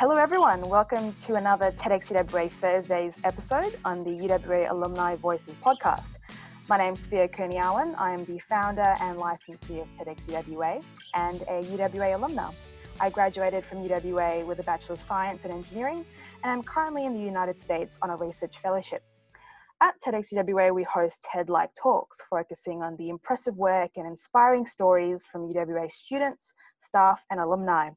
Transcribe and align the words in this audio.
Hello, 0.00 0.14
everyone. 0.14 0.60
Welcome 0.68 1.12
to 1.26 1.34
another 1.34 1.72
TEDx 1.72 2.12
UWA 2.12 2.52
Thursdays 2.60 3.16
episode 3.24 3.76
on 3.84 4.04
the 4.04 4.10
UWA 4.10 4.70
Alumni 4.70 5.16
Voices 5.16 5.56
podcast. 5.60 6.18
My 6.68 6.78
name 6.78 6.92
is 6.92 7.00
Thea 7.00 7.26
Kurniawan. 7.26 7.96
I 7.98 8.12
am 8.12 8.24
the 8.24 8.38
founder 8.38 8.94
and 9.00 9.18
licensee 9.18 9.80
of 9.80 9.88
TEDx 9.94 10.26
UWA 10.26 10.84
and 11.16 11.42
a 11.42 11.64
UWA 11.64 12.16
alumna. 12.16 12.54
I 13.00 13.10
graduated 13.10 13.64
from 13.64 13.78
UWA 13.78 14.46
with 14.46 14.60
a 14.60 14.62
Bachelor 14.62 14.94
of 14.94 15.02
Science 15.02 15.44
in 15.44 15.50
Engineering 15.50 16.06
and 16.44 16.52
I'm 16.52 16.62
currently 16.62 17.04
in 17.04 17.12
the 17.12 17.20
United 17.20 17.58
States 17.58 17.98
on 18.00 18.10
a 18.10 18.16
research 18.16 18.58
fellowship. 18.58 19.02
At 19.80 20.00
TEDx 20.00 20.32
UWA, 20.32 20.72
we 20.72 20.84
host 20.84 21.26
TED 21.28 21.48
like 21.48 21.70
talks 21.74 22.20
focusing 22.30 22.84
on 22.84 22.94
the 22.98 23.08
impressive 23.08 23.56
work 23.56 23.90
and 23.96 24.06
inspiring 24.06 24.64
stories 24.64 25.26
from 25.26 25.52
UWA 25.52 25.90
students, 25.90 26.54
staff, 26.78 27.24
and 27.32 27.40
alumni. 27.40 27.90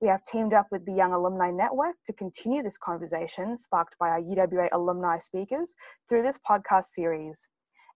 We 0.00 0.06
have 0.06 0.22
teamed 0.22 0.54
up 0.54 0.68
with 0.70 0.86
the 0.86 0.92
Young 0.92 1.12
Alumni 1.12 1.50
Network 1.50 1.96
to 2.04 2.12
continue 2.12 2.62
this 2.62 2.78
conversation 2.78 3.56
sparked 3.56 3.96
by 3.98 4.10
our 4.10 4.20
UWA 4.20 4.68
alumni 4.70 5.18
speakers 5.18 5.74
through 6.08 6.22
this 6.22 6.38
podcast 6.48 6.84
series. 6.84 7.48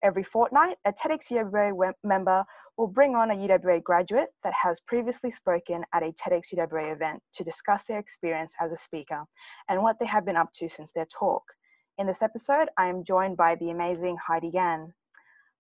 Every 0.03 0.25
fortnight, 0.25 0.79
a 0.85 0.93
TEDx 0.93 1.31
UWA 1.31 1.93
member 2.03 2.45
will 2.77 2.89
bring 2.89 3.15
on 3.15 3.31
a 3.31 3.37
UWA 3.37 3.81
graduate 3.85 4.31
that 4.43 4.53
has 4.53 4.81
previously 4.81 5.31
spoken 5.31 5.85
at 5.93 6.03
a 6.03 6.13
TEDx 6.15 6.53
UWA 6.53 6.93
event 6.93 7.23
to 7.35 7.45
discuss 7.45 7.85
their 7.85 8.01
experience 8.01 8.53
as 8.61 8.73
a 8.73 8.77
speaker 8.77 9.23
and 9.69 9.81
what 9.81 10.01
they 10.01 10.07
have 10.07 10.27
been 10.27 10.37
up 10.37 10.53
to 10.55 10.69
since 10.69 10.91
their 10.91 11.07
talk. 11.17 11.45
In 11.99 12.07
this 12.09 12.21
episode, 12.21 12.69
I 12.77 12.89
am 12.89 13.05
joined 13.05 13.37
by 13.37 13.55
the 13.55 13.71
amazing 13.71 14.17
Heidi 14.17 14.51
Gan. 14.51 14.93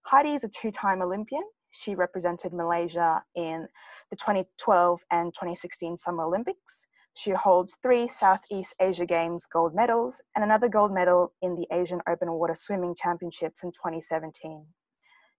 Heidi 0.06 0.34
is 0.34 0.42
a 0.42 0.48
two 0.48 0.72
time 0.72 1.02
Olympian. 1.02 1.44
She 1.70 1.94
represented 1.94 2.52
Malaysia 2.52 3.22
in 3.36 3.68
the 4.12 4.16
2012 4.16 5.00
and 5.10 5.32
2016 5.32 5.96
Summer 5.96 6.24
Olympics. 6.24 6.84
She 7.14 7.30
holds 7.30 7.78
three 7.80 8.08
Southeast 8.08 8.74
Asia 8.78 9.06
Games 9.06 9.46
gold 9.46 9.74
medals 9.74 10.20
and 10.36 10.44
another 10.44 10.68
gold 10.68 10.92
medal 10.92 11.32
in 11.40 11.56
the 11.56 11.66
Asian 11.72 11.98
Open 12.06 12.30
Water 12.30 12.54
Swimming 12.54 12.94
Championships 12.94 13.62
in 13.62 13.72
2017. 13.72 14.66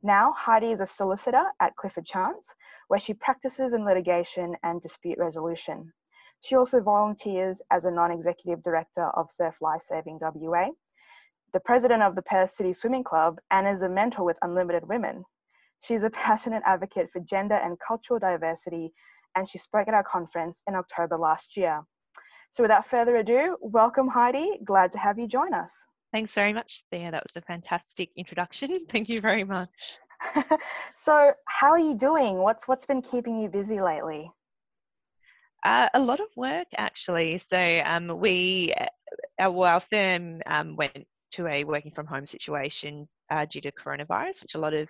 Now, 0.02 0.34
Heidi 0.36 0.72
is 0.72 0.80
a 0.80 0.88
solicitor 0.88 1.44
at 1.60 1.76
Clifford 1.76 2.08
Chance, 2.08 2.48
where 2.88 3.00
she 3.00 3.14
practices 3.14 3.74
in 3.74 3.86
litigation 3.86 4.56
and 4.64 4.82
dispute 4.82 5.20
resolution. 5.20 5.94
She 6.42 6.56
also 6.56 6.82
volunteers 6.82 7.62
as 7.70 7.86
a 7.86 7.92
non 7.92 8.10
executive 8.10 8.64
director 8.64 9.06
of 9.10 9.30
Surf 9.30 9.62
Lifesaving 9.62 10.18
WA, 10.20 10.70
the 11.54 11.60
president 11.60 12.02
of 12.02 12.16
the 12.16 12.24
Perth 12.24 12.50
City 12.50 12.74
Swimming 12.74 13.04
Club, 13.04 13.38
and 13.52 13.68
is 13.68 13.84
a 13.84 13.90
mentor 13.90 14.24
with 14.24 14.40
Unlimited 14.42 14.88
Women. 14.88 15.26
She's 15.84 16.04
a 16.04 16.10
passionate 16.12 16.64
advocate 16.66 17.10
for 17.12 17.20
gender 17.20 17.56
and 17.56 17.78
cultural 17.86 18.18
diversity, 18.18 18.94
and 19.36 19.48
she 19.48 19.58
spoke 19.58 19.90
at 19.90 19.94
our 19.94 20.04
conference 20.04 20.62
in 20.66 20.76
October 20.76 21.18
last 21.18 21.58
year. 21.58 21.82
So, 22.54 22.64
without 22.64 22.88
further 22.88 23.18
ado, 23.18 23.58
welcome, 23.60 24.08
Heidi. 24.08 24.60
Glad 24.64 24.94
to 24.94 24.98
have 24.98 25.20
you 25.20 25.28
join 25.28 25.54
us. 25.54 25.74
Thanks 26.14 26.34
very 26.34 26.54
much, 26.54 26.86
Thea. 26.90 27.12
That 27.12 27.24
was 27.26 27.36
a 27.36 27.42
fantastic 27.42 28.12
introduction. 28.16 28.86
Thank 28.90 29.10
you 29.10 29.20
very 29.20 29.44
much. 29.44 30.00
so, 30.94 31.34
how 31.48 31.72
are 31.72 31.80
you 31.80 31.96
doing? 31.96 32.38
What's 32.38 32.66
what's 32.66 32.86
been 32.86 33.02
keeping 33.02 33.42
you 33.42 33.50
busy 33.50 33.82
lately? 33.82 34.32
Uh, 35.66 35.90
a 35.94 36.00
lot 36.00 36.22
of 36.22 36.28
work 36.38 36.68
actually. 36.78 37.38
So 37.40 37.82
um, 37.86 38.20
we, 38.20 38.74
uh, 38.80 38.86
our, 39.40 39.52
well, 39.52 39.74
our 39.74 39.80
firm 39.82 40.42
um, 40.46 40.78
went 40.78 41.08
to 41.34 41.48
a 41.48 41.64
working 41.64 41.92
from 41.92 42.06
home 42.06 42.28
situation 42.28 43.08
uh, 43.30 43.46
due 43.46 43.62
to 43.62 43.72
coronavirus, 43.72 44.42
which 44.42 44.56
a 44.56 44.60
lot 44.60 44.74
of 44.74 44.88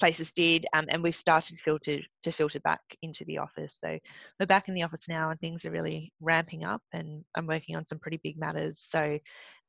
places 0.00 0.32
did, 0.32 0.66
um, 0.74 0.86
and 0.88 1.02
we've 1.02 1.14
started 1.14 1.58
filter, 1.64 1.98
to 2.22 2.32
filter 2.32 2.60
back 2.60 2.80
into 3.02 3.24
the 3.26 3.38
office. 3.38 3.78
So 3.80 3.98
we're 4.38 4.46
back 4.46 4.68
in 4.68 4.74
the 4.74 4.82
office 4.82 5.08
now, 5.08 5.30
and 5.30 5.40
things 5.40 5.64
are 5.64 5.70
really 5.70 6.12
ramping 6.20 6.64
up, 6.64 6.82
and 6.92 7.24
I'm 7.36 7.46
working 7.46 7.76
on 7.76 7.84
some 7.84 7.98
pretty 7.98 8.20
big 8.22 8.38
matters. 8.38 8.80
So 8.80 9.18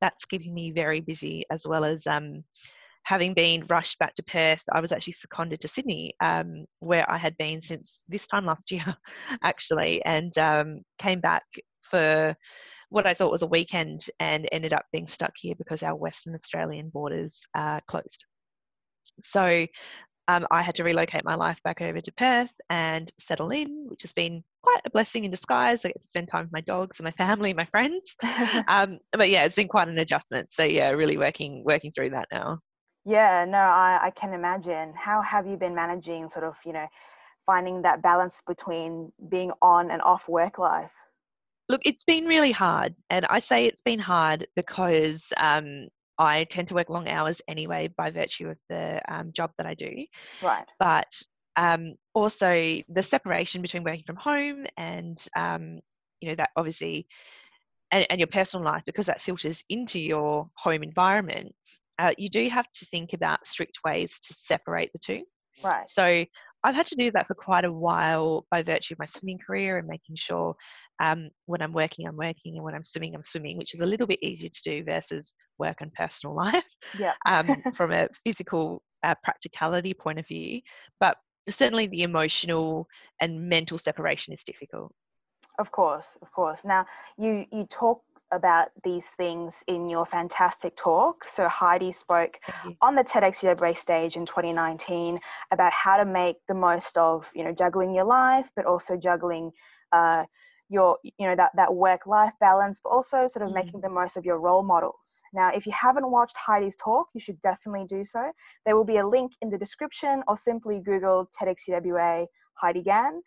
that's 0.02 0.26
keeping 0.26 0.54
me 0.54 0.72
very 0.72 1.02
busy, 1.02 1.46
as 1.52 1.68
well 1.68 1.84
as 1.84 2.08
um, 2.08 2.44
having 3.04 3.34
been 3.34 3.66
rushed 3.68 4.00
back 4.00 4.16
to 4.16 4.24
Perth, 4.24 4.64
I 4.72 4.80
was 4.80 4.92
actually 4.92 5.14
seconded 5.14 5.60
to 5.62 5.68
Sydney, 5.68 6.14
um, 6.22 6.66
where 6.80 7.10
I 7.12 7.18
had 7.18 7.36
been 7.38 7.62
since 7.62 8.04
this 8.08 8.28
time 8.28 8.46
last 8.46 8.72
year, 8.72 8.96
actually, 9.44 10.04
and 10.06 10.36
um, 10.38 10.82
came 10.98 11.20
back 11.20 11.44
for 11.82 12.36
what 12.94 13.08
I 13.08 13.16
thought 13.16 13.32
was 13.32 13.42
a 13.42 13.48
weekend 13.48 14.06
and 14.20 14.48
ended 14.52 14.72
up 14.72 14.86
being 14.92 15.08
stuck 15.08 15.34
here 15.36 15.56
because 15.58 15.82
our 15.82 15.96
Western 15.96 16.36
Australian 16.36 16.90
borders 16.90 17.44
are 17.56 17.82
closed. 17.88 18.26
So 19.20 19.66
um, 20.28 20.46
I 20.52 20.62
had 20.62 20.76
to 20.76 20.84
relocate 20.84 21.26
my 21.26 21.34
life 21.34 21.60
back 21.64 21.82
over 21.82 22.00
to 22.00 22.14
Perth 22.14 22.54
and 22.70 23.12
settle 23.20 23.50
in, 23.50 23.88
which 23.90 24.04
has 24.04 24.14
been 24.14 24.44
quite 24.62 24.82
a 24.86 24.92
blessing 24.92 25.26
in 25.26 25.32
disguise. 25.32 25.84
I 25.84 25.88
get 25.88 26.02
to 26.02 26.08
spend 26.08 26.30
time 26.30 26.44
with 26.44 26.54
my 26.54 26.62
dogs 26.62 27.00
and 27.00 27.06
my 27.06 27.12
family, 27.14 27.50
and 27.50 27.58
my 27.58 27.66
friends. 27.66 28.16
um, 28.68 29.00
but 29.12 29.32
yeah, 29.32 29.44
it's 29.46 29.56
been 29.56 29.68
quite 29.68 29.88
an 29.88 29.98
adjustment. 29.98 30.52
So 30.52 30.64
yeah, 30.64 30.92
really 30.92 31.18
working 31.18 31.64
working 31.66 31.92
through 31.92 32.12
that 32.12 32.28
now. 32.32 32.60
Yeah, 33.06 33.44
no, 33.46 33.58
I, 33.58 34.00
I 34.04 34.12
can 34.12 34.34
imagine. 34.34 34.94
How 34.96 35.24
have 35.24 35.48
you 35.48 35.58
been 35.58 35.74
managing 35.74 36.30
sort 36.30 36.46
of, 36.46 36.54
you 36.64 36.74
know, 36.74 36.88
finding 37.44 37.82
that 37.82 38.04
balance 38.04 38.44
between 38.46 39.12
being 39.30 39.52
on 39.64 39.90
and 39.90 40.02
off 40.04 40.30
work 40.30 40.60
life? 40.60 40.94
Look, 41.70 41.82
it's 41.86 42.04
been 42.04 42.26
really 42.26 42.52
hard. 42.52 42.96
And 43.10 43.26
I 43.26 43.40
say 43.40 43.66
it's 43.66 43.82
been 43.82 44.00
hard 44.00 44.48
because 44.56 45.32
um, 45.38 45.88
I 46.18 46.44
tend 46.46 46.68
to 46.70 46.76
work 46.76 46.90
long 46.90 47.08
hours 47.08 47.42
anyway 47.48 47.90
by 47.96 48.12
virtue 48.12 48.50
of 48.50 48.58
the 48.70 49.02
um, 49.08 49.32
job 49.32 49.52
that 49.58 49.66
I 49.66 49.74
do. 49.74 50.06
Right. 50.42 50.66
But 50.80 51.12
um, 51.56 51.96
also 52.14 52.82
the 52.90 53.04
separation 53.04 53.62
between 53.62 53.84
working 53.84 54.04
from 54.06 54.18
home 54.18 54.66
and, 54.78 55.24
um, 55.38 55.80
you 56.20 56.30
know, 56.30 56.36
that 56.36 56.50
obviously, 56.56 57.08
and, 57.92 58.06
and 58.10 58.20
your 58.20 58.28
personal 58.28 58.66
life, 58.66 58.84
because 58.86 59.06
that 59.06 59.22
filters 59.22 59.64
into 59.70 60.00
your 60.00 60.50
home 60.56 60.84
environment 60.84 61.54
uh, 62.00 62.12
you 62.18 62.30
do 62.30 62.50
have 62.50 62.70
to 62.72 62.86
think 62.86 63.14
about 63.14 63.46
strict 63.46 63.80
ways 63.86 64.20
to 64.20 64.34
separate 64.34 64.92
the 64.94 65.00
two. 65.00 65.24
Right. 65.64 65.88
So 65.88 66.26
I've 66.64 66.76
had 66.76 66.88
to 66.88 66.96
do 66.96 67.12
that 67.12 67.28
for 67.28 67.36
quite 67.36 67.66
a 67.66 67.72
while 67.72 68.46
by 68.50 68.64
virtue 68.64 68.94
of 68.94 69.00
my 69.00 69.06
swimming 69.06 69.40
career 69.40 69.78
and 69.78 69.88
making 69.88 70.16
sure 70.16 70.56
um, 71.02 71.30
when 71.46 71.62
I'm 71.62 71.74
working, 71.74 72.08
I'm 72.08 72.16
working, 72.16 72.56
and 72.56 72.64
when 72.64 72.74
I'm 72.74 72.84
swimming, 72.84 73.14
I'm 73.16 73.24
swimming, 73.24 73.58
which 73.58 73.74
is 73.74 73.82
a 73.82 73.86
little 73.86 74.08
bit 74.08 74.20
easier 74.22 74.50
to 74.50 74.62
do 74.64 74.84
versus 74.84 75.34
work 75.60 75.78
and 75.82 75.94
personal 75.94 76.36
life. 76.46 76.64
Yeah. 76.98 77.14
um, 77.26 77.62
from 77.76 77.92
a 77.92 78.08
physical 78.24 78.82
uh, 79.04 79.16
practicality 79.24 79.94
point 79.94 80.20
of 80.20 80.28
view, 80.28 80.62
but 81.00 81.18
certainly 81.50 81.88
the 81.88 82.04
emotional 82.04 82.88
and 83.20 83.50
mental 83.50 83.78
separation 83.78 84.34
is 84.34 84.44
difficult. 84.44 84.94
Of 85.60 85.72
course, 85.72 86.18
of 86.22 86.32
course. 86.32 86.62
Now 86.66 86.86
you 87.18 87.46
you 87.52 87.66
talk 87.68 88.02
about 88.34 88.70
these 88.84 89.10
things 89.12 89.64
in 89.68 89.90
your 89.90 90.06
fantastic 90.06 90.76
talk. 90.76 91.28
So 91.28 91.48
Heidi 91.48 91.92
spoke 91.92 92.40
on 92.82 92.96
the 92.96 93.04
TEDx 93.04 93.78
stage 93.78 94.16
in 94.16 94.26
2019 94.26 95.20
about 95.52 95.72
how 95.72 95.98
to 95.98 96.06
make 96.06 96.38
the 96.48 96.54
most 96.54 96.98
of 96.98 97.30
you 97.36 97.44
know 97.44 97.54
juggling 97.54 97.94
your 97.94 98.06
life, 98.06 98.50
but 98.56 98.66
also 98.66 98.98
juggling 98.98 99.52
uh, 99.92 100.26
your 100.70 100.98
you 101.04 101.28
know 101.28 101.36
that 101.36 101.52
that 101.56 101.74
work 101.74 102.06
life 102.06 102.34
balance, 102.40 102.82
but 102.84 102.90
also 102.90 103.28
sort 103.28 103.44
of 103.44 103.50
mm-hmm. 103.50 103.66
making 103.66 103.82
the 103.82 103.90
most 103.90 104.18
of 104.18 104.26
your 104.26 104.40
role 104.40 104.64
models. 104.64 105.22
Now, 105.34 105.50
if 105.50 105.66
you 105.66 105.72
haven't 105.72 106.10
watched 106.10 106.36
Heidi's 106.38 106.76
talk, 106.76 107.08
you 107.14 107.22
should 107.22 107.40
definitely 107.42 107.86
do 107.86 108.04
so. 108.04 108.32
There 108.66 108.76
will 108.76 108.86
be 108.86 108.98
a 108.98 109.08
link 109.08 109.34
in 109.42 109.50
the 109.50 109.58
description, 109.58 110.24
or 110.28 110.36
simply 110.36 110.80
Google 110.80 111.30
TEDx 111.40 111.70
UWA 111.70 112.26
Heidi 112.56 112.82
Gan. 112.82 113.22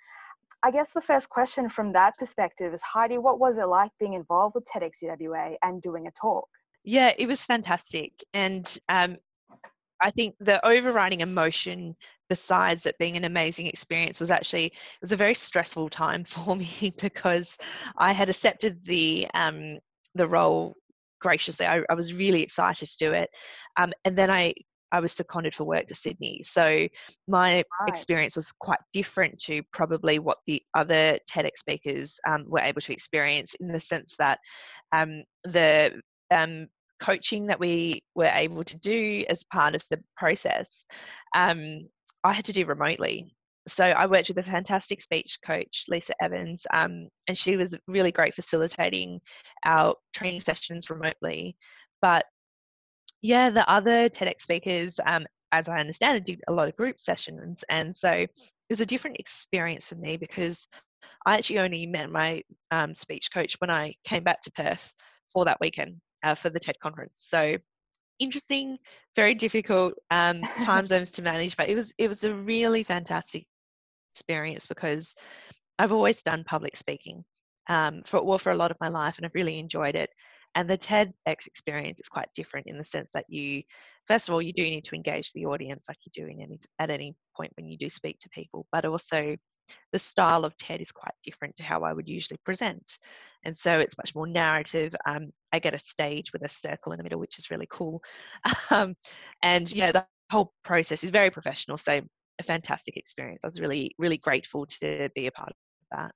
I 0.66 0.72
guess 0.72 0.90
the 0.90 1.00
first 1.00 1.28
question 1.28 1.68
from 1.68 1.92
that 1.92 2.18
perspective 2.18 2.74
is 2.74 2.82
Heidi, 2.82 3.18
what 3.18 3.38
was 3.38 3.56
it 3.56 3.68
like 3.68 3.92
being 4.00 4.14
involved 4.14 4.56
with 4.56 4.64
TEDx 4.64 4.94
UWA 5.00 5.54
and 5.62 5.80
doing 5.80 6.08
a 6.08 6.10
talk? 6.10 6.48
Yeah, 6.82 7.12
it 7.16 7.28
was 7.28 7.44
fantastic. 7.44 8.10
And 8.34 8.66
um, 8.88 9.18
I 10.00 10.10
think 10.10 10.34
the 10.40 10.64
overriding 10.66 11.20
emotion, 11.20 11.94
besides 12.28 12.84
it 12.84 12.98
being 12.98 13.16
an 13.16 13.22
amazing 13.22 13.68
experience, 13.68 14.18
was 14.18 14.32
actually 14.32 14.66
it 14.66 14.72
was 15.00 15.12
a 15.12 15.16
very 15.16 15.34
stressful 15.34 15.88
time 15.88 16.24
for 16.34 16.56
me 16.56 16.92
because 17.00 17.56
I 17.96 18.12
had 18.12 18.28
accepted 18.28 18.82
the 18.82 19.28
um, 19.34 19.78
the 20.16 20.26
role 20.26 20.74
graciously. 21.20 21.64
I, 21.64 21.82
I, 21.88 21.94
was 21.94 22.12
really 22.12 22.42
excited 22.42 22.88
to 22.88 22.98
do 22.98 23.12
it, 23.12 23.30
um, 23.76 23.92
and 24.04 24.18
then 24.18 24.32
I 24.32 24.52
I 24.92 25.00
was 25.00 25.12
seconded 25.12 25.54
for 25.54 25.64
work 25.64 25.86
to 25.86 25.94
Sydney. 25.94 26.42
So 26.44 26.88
my 27.28 27.56
right. 27.56 27.88
experience 27.88 28.36
was 28.36 28.52
quite 28.60 28.78
different 28.92 29.38
to 29.42 29.62
probably 29.72 30.18
what 30.18 30.38
the 30.46 30.62
other 30.74 31.18
TEDx 31.30 31.58
speakers 31.58 32.18
um, 32.28 32.44
were 32.46 32.60
able 32.60 32.80
to 32.80 32.92
experience 32.92 33.54
in 33.54 33.68
the 33.68 33.80
sense 33.80 34.14
that 34.18 34.38
um, 34.92 35.24
the 35.44 36.00
um, 36.30 36.68
coaching 37.00 37.46
that 37.46 37.60
we 37.60 38.02
were 38.14 38.30
able 38.32 38.64
to 38.64 38.76
do 38.78 39.24
as 39.28 39.44
part 39.44 39.74
of 39.74 39.84
the 39.90 40.00
process, 40.16 40.84
um, 41.34 41.82
I 42.24 42.32
had 42.32 42.44
to 42.46 42.52
do 42.52 42.64
remotely. 42.66 43.34
So 43.68 43.84
I 43.84 44.06
worked 44.06 44.28
with 44.28 44.38
a 44.38 44.44
fantastic 44.44 45.02
speech 45.02 45.38
coach, 45.44 45.86
Lisa 45.88 46.14
Evans, 46.22 46.66
um, 46.72 47.08
and 47.26 47.36
she 47.36 47.56
was 47.56 47.76
really 47.88 48.12
great 48.12 48.34
facilitating 48.34 49.20
our 49.64 49.96
training 50.14 50.40
sessions 50.40 50.88
remotely. 50.88 51.56
But 52.00 52.24
yeah, 53.22 53.50
the 53.50 53.68
other 53.70 54.08
TEDx 54.08 54.42
speakers, 54.42 55.00
um, 55.04 55.26
as 55.52 55.68
I 55.68 55.78
understand 55.78 56.18
it, 56.18 56.26
did 56.26 56.40
a 56.48 56.52
lot 56.52 56.68
of 56.68 56.76
group 56.76 57.00
sessions. 57.00 57.64
And 57.68 57.94
so 57.94 58.10
it 58.10 58.30
was 58.68 58.80
a 58.80 58.86
different 58.86 59.18
experience 59.18 59.88
for 59.88 59.96
me 59.96 60.16
because 60.16 60.68
I 61.24 61.36
actually 61.36 61.60
only 61.60 61.86
met 61.86 62.10
my 62.10 62.42
um, 62.70 62.94
speech 62.94 63.30
coach 63.32 63.56
when 63.58 63.70
I 63.70 63.94
came 64.04 64.24
back 64.24 64.42
to 64.42 64.52
Perth 64.52 64.92
for 65.32 65.44
that 65.44 65.58
weekend 65.60 65.96
uh, 66.22 66.34
for 66.34 66.50
the 66.50 66.60
TED 66.60 66.76
conference. 66.80 67.18
So 67.22 67.56
interesting, 68.18 68.78
very 69.14 69.34
difficult 69.34 69.94
um, 70.10 70.40
time 70.60 70.86
zones 70.86 71.10
to 71.12 71.22
manage, 71.22 71.56
but 71.56 71.68
it 71.68 71.74
was 71.74 71.92
it 71.98 72.08
was 72.08 72.24
a 72.24 72.34
really 72.34 72.82
fantastic 72.82 73.46
experience 74.14 74.66
because 74.66 75.14
I've 75.78 75.92
always 75.92 76.22
done 76.22 76.44
public 76.44 76.76
speaking 76.76 77.24
um, 77.68 78.02
for 78.06 78.22
well 78.24 78.38
for 78.38 78.50
a 78.52 78.56
lot 78.56 78.70
of 78.70 78.78
my 78.80 78.88
life, 78.88 79.16
and 79.16 79.26
I've 79.26 79.34
really 79.34 79.58
enjoyed 79.58 79.94
it. 79.94 80.10
And 80.56 80.68
the 80.68 80.78
TEDx 80.78 81.46
experience 81.46 82.00
is 82.00 82.08
quite 82.08 82.28
different 82.34 82.66
in 82.66 82.78
the 82.78 82.84
sense 82.84 83.12
that 83.12 83.26
you, 83.28 83.62
first 84.08 84.28
of 84.28 84.34
all, 84.34 84.42
you 84.42 84.54
do 84.54 84.62
need 84.62 84.84
to 84.84 84.96
engage 84.96 85.32
the 85.32 85.46
audience 85.46 85.84
like 85.88 85.98
you 86.04 86.24
do 86.24 86.28
in 86.28 86.40
any 86.40 86.58
at 86.78 86.90
any 86.90 87.14
point 87.36 87.52
when 87.56 87.68
you 87.68 87.76
do 87.76 87.88
speak 87.90 88.18
to 88.20 88.28
people, 88.30 88.66
but 88.72 88.86
also 88.86 89.36
the 89.92 89.98
style 89.98 90.44
of 90.44 90.56
TED 90.56 90.80
is 90.80 90.92
quite 90.92 91.14
different 91.22 91.54
to 91.56 91.62
how 91.62 91.82
I 91.82 91.92
would 91.92 92.08
usually 92.08 92.38
present. 92.44 92.98
And 93.44 93.56
so 93.56 93.78
it's 93.78 93.98
much 93.98 94.14
more 94.14 94.26
narrative. 94.26 94.94
Um, 95.06 95.30
I 95.52 95.58
get 95.58 95.74
a 95.74 95.78
stage 95.78 96.32
with 96.32 96.42
a 96.42 96.48
circle 96.48 96.92
in 96.92 96.98
the 96.98 97.02
middle, 97.04 97.20
which 97.20 97.38
is 97.38 97.50
really 97.50 97.68
cool. 97.70 98.02
Um, 98.70 98.96
and 99.42 99.70
yeah, 99.72 99.92
the 99.92 100.06
whole 100.30 100.52
process 100.64 101.04
is 101.04 101.10
very 101.10 101.30
professional. 101.30 101.76
So 101.76 102.00
a 102.38 102.42
fantastic 102.42 102.96
experience. 102.96 103.40
I 103.44 103.48
was 103.48 103.60
really, 103.60 103.94
really 103.98 104.18
grateful 104.18 104.66
to 104.80 105.08
be 105.14 105.26
a 105.26 105.32
part 105.32 105.50
of 105.50 105.56
that. 105.98 106.14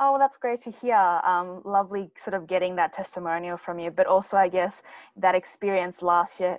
Oh, 0.00 0.12
well, 0.12 0.20
that's 0.20 0.36
great 0.36 0.60
to 0.60 0.70
hear. 0.70 0.94
Um, 0.94 1.60
lovely 1.64 2.10
sort 2.16 2.34
of 2.34 2.46
getting 2.46 2.76
that 2.76 2.92
testimonial 2.92 3.56
from 3.56 3.78
you, 3.78 3.90
but 3.90 4.06
also 4.06 4.36
I 4.36 4.48
guess 4.48 4.82
that 5.16 5.34
experience 5.34 6.02
last 6.02 6.38
year 6.40 6.58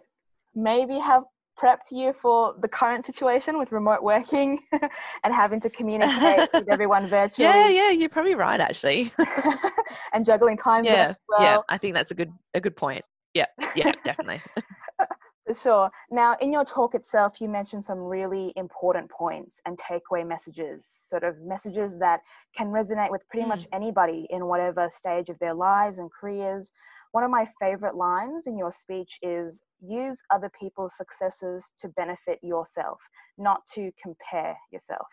maybe 0.54 1.00
have 1.00 1.24
prepped 1.58 1.92
you 1.92 2.14
for 2.14 2.56
the 2.60 2.68
current 2.68 3.06
situation 3.06 3.58
with 3.58 3.72
remote 3.72 4.02
working 4.02 4.60
and 5.24 5.34
having 5.34 5.60
to 5.62 5.70
communicate 5.70 6.50
with 6.54 6.70
everyone 6.72 7.10
virtually. 7.10 7.50
Yeah, 7.50 7.70
yeah, 7.70 7.92
you're 7.92 8.10
probably 8.10 8.36
right 8.36 8.60
actually. 8.60 9.12
and 10.14 10.26
juggling 10.26 10.58
time 10.58 10.84
yeah, 10.86 11.14
well. 11.28 11.42
Yeah, 11.42 11.58
I 11.70 11.78
think 11.78 11.94
that's 11.94 12.12
a 12.12 12.16
good 12.16 12.32
a 12.54 12.62
good 12.62 12.76
point. 12.76 13.04
Yeah, 13.34 13.46
yeah, 13.76 13.94
definitely. 14.04 14.42
Sure. 15.56 15.90
Now, 16.12 16.36
in 16.42 16.54
your 16.54 16.64
talk 16.64 16.94
itself, 16.94 17.42
you 17.42 17.50
mentioned 17.50 17.84
some 17.84 17.98
really 17.98 18.54
important 18.56 19.10
points 19.10 19.60
and 19.66 19.80
takeaway 19.80 20.28
messages, 20.28 20.86
sort 20.86 21.24
of 21.24 21.40
messages 21.42 21.98
that 21.98 22.22
can 22.56 22.68
resonate 22.68 23.10
with 23.10 23.28
pretty 23.30 23.46
mm. 23.46 23.50
much 23.50 23.66
anybody 23.74 24.28
in 24.30 24.46
whatever 24.46 24.90
stage 24.94 25.30
of 25.30 25.40
their 25.40 25.56
lives 25.56 25.98
and 25.98 26.12
careers. 26.12 26.72
One 27.14 27.24
of 27.24 27.32
my 27.32 27.48
favorite 27.60 27.96
lines 27.96 28.46
in 28.46 28.60
your 28.60 28.72
speech 28.72 29.18
is 29.24 29.64
use 29.82 30.22
other 30.32 30.52
people's 30.60 30.96
successes 30.96 31.72
to 31.80 31.88
benefit 31.90 32.38
yourself, 32.44 33.00
not 33.40 33.62
to 33.74 33.92
compare 34.02 34.56
yourself. 34.72 35.08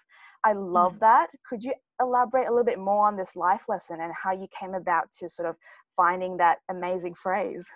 I 0.44 0.52
love 0.52 0.96
mm. 0.96 1.00
that. 1.00 1.30
Could 1.48 1.64
you 1.64 1.72
elaborate 1.98 2.46
a 2.46 2.50
little 2.50 2.64
bit 2.64 2.78
more 2.78 3.06
on 3.06 3.16
this 3.16 3.36
life 3.36 3.64
lesson 3.68 4.00
and 4.02 4.12
how 4.12 4.32
you 4.32 4.48
came 4.58 4.74
about 4.74 5.10
to 5.12 5.30
sort 5.30 5.48
of 5.48 5.56
finding 5.96 6.36
that 6.36 6.58
amazing 6.68 7.14
phrase? 7.14 7.66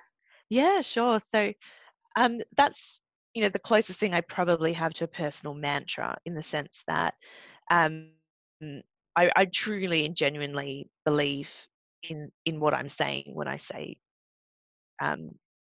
Yeah, 0.50 0.82
sure. 0.82 1.20
So 1.30 1.54
um, 2.20 2.40
that's 2.56 3.00
you 3.34 3.42
know 3.42 3.48
the 3.48 3.58
closest 3.58 3.98
thing 3.98 4.12
I 4.12 4.20
probably 4.20 4.72
have 4.74 4.92
to 4.94 5.04
a 5.04 5.08
personal 5.08 5.54
mantra 5.54 6.16
in 6.26 6.34
the 6.34 6.42
sense 6.42 6.84
that 6.86 7.14
um, 7.70 8.10
I, 9.16 9.30
I 9.34 9.46
truly 9.46 10.04
and 10.04 10.14
genuinely 10.14 10.88
believe 11.04 11.50
in 12.02 12.30
in 12.44 12.60
what 12.60 12.74
I'm 12.74 12.88
saying 12.88 13.30
when 13.32 13.48
I 13.48 13.56
say 13.56 13.96
um, 15.00 15.30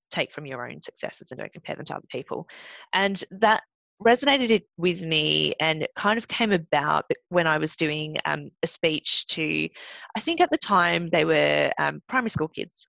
take 0.09 0.31
from 0.31 0.45
your 0.45 0.69
own 0.69 0.81
successes 0.81 1.31
and 1.31 1.39
don't 1.39 1.51
compare 1.51 1.75
them 1.75 1.85
to 1.85 1.95
other 1.95 2.07
people, 2.09 2.47
and 2.93 3.21
that 3.31 3.63
resonated 4.05 4.63
with 4.77 5.01
me 5.01 5.53
and 5.59 5.81
it 5.81 5.89
kind 5.95 6.19
of 6.19 6.27
came 6.27 6.51
about 6.51 7.05
when 7.29 7.47
I 7.47 7.57
was 7.57 7.75
doing 7.75 8.15
um, 8.25 8.51
a 8.61 8.67
speech 8.67 9.25
to, 9.27 9.67
I 10.15 10.19
think 10.19 10.39
at 10.39 10.51
the 10.51 10.57
time 10.59 11.09
they 11.11 11.25
were 11.25 11.71
um, 11.79 12.01
primary 12.07 12.29
school 12.29 12.47
kids. 12.47 12.87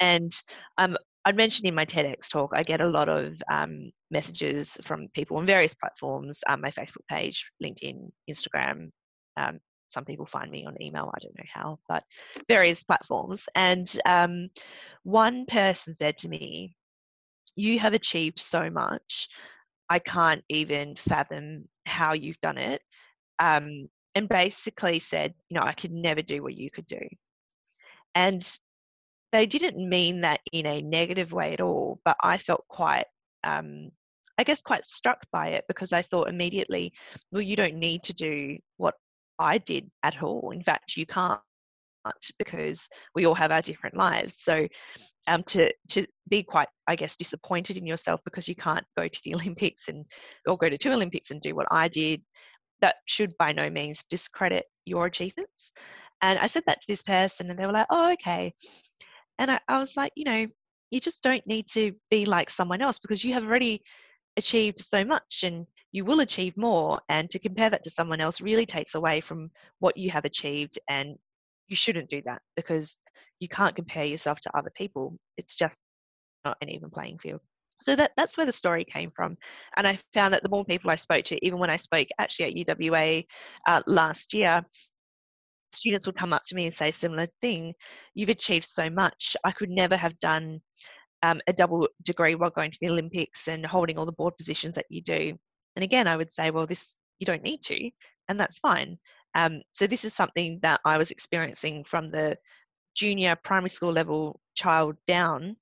And 0.00 0.32
um, 0.78 0.96
I'd 1.24 1.36
mentioned 1.36 1.66
in 1.66 1.74
my 1.74 1.84
TEDx 1.84 2.30
talk, 2.30 2.52
I 2.54 2.62
get 2.62 2.80
a 2.80 2.88
lot 2.88 3.08
of 3.08 3.40
um, 3.50 3.90
messages 4.10 4.78
from 4.82 5.08
people 5.14 5.36
on 5.36 5.46
various 5.46 5.74
platforms, 5.74 6.40
um, 6.48 6.62
my 6.62 6.70
Facebook 6.70 7.06
page, 7.10 7.50
LinkedIn, 7.62 8.10
Instagram. 8.28 8.90
Um, 9.36 9.60
some 9.90 10.04
people 10.04 10.24
find 10.24 10.50
me 10.50 10.64
on 10.64 10.80
email, 10.80 11.12
I 11.14 11.18
don't 11.20 11.36
know 11.36 11.44
how, 11.52 11.78
but 11.88 12.04
various 12.48 12.82
platforms. 12.84 13.48
And 13.54 13.90
um, 14.06 14.48
one 15.02 15.46
person 15.46 15.94
said 15.94 16.16
to 16.18 16.28
me, 16.28 16.74
You 17.54 17.78
have 17.80 17.92
achieved 17.92 18.38
so 18.38 18.70
much. 18.70 19.28
I 19.90 19.98
can't 19.98 20.44
even 20.48 20.96
fathom 20.96 21.68
how 21.84 22.12
you've 22.14 22.40
done 22.40 22.56
it. 22.56 22.80
Um, 23.38 23.88
and 24.14 24.28
basically 24.28 25.00
said, 25.00 25.34
You 25.50 25.58
know, 25.58 25.66
I 25.66 25.72
could 25.74 25.92
never 25.92 26.22
do 26.22 26.42
what 26.42 26.54
you 26.54 26.70
could 26.70 26.86
do. 26.86 27.02
And 28.14 28.42
they 29.32 29.46
didn't 29.46 29.88
mean 29.88 30.22
that 30.22 30.40
in 30.52 30.66
a 30.66 30.82
negative 30.82 31.32
way 31.32 31.52
at 31.52 31.60
all, 31.60 32.00
but 32.04 32.16
I 32.22 32.38
felt 32.38 32.64
quite, 32.68 33.06
um, 33.44 33.90
I 34.38 34.44
guess, 34.44 34.60
quite 34.62 34.86
struck 34.86 35.24
by 35.32 35.48
it 35.50 35.64
because 35.68 35.92
I 35.92 36.02
thought 36.02 36.28
immediately, 36.28 36.92
well, 37.30 37.42
you 37.42 37.56
don't 37.56 37.76
need 37.76 38.02
to 38.04 38.12
do 38.12 38.58
what 38.76 38.94
I 39.38 39.58
did 39.58 39.90
at 40.02 40.22
all. 40.22 40.50
In 40.50 40.62
fact, 40.62 40.96
you 40.96 41.06
can't 41.06 41.40
because 42.38 42.88
we 43.14 43.26
all 43.26 43.34
have 43.34 43.52
our 43.52 43.62
different 43.62 43.96
lives. 43.96 44.38
So 44.38 44.66
um, 45.28 45.42
to 45.44 45.70
to 45.90 46.06
be 46.28 46.42
quite, 46.42 46.68
I 46.86 46.96
guess, 46.96 47.16
disappointed 47.16 47.76
in 47.76 47.86
yourself 47.86 48.20
because 48.24 48.48
you 48.48 48.54
can't 48.54 48.86
go 48.96 49.06
to 49.06 49.20
the 49.24 49.34
Olympics 49.36 49.88
and 49.88 50.06
or 50.46 50.56
go 50.56 50.68
to 50.68 50.78
two 50.78 50.92
Olympics 50.92 51.30
and 51.30 51.40
do 51.40 51.54
what 51.54 51.66
I 51.70 51.88
did, 51.88 52.22
that 52.80 52.96
should 53.06 53.36
by 53.38 53.52
no 53.52 53.70
means 53.70 54.04
discredit 54.08 54.64
your 54.86 55.06
achievements. 55.06 55.72
And 56.22 56.38
I 56.38 56.46
said 56.46 56.64
that 56.66 56.80
to 56.80 56.86
this 56.88 57.02
person, 57.02 57.50
and 57.50 57.58
they 57.58 57.66
were 57.66 57.72
like, 57.72 57.86
"Oh, 57.90 58.12
okay." 58.12 58.54
And 59.40 59.50
I, 59.50 59.58
I 59.66 59.78
was 59.78 59.96
like, 59.96 60.12
you 60.14 60.24
know, 60.24 60.46
you 60.90 61.00
just 61.00 61.22
don't 61.22 61.44
need 61.46 61.66
to 61.70 61.92
be 62.10 62.26
like 62.26 62.50
someone 62.50 62.82
else 62.82 62.98
because 62.98 63.24
you 63.24 63.32
have 63.32 63.44
already 63.44 63.82
achieved 64.36 64.80
so 64.80 65.02
much 65.02 65.42
and 65.42 65.66
you 65.92 66.04
will 66.04 66.20
achieve 66.20 66.56
more. 66.56 67.00
And 67.08 67.28
to 67.30 67.38
compare 67.38 67.70
that 67.70 67.82
to 67.84 67.90
someone 67.90 68.20
else 68.20 68.40
really 68.40 68.66
takes 68.66 68.94
away 68.94 69.20
from 69.20 69.50
what 69.78 69.96
you 69.96 70.10
have 70.10 70.26
achieved. 70.26 70.78
And 70.88 71.16
you 71.68 71.76
shouldn't 71.76 72.10
do 72.10 72.22
that 72.26 72.42
because 72.54 73.00
you 73.40 73.48
can't 73.48 73.74
compare 73.74 74.04
yourself 74.04 74.40
to 74.42 74.56
other 74.56 74.70
people. 74.76 75.16
It's 75.38 75.54
just 75.54 75.74
not 76.44 76.58
an 76.60 76.68
even 76.68 76.90
playing 76.90 77.18
field. 77.18 77.40
So 77.82 77.96
that, 77.96 78.12
that's 78.16 78.36
where 78.36 78.46
the 78.46 78.52
story 78.52 78.84
came 78.84 79.10
from. 79.10 79.38
And 79.76 79.86
I 79.86 79.98
found 80.12 80.34
that 80.34 80.42
the 80.42 80.50
more 80.50 80.66
people 80.66 80.90
I 80.90 80.96
spoke 80.96 81.24
to, 81.26 81.46
even 81.46 81.58
when 81.58 81.70
I 81.70 81.76
spoke 81.76 82.08
actually 82.18 82.62
at 82.66 82.76
UWA 82.76 83.24
uh, 83.66 83.82
last 83.86 84.34
year, 84.34 84.62
students 85.72 86.06
would 86.06 86.16
come 86.16 86.32
up 86.32 86.42
to 86.44 86.54
me 86.54 86.66
and 86.66 86.74
say 86.74 86.90
similar 86.90 87.26
thing 87.40 87.74
you've 88.14 88.28
achieved 88.28 88.66
so 88.66 88.90
much. 88.90 89.36
I 89.44 89.52
could 89.52 89.70
never 89.70 89.96
have 89.96 90.18
done 90.18 90.60
um, 91.22 91.40
a 91.46 91.52
double 91.52 91.88
degree 92.02 92.34
while 92.34 92.50
going 92.50 92.70
to 92.70 92.78
the 92.80 92.88
olympics 92.88 93.48
and 93.48 93.64
holding 93.64 93.98
all 93.98 94.06
the 94.06 94.12
board 94.12 94.36
positions 94.36 94.74
that 94.74 94.86
you 94.88 95.02
do. 95.02 95.36
And 95.76 95.84
again 95.84 96.06
i 96.06 96.16
would 96.16 96.32
say 96.32 96.50
well 96.50 96.66
this 96.66 96.96
you 97.18 97.26
don't 97.26 97.42
need 97.42 97.62
to 97.64 97.90
and 98.28 98.38
that's 98.38 98.58
fine. 98.58 98.98
Um, 99.34 99.62
so 99.72 99.86
this 99.86 100.04
is 100.04 100.14
something 100.14 100.58
that 100.62 100.80
i 100.84 100.98
was 100.98 101.10
experiencing 101.10 101.84
from 101.84 102.10
the 102.10 102.36
junior 102.96 103.36
primary 103.44 103.70
school 103.70 103.92
level 103.92 104.40
child 104.54 104.96
down 105.06 105.56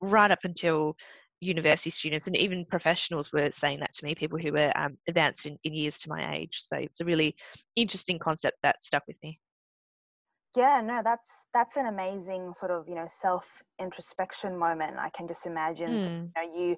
right 0.00 0.30
up 0.30 0.40
until 0.44 0.96
university 1.40 1.90
students 1.90 2.26
and 2.26 2.36
even 2.36 2.64
professionals 2.66 3.32
were 3.32 3.50
saying 3.50 3.80
that 3.80 3.92
to 3.94 4.04
me 4.04 4.14
people 4.14 4.38
who 4.38 4.52
were 4.52 4.72
um, 4.76 4.96
advanced 5.08 5.46
in, 5.46 5.58
in 5.64 5.74
years 5.74 5.98
to 5.98 6.08
my 6.08 6.36
age. 6.36 6.60
So 6.62 6.76
it's 6.76 7.00
a 7.00 7.04
really 7.04 7.34
interesting 7.76 8.18
concept 8.18 8.58
that 8.62 8.82
stuck 8.84 9.02
with 9.06 9.16
me 9.22 9.38
yeah, 10.56 10.80
no, 10.84 11.00
that's 11.04 11.46
that's 11.54 11.76
an 11.76 11.86
amazing 11.86 12.52
sort 12.54 12.72
of 12.72 12.88
you 12.88 12.94
know 12.94 13.06
self 13.08 13.62
introspection 13.80 14.56
moment. 14.56 14.98
I 14.98 15.10
can 15.10 15.28
just 15.28 15.46
imagine 15.46 15.90
mm. 15.90 16.02
you, 16.02 16.30
know, 16.36 16.58
you, 16.58 16.76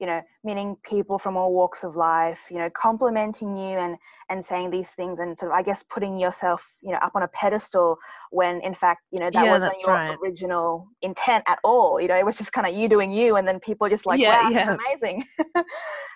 you 0.00 0.06
know, 0.06 0.20
meeting 0.42 0.76
people 0.84 1.18
from 1.20 1.36
all 1.36 1.54
walks 1.54 1.84
of 1.84 1.94
life, 1.94 2.48
you 2.50 2.58
know, 2.58 2.68
complimenting 2.70 3.54
you 3.54 3.78
and 3.78 3.96
and 4.28 4.44
saying 4.44 4.70
these 4.70 4.92
things 4.92 5.20
and 5.20 5.38
sort 5.38 5.52
of 5.52 5.56
I 5.56 5.62
guess 5.62 5.84
putting 5.88 6.18
yourself 6.18 6.76
you 6.82 6.90
know 6.90 6.98
up 6.98 7.12
on 7.14 7.22
a 7.22 7.28
pedestal 7.28 7.96
when 8.30 8.60
in 8.62 8.74
fact 8.74 9.02
you 9.12 9.20
know 9.20 9.30
that 9.30 9.44
yeah, 9.44 9.52
wasn't 9.52 9.74
your 9.86 9.94
right. 9.94 10.18
original 10.20 10.88
intent 11.02 11.44
at 11.46 11.60
all. 11.62 12.00
You 12.00 12.08
know, 12.08 12.16
it 12.16 12.26
was 12.26 12.36
just 12.36 12.52
kind 12.52 12.66
of 12.66 12.74
you 12.74 12.88
doing 12.88 13.12
you, 13.12 13.36
and 13.36 13.46
then 13.46 13.60
people 13.60 13.88
just 13.88 14.04
like, 14.04 14.18
yeah, 14.18 14.42
wow, 14.42 14.50
yeah. 14.50 14.76
amazing. 14.76 15.24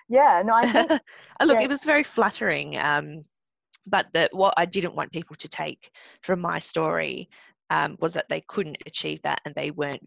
yeah, 0.08 0.42
no, 0.44 0.54
I 0.54 0.72
think. 0.72 0.88
Look, 1.44 1.58
yeah. 1.58 1.62
it 1.62 1.68
was 1.68 1.84
very 1.84 2.02
flattering. 2.02 2.78
Um, 2.78 3.24
but 3.86 4.06
that 4.12 4.34
what 4.34 4.54
I 4.56 4.64
didn't 4.64 4.94
want 4.94 5.12
people 5.12 5.36
to 5.36 5.48
take 5.48 5.90
from 6.22 6.40
my 6.40 6.58
story 6.58 7.28
um, 7.70 7.96
was 8.00 8.14
that 8.14 8.28
they 8.28 8.42
couldn't 8.42 8.78
achieve 8.86 9.20
that 9.22 9.40
and 9.44 9.54
they 9.54 9.70
weren't 9.70 10.06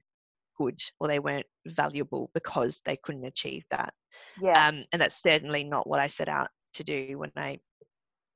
good 0.58 0.80
or 1.00 1.08
they 1.08 1.20
weren't 1.20 1.46
valuable 1.68 2.30
because 2.34 2.82
they 2.86 2.98
couldn't 2.98 3.26
achieve 3.26 3.64
that. 3.72 3.94
Yeah. 4.42 4.68
Um, 4.68 4.84
and 4.92 5.02
that's 5.02 5.22
certainly 5.22 5.64
not 5.64 5.88
what 5.88 6.00
I 6.00 6.08
set 6.08 6.28
out 6.30 6.50
to 6.74 6.84
do 6.84 7.18
when 7.18 7.32
I 7.36 7.60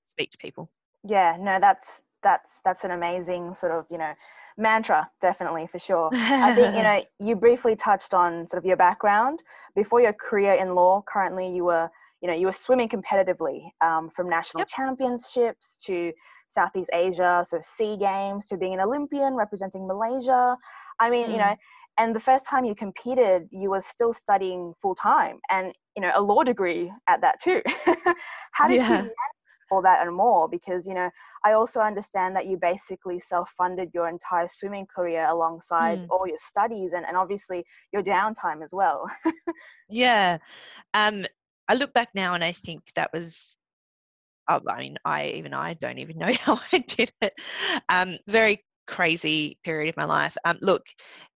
speak 0.06 0.32
to 0.32 0.38
people. 0.38 0.70
Yeah, 1.04 1.38
no, 1.40 1.60
that's 1.60 2.02
that's 2.24 2.62
that's 2.64 2.84
an 2.84 2.92
amazing 2.92 3.54
sort 3.54 3.74
of 3.74 3.86
you 3.92 3.98
know 3.98 4.14
mantra 4.58 5.10
definitely 5.20 5.68
for 5.68 5.78
sure 5.78 6.10
i 6.14 6.54
think 6.56 6.76
you 6.76 6.82
know 6.84 7.04
you 7.20 7.36
briefly 7.36 7.76
touched 7.76 8.14
on 8.14 8.48
sort 8.48 8.58
of 8.62 8.66
your 8.66 8.78
background 8.78 9.44
before 9.76 10.00
your 10.00 10.14
career 10.14 10.54
in 10.54 10.74
law 10.74 11.02
currently 11.06 11.54
you 11.54 11.66
were 11.66 11.90
you 12.24 12.30
know 12.30 12.34
you 12.34 12.48
were 12.48 12.54
swimming 12.54 12.90
competitively 12.90 13.70
um, 13.82 14.10
from 14.10 14.30
national 14.30 14.62
yep. 14.62 14.70
championships 14.70 15.78
to 15.86 16.12
Southeast 16.50 16.90
Asia, 16.94 17.44
so 17.48 17.60
SEA 17.60 17.98
Games, 17.98 18.48
to 18.48 18.58
being 18.58 18.74
an 18.74 18.80
Olympian 18.80 19.36
representing 19.36 19.86
Malaysia. 19.88 20.56
I 21.00 21.10
mean, 21.10 21.28
mm. 21.28 21.32
you 21.34 21.38
know, 21.38 21.56
and 22.00 22.16
the 22.16 22.20
first 22.20 22.46
time 22.46 22.66
you 22.66 22.76
competed, 22.76 23.48
you 23.52 23.70
were 23.70 23.82
still 23.82 24.14
studying 24.14 24.74
full 24.82 24.96
time 24.96 25.40
and, 25.50 25.74
you 25.96 26.02
know, 26.02 26.12
a 26.16 26.22
law 26.22 26.44
degree 26.44 26.92
at 27.08 27.22
that 27.22 27.40
too. 27.42 27.62
How 28.52 28.68
did 28.68 28.78
yeah. 28.78 29.04
you 29.04 29.12
all 29.72 29.82
that 29.82 30.06
and 30.06 30.16
more 30.16 30.48
because 30.48 30.86
you 30.86 30.94
know 30.94 31.10
i 31.46 31.54
also 31.54 31.80
understand 31.80 32.36
that 32.36 32.46
you 32.46 32.58
basically 32.58 33.20
self-funded 33.20 33.90
your 33.92 34.08
entire 34.08 34.48
swimming 34.48 34.86
career 34.94 35.26
alongside 35.30 35.98
mm. 35.98 36.08
all 36.12 36.28
your 36.28 36.38
studies 36.48 36.94
and, 36.94 37.04
and 37.08 37.18
obviously 37.18 37.64
your 37.92 38.04
downtime 38.04 38.62
as 38.64 38.70
well 38.72 39.10
yeah 39.90 40.38
um 40.94 41.26
i 41.70 41.74
look 41.74 41.94
back 41.94 42.10
now 42.14 42.34
and 42.34 42.44
i 42.44 42.52
think 42.52 42.82
that 42.96 43.10
was 43.14 43.58
i 44.50 44.60
mean 44.80 44.98
i 45.06 45.28
even 45.28 45.54
i 45.54 45.74
don't 45.76 46.00
even 46.00 46.18
know 46.18 46.34
how 46.40 46.60
i 46.72 46.78
did 46.80 47.12
it 47.22 47.34
um 47.90 48.18
very 48.28 48.64
crazy 48.86 49.58
period 49.64 49.90
of 49.90 49.96
my 49.96 50.04
life 50.04 50.36
um 50.46 50.58
look 50.62 50.86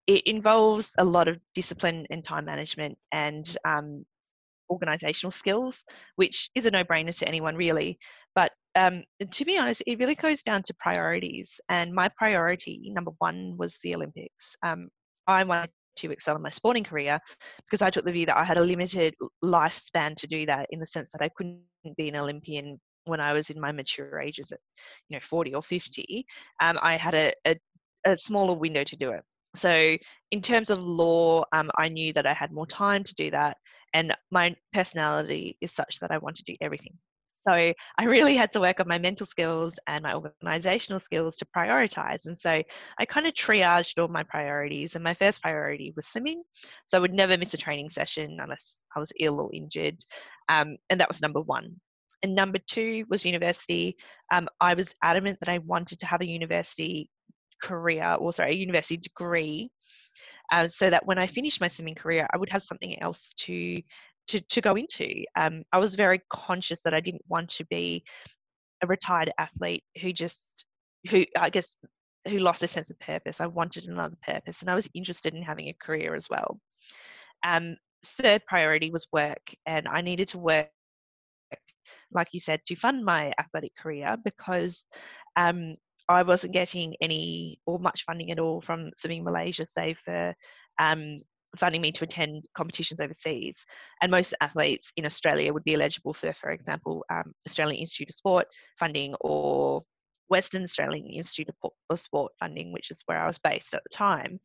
it 0.08 0.26
involves 0.26 0.92
a 0.98 1.04
lot 1.04 1.28
of 1.28 1.38
discipline 1.54 2.06
and 2.10 2.24
time 2.24 2.46
management 2.46 2.96
and 3.12 3.56
um, 3.66 4.04
organizational 4.70 5.30
skills, 5.30 5.84
which 6.16 6.50
is 6.54 6.66
a 6.66 6.70
no 6.70 6.82
brainer 6.82 7.16
to 7.16 7.28
anyone 7.28 7.54
really. 7.54 7.98
But 8.34 8.52
um, 8.74 9.04
to 9.30 9.44
be 9.44 9.58
honest, 9.58 9.82
it 9.86 9.98
really 9.98 10.14
goes 10.14 10.42
down 10.42 10.62
to 10.64 10.74
priorities. 10.74 11.60
And 11.68 11.92
my 11.92 12.08
priority, 12.16 12.90
number 12.92 13.12
one, 13.18 13.54
was 13.58 13.76
the 13.82 13.94
Olympics. 13.94 14.56
Um, 14.62 14.88
I 15.26 15.44
wanted 15.44 15.70
to 15.98 16.10
excel 16.10 16.36
in 16.36 16.42
my 16.42 16.50
sporting 16.50 16.84
career 16.84 17.18
because 17.66 17.82
I 17.82 17.90
took 17.90 18.04
the 18.04 18.12
view 18.12 18.26
that 18.26 18.36
I 18.36 18.44
had 18.44 18.58
a 18.58 18.62
limited 18.62 19.14
lifespan 19.44 20.16
to 20.16 20.26
do 20.26 20.46
that 20.46 20.66
in 20.70 20.80
the 20.80 20.86
sense 20.86 21.10
that 21.12 21.22
I 21.22 21.30
couldn't 21.36 21.62
be 21.96 22.08
an 22.08 22.16
Olympian 22.16 22.80
when 23.04 23.20
I 23.20 23.32
was 23.32 23.50
in 23.50 23.60
my 23.60 23.72
mature 23.72 24.20
ages 24.20 24.52
at 24.52 24.60
you 25.08 25.16
know 25.16 25.20
40 25.22 25.54
or 25.54 25.62
50 25.62 26.26
um, 26.60 26.78
I 26.82 26.96
had 26.96 27.14
a, 27.14 27.32
a, 27.46 27.56
a, 28.06 28.16
smaller 28.16 28.54
window 28.54 28.84
to 28.84 28.96
do 28.96 29.12
it 29.12 29.22
so 29.56 29.96
in 30.30 30.42
terms 30.42 30.70
of 30.70 30.78
law 30.80 31.44
um, 31.52 31.70
I 31.78 31.88
knew 31.88 32.12
that 32.12 32.26
I 32.26 32.34
had 32.34 32.52
more 32.52 32.66
time 32.66 33.04
to 33.04 33.14
do 33.14 33.30
that 33.30 33.56
and 33.94 34.14
my 34.30 34.54
personality 34.72 35.56
is 35.60 35.72
such 35.72 35.98
that 36.00 36.10
I 36.10 36.18
want 36.18 36.36
to 36.36 36.44
do 36.44 36.56
everything. 36.60 36.92
So 37.46 37.52
I 37.52 38.04
really 38.04 38.34
had 38.34 38.52
to 38.52 38.60
work 38.60 38.80
on 38.80 38.88
my 38.88 38.98
mental 38.98 39.26
skills 39.26 39.78
and 39.86 40.02
my 40.02 40.14
organizational 40.14 41.00
skills 41.00 41.36
to 41.36 41.46
prioritize. 41.56 42.26
And 42.26 42.36
so 42.36 42.62
I 42.98 43.04
kind 43.06 43.26
of 43.26 43.34
triaged 43.34 44.00
all 44.00 44.08
my 44.08 44.22
priorities. 44.22 44.94
And 44.94 45.04
my 45.04 45.14
first 45.14 45.42
priority 45.42 45.92
was 45.94 46.06
swimming. 46.06 46.42
So 46.86 46.98
I 46.98 47.00
would 47.00 47.14
never 47.14 47.36
miss 47.36 47.54
a 47.54 47.58
training 47.58 47.90
session 47.90 48.38
unless 48.40 48.82
I 48.94 49.00
was 49.00 49.12
ill 49.20 49.40
or 49.40 49.50
injured. 49.54 50.02
Um, 50.48 50.76
and 50.90 51.00
that 51.00 51.08
was 51.08 51.22
number 51.22 51.40
one. 51.40 51.76
And 52.22 52.34
number 52.34 52.58
two 52.66 53.04
was 53.08 53.24
university. 53.24 53.96
Um, 54.32 54.48
I 54.60 54.74
was 54.74 54.94
adamant 55.02 55.38
that 55.40 55.48
I 55.48 55.58
wanted 55.58 56.00
to 56.00 56.06
have 56.06 56.20
a 56.20 56.26
university 56.26 57.08
career, 57.62 58.14
or 58.18 58.32
sorry, 58.32 58.52
a 58.52 58.56
university 58.56 58.96
degree 58.96 59.70
uh, 60.50 60.66
so 60.68 60.90
that 60.90 61.06
when 61.06 61.18
I 61.18 61.26
finished 61.26 61.60
my 61.60 61.68
swimming 61.68 61.94
career, 61.94 62.26
I 62.32 62.38
would 62.38 62.50
have 62.50 62.62
something 62.62 63.00
else 63.02 63.34
to 63.40 63.82
to, 64.28 64.40
to 64.40 64.60
go 64.60 64.76
into. 64.76 65.24
Um, 65.36 65.62
I 65.72 65.78
was 65.78 65.94
very 65.94 66.20
conscious 66.30 66.82
that 66.82 66.94
I 66.94 67.00
didn't 67.00 67.24
want 67.28 67.50
to 67.50 67.64
be 67.66 68.04
a 68.82 68.86
retired 68.86 69.32
athlete 69.38 69.84
who 70.00 70.12
just 70.12 70.64
who 71.10 71.24
I 71.36 71.50
guess 71.50 71.76
who 72.26 72.38
lost 72.38 72.62
a 72.62 72.68
sense 72.68 72.90
of 72.90 72.98
purpose. 73.00 73.40
I 73.40 73.46
wanted 73.46 73.86
another 73.86 74.16
purpose, 74.22 74.60
and 74.60 74.70
I 74.70 74.74
was 74.74 74.88
interested 74.94 75.34
in 75.34 75.42
having 75.42 75.68
a 75.68 75.76
career 75.80 76.14
as 76.14 76.28
well. 76.28 76.60
Um, 77.44 77.76
third 78.04 78.44
priority 78.46 78.90
was 78.90 79.08
work, 79.12 79.52
and 79.66 79.88
I 79.88 80.00
needed 80.02 80.28
to 80.28 80.38
work, 80.38 80.68
like 82.12 82.28
you 82.32 82.40
said, 82.40 82.60
to 82.66 82.76
fund 82.76 83.04
my 83.04 83.32
athletic 83.38 83.74
career 83.76 84.16
because 84.24 84.84
um, 85.36 85.76
I 86.08 86.22
wasn't 86.22 86.52
getting 86.52 86.94
any 87.00 87.60
or 87.66 87.78
much 87.78 88.04
funding 88.04 88.30
at 88.30 88.38
all 88.38 88.60
from 88.60 88.90
Swimming 88.96 89.24
Malaysia, 89.24 89.66
save 89.66 89.98
for 89.98 90.34
um, 90.78 91.20
funding 91.58 91.80
me 91.80 91.92
to 91.92 92.04
attend 92.04 92.44
competitions 92.56 93.00
overseas. 93.00 93.64
And 94.00 94.10
most 94.10 94.34
athletes 94.40 94.92
in 94.96 95.04
Australia 95.04 95.52
would 95.52 95.64
be 95.64 95.74
eligible 95.74 96.14
for, 96.14 96.32
for 96.32 96.50
example, 96.50 97.04
um, 97.10 97.32
Australian 97.46 97.80
Institute 97.80 98.10
of 98.10 98.14
Sport 98.14 98.46
funding 98.78 99.14
or 99.20 99.82
Western 100.28 100.62
Australian 100.62 101.06
Institute 101.06 101.48
of 101.90 102.00
Sport 102.00 102.32
funding, 102.38 102.72
which 102.72 102.90
is 102.90 103.02
where 103.06 103.18
I 103.18 103.26
was 103.26 103.38
based 103.38 103.74
at 103.74 103.82
the 103.82 103.96
time. 103.96 104.38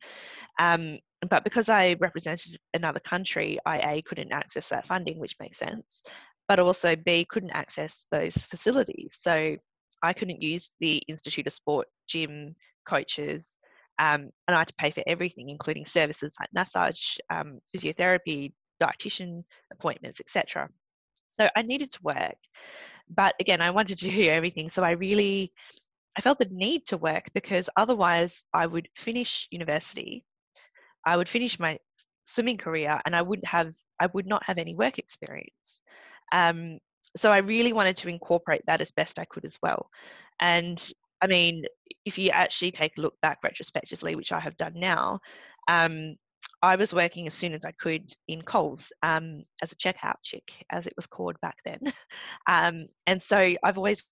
Um, 0.58 0.98
but 1.28 1.44
because 1.44 1.68
I 1.68 1.96
represented 2.00 2.58
another 2.72 3.00
country, 3.00 3.58
I 3.66 3.78
A 3.78 4.02
couldn't 4.02 4.32
access 4.32 4.68
that 4.68 4.86
funding, 4.86 5.18
which 5.18 5.36
makes 5.40 5.58
sense, 5.58 6.02
but 6.48 6.58
also 6.58 6.96
B 6.96 7.26
couldn't 7.28 7.50
access 7.50 8.06
those 8.10 8.34
facilities. 8.36 9.10
So 9.12 9.56
I 10.02 10.12
couldn't 10.12 10.42
use 10.42 10.70
the 10.80 11.02
Institute 11.08 11.46
of 11.46 11.52
Sport 11.52 11.86
gym 12.08 12.54
coaches, 12.86 13.56
um, 13.98 14.30
and 14.48 14.56
I 14.56 14.58
had 14.58 14.68
to 14.68 14.74
pay 14.74 14.90
for 14.90 15.02
everything, 15.06 15.48
including 15.50 15.86
services 15.86 16.36
like 16.40 16.48
massage, 16.52 17.16
um, 17.30 17.60
physiotherapy, 17.74 18.52
dietitian 18.82 19.44
appointments, 19.72 20.20
etc. 20.20 20.68
So 21.30 21.48
I 21.56 21.62
needed 21.62 21.90
to 21.92 22.02
work, 22.02 22.36
but 23.08 23.34
again, 23.40 23.60
I 23.60 23.70
wanted 23.70 23.98
to 23.98 24.10
do 24.10 24.28
everything. 24.28 24.68
So 24.68 24.82
I 24.82 24.92
really, 24.92 25.52
I 26.16 26.20
felt 26.20 26.38
the 26.38 26.48
need 26.50 26.86
to 26.86 26.96
work 26.96 27.24
because 27.34 27.70
otherwise 27.76 28.44
I 28.52 28.66
would 28.66 28.88
finish 28.96 29.48
university, 29.50 30.24
I 31.06 31.16
would 31.16 31.28
finish 31.28 31.58
my 31.58 31.78
swimming 32.24 32.56
career, 32.58 33.00
and 33.04 33.14
I 33.14 33.22
wouldn't 33.22 33.46
have, 33.46 33.74
I 34.00 34.06
would 34.14 34.26
not 34.26 34.42
have 34.44 34.58
any 34.58 34.74
work 34.74 34.98
experience. 34.98 35.82
Um, 36.32 36.78
so 37.16 37.30
I 37.30 37.38
really 37.38 37.72
wanted 37.72 37.96
to 37.98 38.08
incorporate 38.08 38.62
that 38.66 38.80
as 38.80 38.90
best 38.90 39.18
I 39.18 39.24
could 39.26 39.44
as 39.44 39.58
well. 39.62 39.88
And 40.40 40.82
I 41.24 41.26
mean, 41.26 41.64
if 42.04 42.18
you 42.18 42.28
actually 42.30 42.70
take 42.70 42.98
a 42.98 43.00
look 43.00 43.18
back 43.22 43.38
retrospectively, 43.42 44.14
which 44.14 44.30
I 44.30 44.40
have 44.40 44.58
done 44.58 44.74
now, 44.76 45.20
um, 45.68 46.16
I 46.62 46.76
was 46.76 46.92
working 46.92 47.26
as 47.26 47.32
soon 47.32 47.54
as 47.54 47.64
I 47.64 47.72
could 47.72 48.12
in 48.28 48.42
Coles 48.42 48.92
um, 49.02 49.42
as 49.62 49.72
a 49.72 49.76
checkout 49.76 50.16
chick, 50.22 50.52
as 50.70 50.86
it 50.86 50.92
was 50.96 51.06
called 51.06 51.40
back 51.40 51.56
then. 51.64 51.80
um, 52.46 52.88
and 53.06 53.20
so 53.20 53.38
I've 53.62 53.78
always 53.78 54.06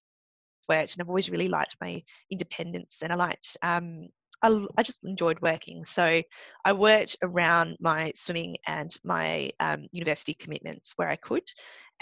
worked 0.70 0.94
and 0.94 1.02
I've 1.02 1.10
always 1.10 1.28
really 1.28 1.48
liked 1.48 1.76
my 1.82 2.02
independence 2.30 3.02
and 3.02 3.12
I 3.12 3.16
liked 3.16 3.58
um, 3.60 4.08
I, 4.42 4.66
I 4.76 4.82
just 4.82 5.04
enjoyed 5.04 5.40
working. 5.40 5.84
So 5.84 6.22
I 6.64 6.72
worked 6.72 7.16
around 7.22 7.76
my 7.78 8.12
swimming 8.16 8.56
and 8.66 8.90
my 9.04 9.50
um, 9.60 9.86
university 9.92 10.34
commitments 10.34 10.94
where 10.96 11.08
I 11.08 11.16
could. 11.16 11.44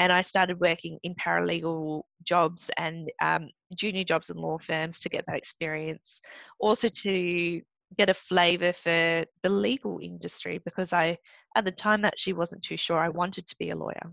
And 0.00 0.11
I 0.11 0.23
started 0.23 0.59
working 0.59 0.99
in 1.02 1.14
paralegal 1.14 2.02
jobs 2.25 2.71
and 2.78 3.12
um, 3.21 3.50
junior 3.75 4.02
jobs 4.02 4.30
in 4.30 4.38
law 4.38 4.57
firms 4.59 4.99
to 5.00 5.11
get 5.11 5.25
that 5.26 5.37
experience. 5.37 6.23
Also 6.59 6.88
to 6.88 7.61
get 7.97 8.09
a 8.09 8.14
flavour 8.14 8.73
for 8.73 9.26
the 9.42 9.50
legal 9.50 9.99
industry 10.02 10.59
because 10.64 10.95
I, 10.95 11.19
at 11.54 11.66
the 11.66 11.71
time, 11.71 12.07
actually 12.07 12.33
wasn't 12.33 12.62
too 12.62 12.78
sure 12.78 12.99
I 12.99 13.11
wanted 13.11 13.47
to 13.47 13.57
be 13.59 13.71
a 13.71 13.76
lawyer. 13.76 14.11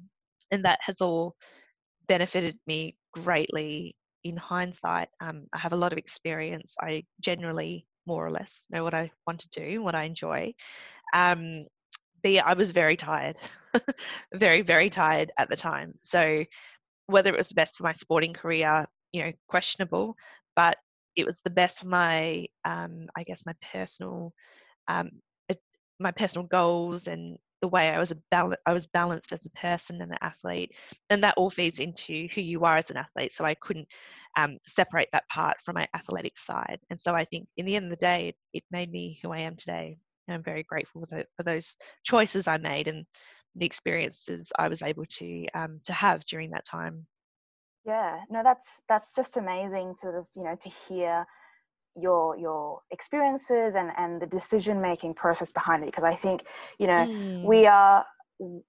And 0.52 0.66
that 0.66 0.80
has 0.82 1.00
all 1.00 1.36
benefited 2.10 2.60
me 2.68 2.98
greatly 3.14 3.96
in 4.26 4.36
hindsight. 4.36 5.08
Um, 5.22 5.48
I 5.54 5.60
have 5.62 5.72
a 5.72 5.78
lot 5.78 5.94
of 5.94 5.98
experience. 5.98 6.76
I 6.82 7.06
generally 7.22 7.88
more 8.06 8.26
or 8.26 8.32
less 8.32 8.66
know 8.70 8.84
what 8.84 8.94
I 8.94 9.10
want 9.26 9.40
to 9.40 9.50
do, 9.50 9.82
what 9.82 9.96
I 9.96 10.04
enjoy. 10.04 10.54
Um, 11.14 11.66
yeah, 12.24 12.44
I 12.46 12.54
was 12.54 12.72
very 12.72 12.98
tired, 12.98 13.38
very, 14.34 14.62
very 14.62 14.90
tired 14.90 15.32
at 15.38 15.50
the 15.50 15.56
time. 15.56 15.94
So 16.02 16.44
whether 17.08 17.34
it 17.34 17.38
was 17.38 17.50
the 17.50 17.56
best 17.56 17.78
for 17.78 17.84
my 17.84 17.94
sporting 17.94 18.34
career, 18.34 18.86
you 19.14 19.24
know, 19.24 19.32
questionable, 19.48 20.16
but 20.56 20.78
it 21.16 21.26
was 21.26 21.42
the 21.42 21.50
best 21.50 21.80
for 21.82 21.88
my, 21.88 22.48
um, 22.66 23.08
I 23.18 23.24
guess, 23.24 23.46
my 23.46 23.54
personal, 23.74 24.34
um, 24.88 25.12
my 26.00 26.12
personal 26.12 26.48
goals 26.48 27.08
and 27.08 27.38
the 27.62 27.68
way 27.68 27.90
I 27.90 27.98
was 28.00 28.12
a 28.12 28.18
bal- 28.30 28.56
I 28.68 28.74
was 28.74 28.86
balanced 28.88 29.32
as 29.34 29.46
a 29.46 29.50
person 29.52 30.02
and 30.02 30.12
an 30.12 30.18
athlete, 30.22 30.74
and 31.10 31.24
that 31.24 31.34
all 31.38 31.50
feeds 31.50 31.80
into 31.80 32.28
who 32.34 32.42
you 32.42 32.66
are 32.66 32.78
as 32.78 32.92
an 32.92 32.98
athlete. 32.98 33.34
So 33.34 33.46
I 33.46 33.56
couldn't 33.56 33.88
um, 34.38 34.60
separate 34.66 35.10
that 35.14 35.28
part 35.30 35.60
from 35.62 35.76
my 35.76 35.88
athletic 35.96 36.38
side. 36.38 36.80
And 36.92 37.00
so 37.00 37.16
I 37.16 37.26
think 37.26 37.48
in 37.58 37.66
the 37.66 37.76
end 37.76 37.86
of 37.86 37.92
the 37.92 37.96
day, 38.06 38.30
it, 38.30 38.36
it 38.54 38.64
made 38.70 38.92
me 38.92 39.20
who 39.24 39.32
I 39.32 39.40
am 39.40 39.56
today. 39.56 39.98
And 40.28 40.36
I'm 40.36 40.44
very 40.44 40.64
grateful 40.64 41.06
for, 41.06 41.44
those 41.44 41.76
choices 42.04 42.48
I 42.48 42.58
made 42.58 42.88
and 42.88 43.06
the 43.56 43.66
experiences 43.66 44.52
I 44.58 44.68
was 44.68 44.82
able 44.82 45.06
to 45.06 45.48
um, 45.54 45.80
to 45.86 45.94
have 45.94 46.26
during 46.26 46.52
that 46.52 46.66
time. 46.66 47.06
Yeah, 47.86 48.20
no, 48.30 48.44
that's 48.44 48.68
that's 48.90 49.14
just 49.14 49.38
amazing 49.38 49.96
to 50.02 50.26
you 50.36 50.44
know 50.44 50.56
to 50.56 50.70
hear 50.88 51.26
your 52.00 52.38
your 52.38 52.82
experiences 52.92 53.76
and 53.76 53.92
and 53.98 54.22
the 54.22 54.28
decision 54.28 54.80
making 54.80 55.14
process 55.14 55.50
behind 55.50 55.84
it 55.84 55.88
because 55.88 56.04
i 56.04 56.14
think 56.14 56.46
you 56.80 56.88
know 56.88 57.08
mm. 57.08 57.44
we 57.44 57.66
are 57.66 58.06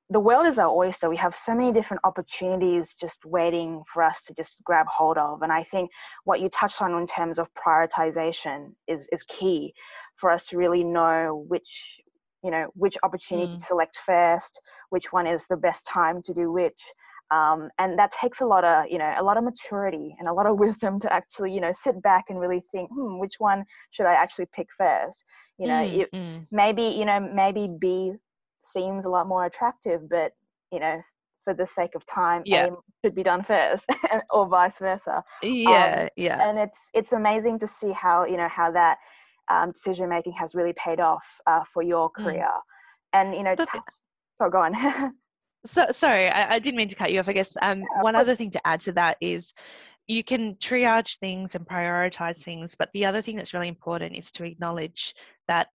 the 0.08 0.20
world 0.20 0.46
is 0.46 0.58
our 0.58 0.70
oyster 0.70 1.10
we 1.10 1.16
have 1.16 1.36
so 1.36 1.54
many 1.54 1.70
different 1.70 2.00
opportunities 2.04 2.94
just 2.94 3.22
waiting 3.26 3.82
for 3.92 4.02
us 4.02 4.24
to 4.24 4.32
just 4.32 4.56
grab 4.64 4.86
hold 4.86 5.18
of 5.18 5.42
and 5.42 5.52
i 5.52 5.62
think 5.62 5.90
what 6.24 6.40
you 6.40 6.48
touched 6.48 6.80
on 6.80 6.94
in 6.94 7.06
terms 7.06 7.38
of 7.38 7.46
prioritization 7.54 8.72
is 8.86 9.08
is 9.12 9.22
key 9.24 9.74
for 10.18 10.30
us 10.30 10.46
to 10.48 10.56
really 10.56 10.84
know 10.84 11.44
which 11.48 12.00
you 12.44 12.50
know 12.50 12.68
which 12.74 12.96
opportunity 13.02 13.48
mm. 13.48 13.58
to 13.58 13.60
select 13.64 13.96
first 14.06 14.60
which 14.90 15.12
one 15.12 15.26
is 15.26 15.44
the 15.48 15.56
best 15.56 15.84
time 15.86 16.22
to 16.22 16.32
do 16.34 16.52
which 16.52 16.82
Um, 17.30 17.68
and 17.78 17.98
that 17.98 18.12
takes 18.12 18.40
a 18.40 18.46
lot 18.46 18.64
of 18.64 18.86
you 18.92 18.98
know 18.98 19.12
a 19.18 19.22
lot 19.22 19.36
of 19.36 19.44
maturity 19.44 20.14
and 20.18 20.28
a 20.28 20.32
lot 20.32 20.46
of 20.46 20.58
wisdom 20.64 20.98
to 21.00 21.12
actually 21.12 21.52
you 21.52 21.60
know 21.60 21.72
sit 21.72 21.96
back 22.02 22.24
and 22.28 22.40
really 22.40 22.62
think 22.72 22.88
hmm 22.90 23.18
which 23.22 23.36
one 23.38 23.64
should 23.90 24.06
i 24.06 24.14
actually 24.14 24.48
pick 24.56 24.68
first 24.76 25.24
you 25.58 25.66
know 25.66 25.80
Mm, 25.80 26.00
it, 26.00 26.08
mm. 26.14 26.46
maybe 26.50 26.82
you 27.00 27.04
know 27.04 27.20
maybe 27.20 27.68
b 27.84 28.14
seems 28.62 29.04
a 29.04 29.10
lot 29.10 29.26
more 29.28 29.44
attractive 29.46 30.00
but 30.08 30.32
you 30.72 30.80
know 30.80 31.00
for 31.44 31.54
the 31.54 31.66
sake 31.66 31.94
of 31.94 32.04
time 32.06 32.44
Yeah. 32.44 32.66
a 32.66 32.70
should 33.04 33.14
be 33.14 33.22
done 33.22 33.42
first 33.42 33.86
or 34.32 34.48
vice 34.48 34.78
versa 34.78 35.22
Yeah, 35.42 36.08
yeah. 36.16 36.42
and 36.42 36.58
it's 36.58 36.90
it's 36.94 37.12
amazing 37.12 37.58
to 37.60 37.66
see 37.66 37.92
how 37.92 38.24
you 38.24 38.36
know 38.36 38.48
how 38.48 38.70
that 38.70 38.98
um, 39.50 39.72
decision 39.72 40.08
making 40.08 40.32
has 40.32 40.54
really 40.54 40.72
paid 40.74 41.00
off 41.00 41.26
uh, 41.46 41.64
for 41.64 41.82
your 41.82 42.10
Mm. 42.18 42.24
career 42.24 42.48
and 43.12 43.34
you 43.34 43.42
know 43.42 43.56
touch, 43.56 43.80
so 44.36 44.48
go 44.50 44.58
on 44.60 44.74
So, 45.66 45.86
sorry, 45.90 46.28
I, 46.28 46.54
I 46.54 46.58
didn't 46.60 46.78
mean 46.78 46.88
to 46.88 46.96
cut 46.96 47.12
you 47.12 47.20
off. 47.20 47.28
I 47.28 47.32
guess 47.32 47.56
um, 47.60 47.82
of 48.00 48.00
one 48.00 48.16
other 48.16 48.34
thing 48.34 48.50
to 48.52 48.66
add 48.66 48.80
to 48.82 48.92
that 48.92 49.16
is 49.20 49.52
you 50.06 50.24
can 50.24 50.54
triage 50.56 51.18
things 51.18 51.54
and 51.54 51.66
prioritize 51.66 52.38
things, 52.42 52.74
but 52.78 52.90
the 52.94 53.04
other 53.06 53.20
thing 53.22 53.36
that's 53.36 53.52
really 53.54 53.68
important 53.68 54.16
is 54.16 54.30
to 54.32 54.44
acknowledge 54.44 55.14
that 55.48 55.68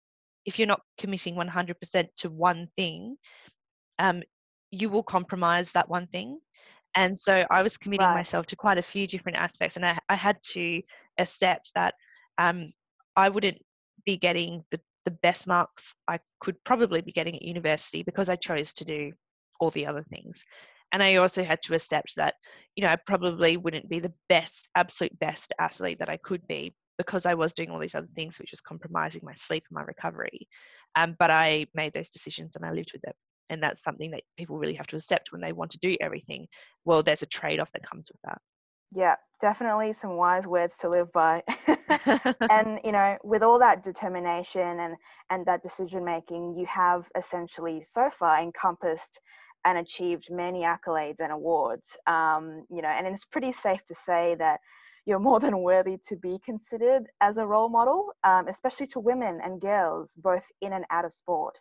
if 0.45 0.57
you're 0.57 0.67
not 0.67 0.81
committing 0.97 1.35
100% 1.35 2.07
to 2.17 2.29
one 2.29 2.67
thing, 2.77 3.17
um, 3.99 4.23
you 4.71 4.89
will 4.89 5.03
compromise 5.03 5.71
that 5.73 5.89
one 5.89 6.07
thing. 6.07 6.39
And 6.95 7.17
so 7.17 7.45
I 7.49 7.61
was 7.61 7.77
committing 7.77 8.07
Right. 8.07 8.13
myself 8.13 8.45
to 8.47 8.55
quite 8.55 8.77
a 8.77 8.83
few 8.83 9.07
different 9.07 9.37
aspects, 9.37 9.75
and 9.75 9.85
I, 9.85 9.97
I 10.09 10.15
had 10.15 10.37
to 10.53 10.81
accept 11.17 11.71
that 11.75 11.95
um, 12.37 12.71
I 13.21 13.29
wouldn't 13.29 13.59
be 14.05 14.17
getting 14.17 14.63
the, 14.71 14.79
the 15.05 15.11
best 15.11 15.45
marks 15.45 15.93
I 16.07 16.19
could 16.39 16.55
probably 16.63 17.01
be 17.01 17.11
getting 17.11 17.35
at 17.35 17.43
university 17.43 18.01
because 18.01 18.29
I 18.29 18.35
chose 18.35 18.73
to 18.73 18.85
do 18.85 19.11
all 19.59 19.69
the 19.69 19.85
other 19.85 20.03
things. 20.09 20.43
And 20.91 21.03
I 21.03 21.15
also 21.17 21.43
had 21.43 21.61
to 21.63 21.75
accept 21.75 22.15
that, 22.17 22.33
you 22.75 22.83
know, 22.83 22.89
I 22.89 22.97
probably 23.05 23.57
wouldn't 23.57 23.89
be 23.89 23.99
the 23.99 24.13
best, 24.27 24.67
absolute 24.75 25.17
best 25.19 25.53
athlete 25.59 25.99
that 25.99 26.09
I 26.09 26.17
could 26.17 26.45
be 26.47 26.73
because 26.97 27.27
I 27.27 27.35
was 27.35 27.53
doing 27.53 27.69
all 27.69 27.79
these 27.79 27.95
other 27.95 28.09
things, 28.15 28.39
which 28.39 28.51
was 28.51 28.59
compromising 28.59 29.21
my 29.23 29.33
sleep 29.33 29.63
and 29.69 29.75
my 29.75 29.83
recovery. 29.83 30.47
Um, 30.95 31.15
but 31.19 31.29
I 31.29 31.67
made 31.75 31.93
those 31.93 32.09
decisions 32.09 32.55
and 32.55 32.65
I 32.65 32.71
lived 32.71 32.91
with 32.91 33.03
them. 33.03 33.13
And 33.51 33.61
that's 33.61 33.83
something 33.83 34.11
that 34.11 34.23
people 34.37 34.57
really 34.57 34.73
have 34.73 34.87
to 34.87 34.95
accept 34.95 35.31
when 35.31 35.41
they 35.41 35.53
want 35.53 35.71
to 35.71 35.79
do 35.79 35.95
everything. 36.01 36.47
Well, 36.85 37.03
there's 37.03 37.21
a 37.21 37.27
trade 37.27 37.59
off 37.59 37.71
that 37.73 37.87
comes 37.87 38.09
with 38.11 38.21
that. 38.23 38.41
yeah 38.93 39.15
definitely 39.41 39.91
some 39.91 40.15
wise 40.15 40.47
words 40.47 40.77
to 40.77 40.89
live 40.89 41.11
by. 41.11 41.43
and 42.49 42.79
you 42.83 42.91
know 42.91 43.17
with 43.23 43.43
all 43.43 43.59
that 43.59 43.83
determination 43.83 44.79
and 44.79 44.95
and 45.29 45.45
that 45.45 45.63
decision 45.63 46.03
making 46.03 46.55
you 46.55 46.65
have 46.65 47.07
essentially 47.15 47.81
so 47.81 48.09
far 48.09 48.41
encompassed 48.41 49.19
and 49.65 49.77
achieved 49.77 50.27
many 50.31 50.61
accolades 50.61 51.19
and 51.19 51.31
awards 51.31 51.97
um, 52.07 52.65
you 52.69 52.81
know 52.81 52.89
and 52.89 53.07
it's 53.07 53.25
pretty 53.25 53.51
safe 53.51 53.85
to 53.85 53.95
say 53.95 54.35
that 54.35 54.59
you're 55.05 55.19
more 55.19 55.39
than 55.39 55.57
worthy 55.61 55.97
to 55.97 56.15
be 56.15 56.39
considered 56.45 57.07
as 57.21 57.37
a 57.37 57.45
role 57.45 57.69
model 57.69 58.13
um, 58.23 58.47
especially 58.47 58.87
to 58.87 58.99
women 58.99 59.39
and 59.43 59.61
girls 59.61 60.15
both 60.15 60.51
in 60.61 60.73
and 60.73 60.85
out 60.91 61.05
of 61.05 61.13
sport 61.13 61.59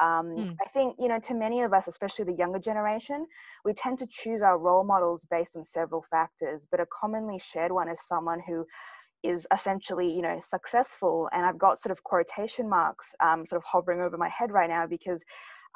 um, 0.00 0.36
Mm. 0.36 0.56
I 0.60 0.68
think, 0.72 0.96
you 0.98 1.08
know, 1.08 1.20
to 1.20 1.34
many 1.34 1.62
of 1.62 1.72
us, 1.72 1.86
especially 1.86 2.24
the 2.24 2.32
younger 2.32 2.58
generation, 2.58 3.26
we 3.64 3.72
tend 3.74 3.98
to 3.98 4.06
choose 4.08 4.42
our 4.42 4.58
role 4.58 4.84
models 4.84 5.24
based 5.24 5.56
on 5.56 5.64
several 5.64 6.02
factors, 6.02 6.66
but 6.68 6.80
a 6.80 6.86
commonly 6.86 7.38
shared 7.38 7.70
one 7.70 7.88
is 7.88 8.00
someone 8.06 8.40
who 8.40 8.66
is 9.24 9.46
essentially, 9.52 10.10
you 10.14 10.22
know, 10.22 10.38
successful. 10.40 11.28
And 11.32 11.44
I've 11.46 11.58
got 11.58 11.78
sort 11.78 11.92
of 11.92 12.02
quotation 12.04 12.68
marks 12.68 13.14
um, 13.20 13.46
sort 13.46 13.58
of 13.60 13.64
hovering 13.64 14.00
over 14.00 14.16
my 14.18 14.28
head 14.28 14.52
right 14.52 14.68
now 14.68 14.86
because 14.86 15.24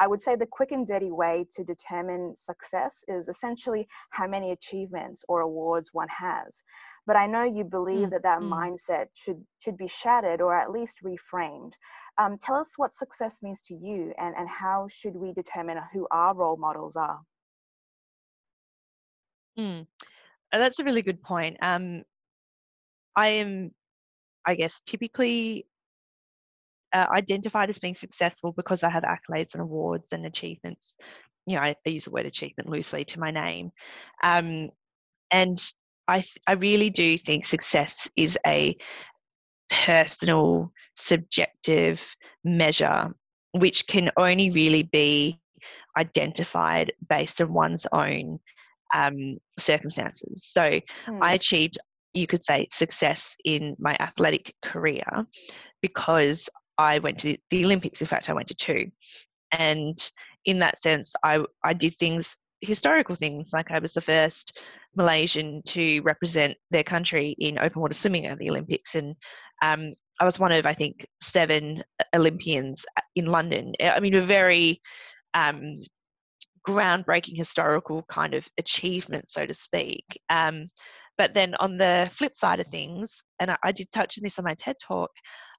I 0.00 0.06
would 0.06 0.22
say 0.22 0.36
the 0.36 0.46
quick 0.46 0.70
and 0.72 0.86
dirty 0.86 1.10
way 1.10 1.46
to 1.52 1.64
determine 1.64 2.36
success 2.36 3.04
is 3.08 3.28
essentially 3.28 3.88
how 4.10 4.26
many 4.28 4.52
achievements 4.52 5.24
or 5.28 5.40
awards 5.40 5.90
one 5.92 6.08
has. 6.08 6.62
But 7.06 7.16
I 7.16 7.26
know 7.26 7.42
you 7.44 7.64
believe 7.64 8.10
Mm, 8.10 8.12
that 8.12 8.22
that 8.22 8.40
mm. 8.40 8.50
mindset 8.50 9.06
should 9.14 9.44
should 9.58 9.76
be 9.76 9.88
shattered 9.88 10.40
or 10.40 10.54
at 10.54 10.70
least 10.70 11.02
reframed. 11.02 11.72
Um, 12.18 12.36
tell 12.38 12.56
us 12.56 12.72
what 12.76 12.94
success 12.94 13.42
means 13.42 13.60
to 13.62 13.74
you 13.74 14.12
and, 14.18 14.36
and 14.36 14.48
how 14.48 14.86
should 14.88 15.16
we 15.16 15.32
determine 15.32 15.78
who 15.92 16.06
our 16.10 16.34
role 16.34 16.56
models 16.56 16.96
are? 16.96 17.20
Mm. 19.58 19.86
That's 20.52 20.78
a 20.78 20.84
really 20.84 21.02
good 21.02 21.22
point. 21.22 21.56
Um, 21.62 22.04
I 23.18 23.28
am, 23.28 23.72
I 24.46 24.54
guess, 24.54 24.80
typically 24.86 25.66
uh, 26.92 27.06
identified 27.12 27.68
as 27.68 27.80
being 27.80 27.96
successful 27.96 28.52
because 28.52 28.84
I 28.84 28.90
have 28.90 29.02
accolades 29.02 29.54
and 29.54 29.62
awards 29.62 30.12
and 30.12 30.24
achievements. 30.24 30.96
You 31.46 31.56
know, 31.56 31.62
I, 31.62 31.74
I 31.84 31.90
use 31.90 32.04
the 32.04 32.12
word 32.12 32.26
achievement 32.26 32.70
loosely 32.70 33.04
to 33.06 33.18
my 33.20 33.32
name. 33.32 33.72
Um, 34.22 34.70
and 35.32 35.60
I, 36.06 36.22
I 36.46 36.52
really 36.52 36.90
do 36.90 37.18
think 37.18 37.44
success 37.44 38.08
is 38.16 38.38
a 38.46 38.76
personal, 39.68 40.72
subjective 40.96 42.14
measure, 42.44 43.14
which 43.52 43.86
can 43.88 44.10
only 44.16 44.50
really 44.50 44.84
be 44.84 45.40
identified 45.96 46.92
based 47.08 47.40
on 47.42 47.52
one's 47.52 47.86
own 47.92 48.38
um, 48.94 49.38
circumstances. 49.58 50.44
So 50.46 50.80
Hmm, 51.06 51.22
I 51.22 51.34
achieved, 51.34 51.78
you 52.18 52.26
could 52.26 52.44
say, 52.44 52.66
success 52.72 53.36
in 53.44 53.76
my 53.78 53.96
athletic 54.00 54.54
career 54.62 55.06
because 55.82 56.48
I 56.76 56.98
went 56.98 57.18
to 57.20 57.36
the 57.50 57.64
Olympics. 57.64 58.00
In 58.00 58.06
fact, 58.06 58.28
I 58.28 58.34
went 58.34 58.48
to 58.48 58.54
two. 58.54 58.90
And 59.52 59.98
in 60.44 60.58
that 60.60 60.80
sense, 60.80 61.14
I, 61.24 61.44
I 61.64 61.72
did 61.72 61.96
things, 61.96 62.36
historical 62.60 63.14
things, 63.14 63.50
like 63.52 63.70
I 63.70 63.78
was 63.78 63.94
the 63.94 64.00
first 64.00 64.62
Malaysian 64.96 65.62
to 65.66 66.00
represent 66.00 66.56
their 66.70 66.82
country 66.82 67.34
in 67.38 67.58
open 67.58 67.80
water 67.80 67.94
swimming 67.94 68.26
at 68.26 68.38
the 68.38 68.50
Olympics. 68.50 68.94
And 68.94 69.14
um, 69.62 69.92
I 70.20 70.24
was 70.24 70.38
one 70.38 70.52
of, 70.52 70.66
I 70.66 70.74
think, 70.74 71.06
seven 71.22 71.82
Olympians 72.14 72.84
in 73.14 73.26
London. 73.26 73.74
I 73.82 74.00
mean, 74.00 74.14
a 74.14 74.20
very 74.20 74.80
um, 75.34 75.76
groundbreaking 76.66 77.36
historical 77.36 78.02
kind 78.08 78.34
of 78.34 78.46
achievement, 78.58 79.30
so 79.30 79.46
to 79.46 79.54
speak. 79.54 80.04
Um, 80.28 80.66
but 81.18 81.34
then 81.34 81.54
on 81.56 81.76
the 81.76 82.08
flip 82.12 82.34
side 82.34 82.60
of 82.60 82.68
things, 82.68 83.22
and 83.40 83.50
I, 83.50 83.56
I 83.64 83.72
did 83.72 83.90
touch 83.92 84.16
on 84.18 84.22
this 84.22 84.38
on 84.38 84.44
my 84.44 84.54
TED 84.54 84.76
talk, 84.82 85.10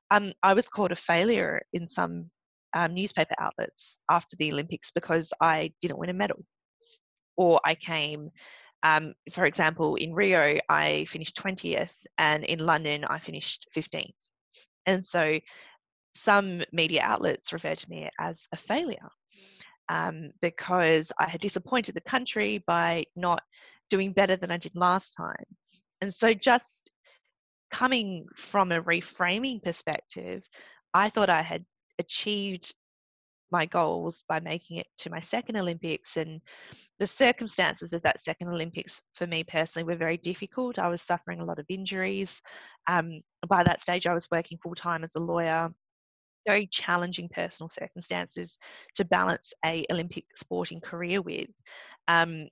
um, 0.10 0.32
I 0.42 0.54
was 0.54 0.70
called 0.70 0.92
a 0.92 0.96
failure 0.96 1.62
in 1.74 1.88
some 1.88 2.32
um, 2.74 2.94
newspaper 2.94 3.36
outlets 3.40 4.00
after 4.10 4.36
the 4.38 4.52
Olympics 4.52 4.90
because 4.92 5.32
I 5.42 5.72
didn't 5.82 6.00
win 6.00 6.10
a 6.10 6.14
medal. 6.14 6.44
Or 7.38 7.60
I 7.66 7.76
came, 7.76 8.30
um, 8.84 9.14
for 9.32 9.46
example, 9.46 9.96
in 9.96 10.14
Rio, 10.14 10.60
I 10.70 11.06
finished 11.06 11.38
20th, 11.38 11.96
and 12.18 12.44
in 12.44 12.60
London, 12.60 13.06
I 13.06 13.20
finished 13.20 13.68
15th. 13.76 14.14
And 14.86 15.04
so 15.04 15.40
some 16.16 16.64
media 16.72 17.02
outlets 17.04 17.54
refer 17.54 17.76
to 17.76 17.90
me 17.90 18.10
as 18.20 18.48
a 18.52 18.58
failure 18.58 19.10
um, 19.90 20.32
because 20.42 21.12
I 21.20 21.30
had 21.30 21.42
disappointed 21.42 21.96
the 21.96 22.02
country 22.02 22.64
by 22.66 23.06
not 23.16 23.42
doing 23.90 24.14
better 24.14 24.36
than 24.36 24.52
I 24.52 24.58
did 24.58 24.76
last 24.76 25.14
time. 25.14 25.46
And 26.02 26.14
so, 26.14 26.34
just 26.34 26.92
coming 27.72 28.26
from 28.36 28.72
a 28.72 28.82
reframing 28.82 29.62
perspective, 29.62 30.44
I 30.94 31.10
thought 31.10 31.30
I 31.30 31.42
had 31.42 31.66
achieved 32.00 32.74
my 33.52 33.66
goals 33.66 34.24
by 34.30 34.40
making 34.40 34.78
it 34.78 34.88
to 35.00 35.10
my 35.10 35.20
second 35.20 35.58
Olympics. 35.58 36.18
And 36.18 36.40
the 37.00 37.08
circumstances 37.08 37.94
of 37.94 38.02
that 38.04 38.22
second 38.22 38.48
Olympics 38.50 39.02
for 39.14 39.26
me 39.28 39.44
personally 39.44 39.86
were 39.86 39.98
very 39.98 40.18
difficult. 40.18 40.80
I 40.80 40.88
was 40.88 41.02
suffering 41.02 41.40
a 41.40 41.46
lot 41.46 41.60
of 41.60 41.66
injuries. 41.70 42.42
Um, 42.88 43.20
by 43.48 43.64
that 43.64 43.82
stage, 43.82 44.08
I 44.08 44.14
was 44.14 44.28
working 44.32 44.60
full 44.62 44.76
time 44.76 45.04
as 45.04 45.16
a 45.16 45.20
lawyer 45.20 45.72
very 46.46 46.68
challenging 46.68 47.30
personal 47.30 47.70
circumstances 47.70 48.58
to 48.96 49.06
balance 49.06 49.54
a 49.66 49.86
Olympic 49.92 50.26
sporting 50.36 50.82
career 50.82 51.22
with. 51.22 51.50
Um, 52.08 52.48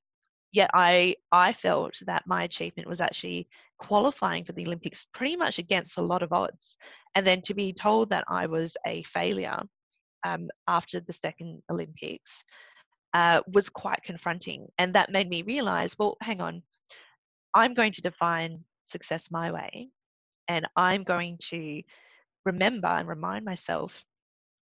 yet 0.52 0.70
I 0.74 1.16
I 1.32 1.54
felt 1.54 2.00
that 2.06 2.24
my 2.28 2.44
achievement 2.44 2.90
was 2.90 3.02
actually 3.02 3.48
qualifying 3.80 4.46
for 4.46 4.54
the 4.54 4.66
Olympics 4.66 5.06
pretty 5.14 5.36
much 5.36 5.60
against 5.60 5.98
a 5.98 6.02
lot 6.02 6.24
of 6.24 6.34
odds, 6.34 6.78
and 7.16 7.26
then 7.26 7.42
to 7.44 7.54
be 7.54 7.74
told 7.74 8.10
that 8.10 8.26
I 8.30 8.46
was 8.48 8.76
a 8.86 9.04
failure 9.04 9.62
um, 10.26 10.50
after 10.68 11.00
the 11.00 11.14
second 11.14 11.62
Olympics 11.70 12.44
uh, 13.14 13.42
was 13.48 13.70
quite 13.70 14.04
confronting, 14.04 14.68
and 14.78 14.94
that 14.94 15.12
made 15.12 15.30
me 15.30 15.42
realize, 15.42 15.98
well, 15.98 16.18
hang 16.22 16.42
on, 16.42 16.62
I'm 17.54 17.74
going 17.74 17.94
to 17.94 18.02
define 18.02 18.64
success 18.84 19.30
my 19.32 19.52
way, 19.52 19.90
and 20.48 20.68
I'm 20.76 21.04
going 21.04 21.38
to 21.50 21.82
remember 22.46 22.88
and 22.88 23.08
remind 23.08 23.44
myself 23.46 24.04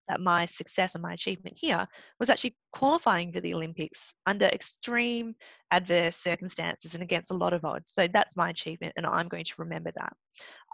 that 0.09 0.21
my 0.21 0.47
success 0.47 0.95
and 0.95 1.03
my 1.03 1.13
achievement 1.13 1.57
here 1.59 1.87
was 2.19 2.31
actually 2.31 2.57
qualifying 2.73 3.33
for 3.33 3.41
the 3.41 3.55
Olympics 3.55 4.15
under 4.27 4.47
extreme 4.47 5.35
adverse 5.71 6.17
circumstances 6.17 6.95
and 6.95 7.03
against 7.03 7.31
a 7.31 7.37
lot 7.37 7.53
of 7.53 7.65
odds. 7.65 7.93
So 7.93 8.09
that's 8.13 8.37
my 8.37 8.51
achievement, 8.51 8.95
and 8.97 9.07
I'm 9.07 9.29
going 9.29 9.45
to 9.45 9.55
remember 9.59 9.93
that. 9.97 10.13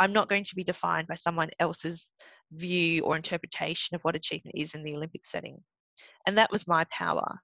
I'm 0.00 0.12
not 0.12 0.28
going 0.28 0.44
to 0.44 0.54
be 0.54 0.64
defined 0.64 1.08
by 1.08 1.16
someone 1.16 1.50
else's 1.60 2.08
view 2.52 3.02
or 3.02 3.16
interpretation 3.16 3.94
of 3.94 4.02
what 4.02 4.16
achievement 4.16 4.56
is 4.56 4.74
in 4.74 4.82
the 4.82 4.94
Olympic 4.94 5.24
setting. 5.24 5.58
And 6.26 6.38
that 6.38 6.50
was 6.50 6.66
my 6.66 6.84
power. 6.90 7.40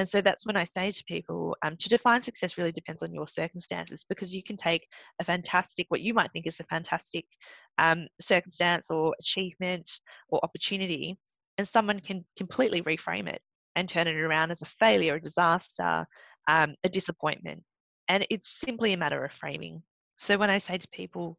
And 0.00 0.08
so 0.08 0.22
that's 0.22 0.46
when 0.46 0.56
I 0.56 0.64
say 0.64 0.90
to 0.90 1.04
people 1.04 1.54
um, 1.62 1.76
to 1.76 1.90
define 1.90 2.22
success 2.22 2.56
really 2.56 2.72
depends 2.72 3.02
on 3.02 3.12
your 3.12 3.28
circumstances 3.28 4.02
because 4.08 4.34
you 4.34 4.42
can 4.42 4.56
take 4.56 4.88
a 5.20 5.24
fantastic, 5.24 5.84
what 5.90 6.00
you 6.00 6.14
might 6.14 6.32
think 6.32 6.46
is 6.46 6.58
a 6.58 6.64
fantastic 6.64 7.26
um, 7.76 8.06
circumstance 8.18 8.88
or 8.88 9.14
achievement 9.20 9.90
or 10.30 10.40
opportunity, 10.42 11.18
and 11.58 11.68
someone 11.68 12.00
can 12.00 12.24
completely 12.38 12.80
reframe 12.80 13.28
it 13.28 13.42
and 13.76 13.90
turn 13.90 14.08
it 14.08 14.16
around 14.16 14.50
as 14.50 14.62
a 14.62 14.72
failure, 14.78 15.16
a 15.16 15.20
disaster, 15.20 16.06
um, 16.48 16.74
a 16.82 16.88
disappointment. 16.88 17.62
And 18.08 18.26
it's 18.30 18.58
simply 18.58 18.94
a 18.94 18.96
matter 18.96 19.22
of 19.22 19.34
framing. 19.34 19.82
So 20.16 20.38
when 20.38 20.48
I 20.48 20.56
say 20.56 20.78
to 20.78 20.88
people, 20.94 21.36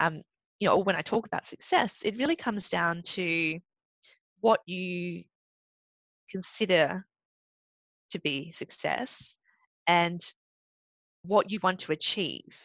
um, 0.00 0.22
you 0.58 0.66
know, 0.66 0.74
or 0.74 0.82
when 0.82 0.96
I 0.96 1.02
talk 1.02 1.28
about 1.28 1.46
success, 1.46 2.00
it 2.04 2.18
really 2.18 2.34
comes 2.34 2.70
down 2.70 3.02
to 3.04 3.60
what 4.40 4.58
you 4.66 5.22
consider 6.28 7.06
to 8.10 8.18
be 8.20 8.50
success 8.50 9.36
and 9.86 10.20
what 11.22 11.50
you 11.50 11.58
want 11.62 11.80
to 11.80 11.92
achieve 11.92 12.56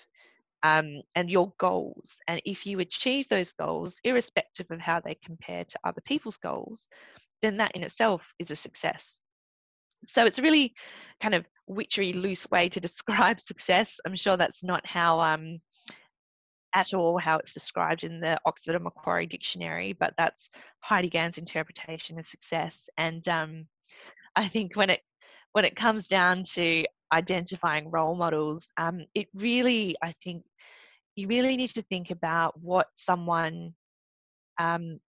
um, 0.64 1.02
and 1.16 1.30
your 1.30 1.54
goals. 1.60 2.20
And 2.28 2.42
if 2.46 2.66
you 2.66 2.80
achieve 2.80 3.28
those 3.28 3.54
goals, 3.54 4.00
irrespective 4.04 4.68
of 4.72 4.80
how 4.80 5.00
they 5.00 5.16
compare 5.24 5.64
to 5.64 5.80
other 5.84 6.02
people's 6.06 6.38
goals, 6.38 6.88
then 7.42 7.58
that 7.58 7.76
in 7.76 7.84
itself 7.84 8.34
is 8.40 8.52
a 8.52 8.56
success. 8.56 9.20
So 10.06 10.26
it's 10.26 10.40
really 10.40 10.74
kind 11.22 11.34
of 11.34 11.46
witchery, 11.68 12.14
loose 12.14 12.50
way 12.50 12.70
to 12.70 12.80
describe 12.88 13.40
success. 13.40 14.00
I'm 14.06 14.16
sure 14.16 14.38
that's 14.38 14.64
not 14.64 14.86
how 14.88 15.20
um, 15.20 15.58
at 16.74 16.94
all 16.94 17.18
how 17.18 17.38
it's 17.38 17.54
described 17.54 18.04
in 18.04 18.20
the 18.20 18.40
Oxford 18.46 18.76
and 18.76 18.84
Macquarie 18.84 19.28
Dictionary, 19.28 19.94
but 19.94 20.14
that's 20.18 20.50
Heidi 20.82 21.10
Gan's 21.10 21.38
interpretation 21.38 22.20
of 22.20 22.26
success. 22.26 22.90
And 22.98 23.28
um, 23.28 23.66
I 24.36 24.48
think 24.48 24.76
when 24.76 24.90
it 24.90 25.02
when 25.56 25.64
it 25.64 25.74
comes 25.78 26.10
down 26.10 26.44
to 26.44 26.84
identifying 27.14 27.90
role 27.90 28.14
models, 28.14 28.74
um, 28.76 29.06
it 29.14 29.30
really, 29.34 29.96
I 30.04 30.12
think, 30.22 30.44
you 31.16 31.30
really 31.30 31.56
need 31.56 31.70
to 31.70 31.82
think 31.84 32.12
about 32.12 32.60
what 32.60 32.88
someone, 32.96 33.74
um, 34.60 35.00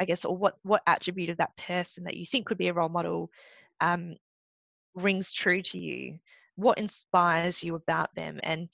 I 0.00 0.04
guess, 0.04 0.24
or 0.24 0.36
what 0.36 0.54
what 0.62 0.82
attribute 0.86 1.30
of 1.30 1.38
that 1.38 1.56
person 1.56 2.04
that 2.04 2.16
you 2.16 2.24
think 2.26 2.46
could 2.46 2.58
be 2.58 2.68
a 2.68 2.72
role 2.72 2.88
model 2.88 3.28
um, 3.80 4.14
rings 4.94 5.32
true 5.32 5.62
to 5.62 5.80
you. 5.80 6.20
What 6.54 6.78
inspires 6.78 7.60
you 7.60 7.74
about 7.74 8.14
them, 8.14 8.38
and 8.44 8.68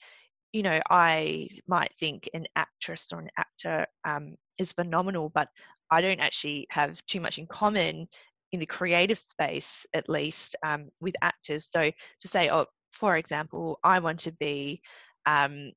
you 0.51 0.61
know, 0.61 0.79
I 0.91 1.49
might 1.67 1.97
think 1.97 2.29
an 2.35 2.45
actress 2.55 3.11
or 3.11 3.19
an 3.19 3.31
actor 3.35 3.87
um, 4.05 4.35
is 4.59 4.71
phenomenal, 4.71 5.29
but 5.33 5.49
I 5.89 6.01
don't 6.01 6.19
actually 6.19 6.67
have 6.69 7.03
too 7.07 7.19
much 7.19 7.39
in 7.39 7.47
common 7.47 8.07
in 8.53 8.59
the 8.59 8.65
creative 8.65 9.17
space, 9.17 9.85
at 9.93 10.07
least, 10.07 10.55
um, 10.65 10.89
with 11.01 11.15
actors. 11.21 11.69
So 11.69 11.91
to 12.21 12.27
say, 12.27 12.49
oh, 12.49 12.67
for 12.91 13.17
example, 13.17 13.79
I 13.83 13.99
want 13.99 14.19
to 14.19 14.31
be 14.31 14.81
um, 15.25 15.71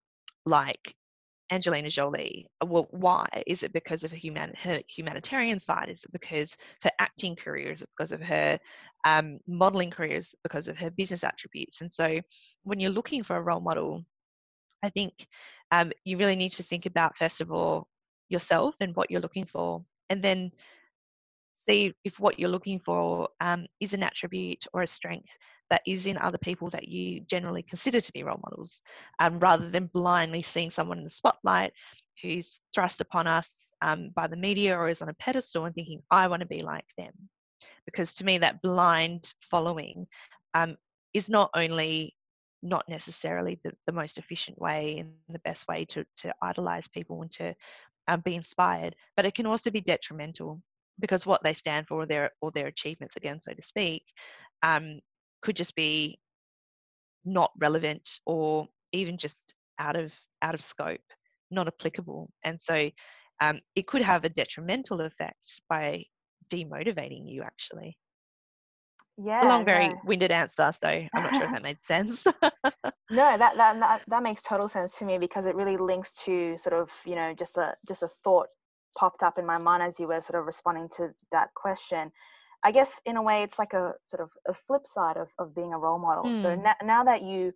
like 0.44 0.94
Angelina 1.50 1.88
Jolie. 1.88 2.46
Well, 2.62 2.86
why? 2.90 3.26
Is 3.46 3.62
it 3.62 3.72
because 3.72 4.04
of 4.04 4.10
her, 4.10 4.16
human, 4.16 4.52
her 4.58 4.82
humanitarian 4.94 5.58
side? 5.58 5.88
Is 5.88 6.04
it 6.04 6.12
because 6.12 6.54
her 6.82 6.90
acting 7.00 7.34
career? 7.34 7.72
Is 7.72 7.80
it 7.80 7.88
because 7.96 8.12
of 8.12 8.20
her 8.20 8.58
um, 9.04 9.38
modeling 9.48 9.90
careers? 9.90 10.34
Because 10.42 10.68
of 10.68 10.76
her 10.76 10.90
business 10.90 11.24
attributes? 11.24 11.80
And 11.80 11.90
so, 11.90 12.20
when 12.64 12.78
you're 12.78 12.90
looking 12.90 13.22
for 13.22 13.36
a 13.36 13.42
role 13.42 13.60
model, 13.60 14.04
I 14.82 14.90
think 14.90 15.26
um, 15.72 15.92
you 16.04 16.18
really 16.18 16.36
need 16.36 16.52
to 16.54 16.62
think 16.62 16.84
about, 16.84 17.16
first 17.16 17.40
of 17.40 17.50
all, 17.50 17.88
yourself 18.28 18.74
and 18.80 18.94
what 18.94 19.10
you're 19.10 19.20
looking 19.20 19.46
for, 19.46 19.82
and 20.10 20.22
then 20.22 20.50
see 21.56 21.94
if 22.04 22.20
what 22.20 22.38
you're 22.38 22.50
looking 22.50 22.80
for 22.80 23.28
um, 23.40 23.66
is 23.80 23.94
an 23.94 24.02
attribute 24.02 24.66
or 24.72 24.82
a 24.82 24.86
strength 24.86 25.30
that 25.70 25.82
is 25.86 26.06
in 26.06 26.16
other 26.18 26.38
people 26.38 26.68
that 26.70 26.88
you 26.88 27.20
generally 27.20 27.62
consider 27.62 28.00
to 28.00 28.12
be 28.12 28.22
role 28.22 28.40
models, 28.44 28.82
um, 29.18 29.38
rather 29.38 29.68
than 29.68 29.90
blindly 29.92 30.42
seeing 30.42 30.70
someone 30.70 30.98
in 30.98 31.04
the 31.04 31.10
spotlight 31.10 31.72
who's 32.22 32.60
thrust 32.74 33.00
upon 33.00 33.26
us 33.26 33.70
um, 33.82 34.10
by 34.14 34.26
the 34.26 34.36
media 34.36 34.76
or 34.76 34.88
is 34.88 35.02
on 35.02 35.08
a 35.08 35.14
pedestal 35.14 35.64
and 35.64 35.74
thinking, 35.74 36.02
I 36.10 36.28
want 36.28 36.40
to 36.40 36.46
be 36.46 36.60
like 36.60 36.86
them. 36.96 37.12
Because 37.84 38.14
to 38.14 38.24
me, 38.24 38.38
that 38.38 38.62
blind 38.62 39.32
following 39.40 40.06
um, 40.54 40.76
is 41.14 41.28
not 41.28 41.50
only 41.54 42.14
not 42.62 42.84
necessarily 42.88 43.58
the, 43.64 43.72
the 43.86 43.92
most 43.92 44.18
efficient 44.18 44.60
way 44.60 44.98
and 44.98 45.12
the 45.28 45.38
best 45.40 45.68
way 45.68 45.84
to, 45.84 46.04
to 46.16 46.34
idolize 46.42 46.88
people 46.88 47.22
and 47.22 47.30
to 47.32 47.54
um, 48.08 48.20
be 48.20 48.34
inspired, 48.34 48.94
but 49.16 49.26
it 49.26 49.34
can 49.34 49.46
also 49.46 49.70
be 49.70 49.80
detrimental 49.80 50.60
because 51.00 51.26
what 51.26 51.42
they 51.42 51.52
stand 51.52 51.86
for 51.86 52.02
or 52.02 52.06
their 52.06 52.30
or 52.40 52.50
their 52.52 52.66
achievements 52.66 53.16
again, 53.16 53.40
so 53.40 53.52
to 53.52 53.62
speak, 53.62 54.04
um, 54.62 55.00
could 55.42 55.56
just 55.56 55.74
be 55.74 56.18
not 57.24 57.50
relevant 57.60 58.08
or 58.24 58.66
even 58.92 59.18
just 59.18 59.54
out 59.78 59.96
of 59.96 60.14
out 60.42 60.54
of 60.54 60.60
scope, 60.60 61.00
not 61.50 61.66
applicable, 61.66 62.30
and 62.44 62.60
so 62.60 62.90
um, 63.42 63.60
it 63.74 63.86
could 63.86 64.02
have 64.02 64.24
a 64.24 64.28
detrimental 64.30 65.00
effect 65.02 65.60
by 65.68 66.04
demotivating 66.50 67.22
you 67.24 67.42
actually. 67.42 67.96
Yeah, 69.18 69.34
it's 69.34 69.42
a 69.42 69.48
long, 69.48 69.64
very 69.64 69.88
no. 69.88 70.00
winded 70.04 70.30
answer, 70.30 70.72
so 70.76 70.88
I'm 71.14 71.22
not 71.22 71.34
sure 71.34 71.46
if 71.46 71.52
that 71.52 71.62
made 71.62 71.80
sense. 71.82 72.24
no, 72.26 72.30
that, 73.10 73.56
that 73.56 73.80
that 73.80 74.02
that 74.06 74.22
makes 74.22 74.42
total 74.42 74.68
sense 74.68 74.94
to 74.98 75.04
me 75.04 75.18
because 75.18 75.46
it 75.46 75.54
really 75.54 75.76
links 75.76 76.12
to 76.24 76.56
sort 76.58 76.74
of 76.74 76.90
you 77.04 77.14
know 77.14 77.34
just 77.34 77.56
a 77.56 77.74
just 77.86 78.02
a 78.02 78.08
thought 78.24 78.48
popped 78.96 79.22
up 79.22 79.38
in 79.38 79.46
my 79.46 79.58
mind 79.58 79.82
as 79.82 80.00
you 80.00 80.08
were 80.08 80.20
sort 80.20 80.40
of 80.40 80.46
responding 80.46 80.88
to 80.96 81.10
that 81.32 81.52
question. 81.54 82.10
I 82.64 82.72
guess 82.72 83.00
in 83.04 83.16
a 83.16 83.22
way 83.22 83.42
it's 83.42 83.58
like 83.58 83.74
a 83.74 83.94
sort 84.10 84.22
of 84.22 84.30
a 84.48 84.54
flip 84.54 84.86
side 84.86 85.16
of, 85.16 85.28
of 85.38 85.54
being 85.54 85.72
a 85.72 85.78
role 85.78 85.98
model. 85.98 86.24
Mm. 86.24 86.42
So 86.42 86.54
now, 86.56 86.74
now 86.82 87.04
that 87.04 87.22
you 87.22 87.52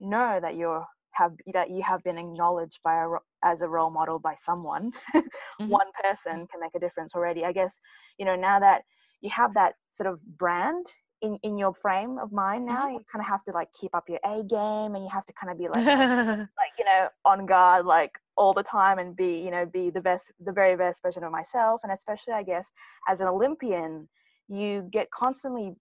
know 0.00 0.38
that 0.40 0.56
you're 0.56 0.86
have 1.12 1.32
that 1.52 1.70
you 1.70 1.82
have 1.82 2.02
been 2.02 2.18
acknowledged 2.18 2.80
by 2.82 3.04
a, 3.04 3.08
as 3.44 3.60
a 3.60 3.68
role 3.68 3.90
model 3.90 4.18
by 4.18 4.34
someone, 4.36 4.92
mm-hmm. 5.14 5.68
one 5.68 5.86
person 6.02 6.46
can 6.46 6.60
make 6.60 6.74
a 6.74 6.80
difference 6.80 7.14
already. 7.14 7.44
I 7.44 7.52
guess 7.52 7.78
you 8.18 8.24
know 8.24 8.36
now 8.36 8.58
that 8.60 8.82
you 9.20 9.30
have 9.30 9.54
that 9.54 9.74
sort 9.92 10.08
of 10.08 10.20
brand 10.38 10.86
in, 11.24 11.38
in 11.42 11.56
your 11.56 11.72
frame 11.72 12.18
of 12.18 12.30
mind 12.32 12.66
now 12.66 12.84
mm-hmm. 12.84 12.94
you 12.94 13.00
kind 13.10 13.20
of 13.20 13.26
have 13.26 13.42
to 13.44 13.52
like 13.52 13.68
keep 13.72 13.94
up 13.94 14.04
your 14.08 14.20
a 14.24 14.44
game 14.44 14.94
and 14.94 15.02
you 15.02 15.08
have 15.10 15.24
to 15.24 15.32
kind 15.32 15.50
of 15.50 15.58
be 15.58 15.68
like 15.68 15.86
like 16.60 16.74
you 16.78 16.84
know 16.84 17.08
on 17.24 17.46
guard 17.46 17.86
like 17.86 18.12
all 18.36 18.52
the 18.52 18.62
time 18.62 18.98
and 18.98 19.16
be 19.16 19.38
you 19.38 19.50
know 19.50 19.64
be 19.64 19.88
the 19.88 20.00
best 20.00 20.30
the 20.44 20.52
very 20.52 20.76
best 20.76 21.02
version 21.02 21.24
of 21.24 21.32
myself 21.32 21.80
and 21.82 21.92
especially 21.92 22.34
i 22.34 22.42
guess 22.42 22.70
as 23.08 23.20
an 23.20 23.26
olympian 23.26 24.06
you 24.48 24.86
get 24.92 25.10
constantly 25.10 25.72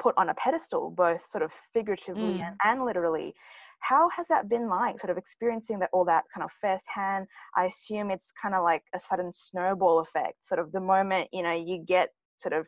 put 0.00 0.14
on 0.16 0.30
a 0.30 0.34
pedestal 0.34 0.90
both 0.90 1.24
sort 1.28 1.44
of 1.44 1.52
figuratively 1.74 2.38
mm. 2.38 2.46
and, 2.46 2.56
and 2.64 2.84
literally 2.84 3.34
how 3.80 4.08
has 4.10 4.26
that 4.28 4.48
been 4.48 4.66
like 4.66 4.98
sort 4.98 5.10
of 5.10 5.18
experiencing 5.18 5.78
that 5.78 5.90
all 5.92 6.06
that 6.06 6.24
kind 6.32 6.42
of 6.42 6.50
firsthand 6.50 7.26
i 7.54 7.66
assume 7.66 8.10
it's 8.10 8.32
kind 8.40 8.54
of 8.54 8.62
like 8.62 8.82
a 8.94 9.00
sudden 9.00 9.30
snowball 9.34 10.00
effect 10.00 10.36
sort 10.42 10.58
of 10.58 10.72
the 10.72 10.80
moment 10.80 11.28
you 11.32 11.42
know 11.42 11.52
you 11.52 11.84
get 11.86 12.08
sort 12.38 12.54
of 12.54 12.66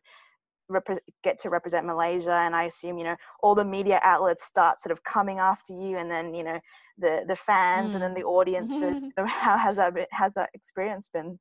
get 1.22 1.38
to 1.40 1.50
represent 1.50 1.86
Malaysia, 1.86 2.32
and 2.32 2.54
I 2.54 2.64
assume 2.64 2.98
you 2.98 3.04
know 3.04 3.16
all 3.42 3.54
the 3.54 3.64
media 3.64 4.00
outlets 4.02 4.44
start 4.44 4.80
sort 4.80 4.92
of 4.92 5.02
coming 5.04 5.38
after 5.38 5.72
you, 5.72 5.98
and 5.98 6.10
then 6.10 6.34
you 6.34 6.44
know 6.44 6.58
the 6.98 7.24
the 7.26 7.36
fans 7.36 7.92
mm. 7.92 7.94
and 7.94 8.02
then 8.02 8.12
mm. 8.12 8.16
the 8.16 8.24
audience. 8.24 8.70
how 9.26 9.56
has 9.56 9.76
that 9.76 9.94
been, 9.94 10.06
has 10.10 10.32
that 10.34 10.50
experience 10.54 11.08
been? 11.12 11.38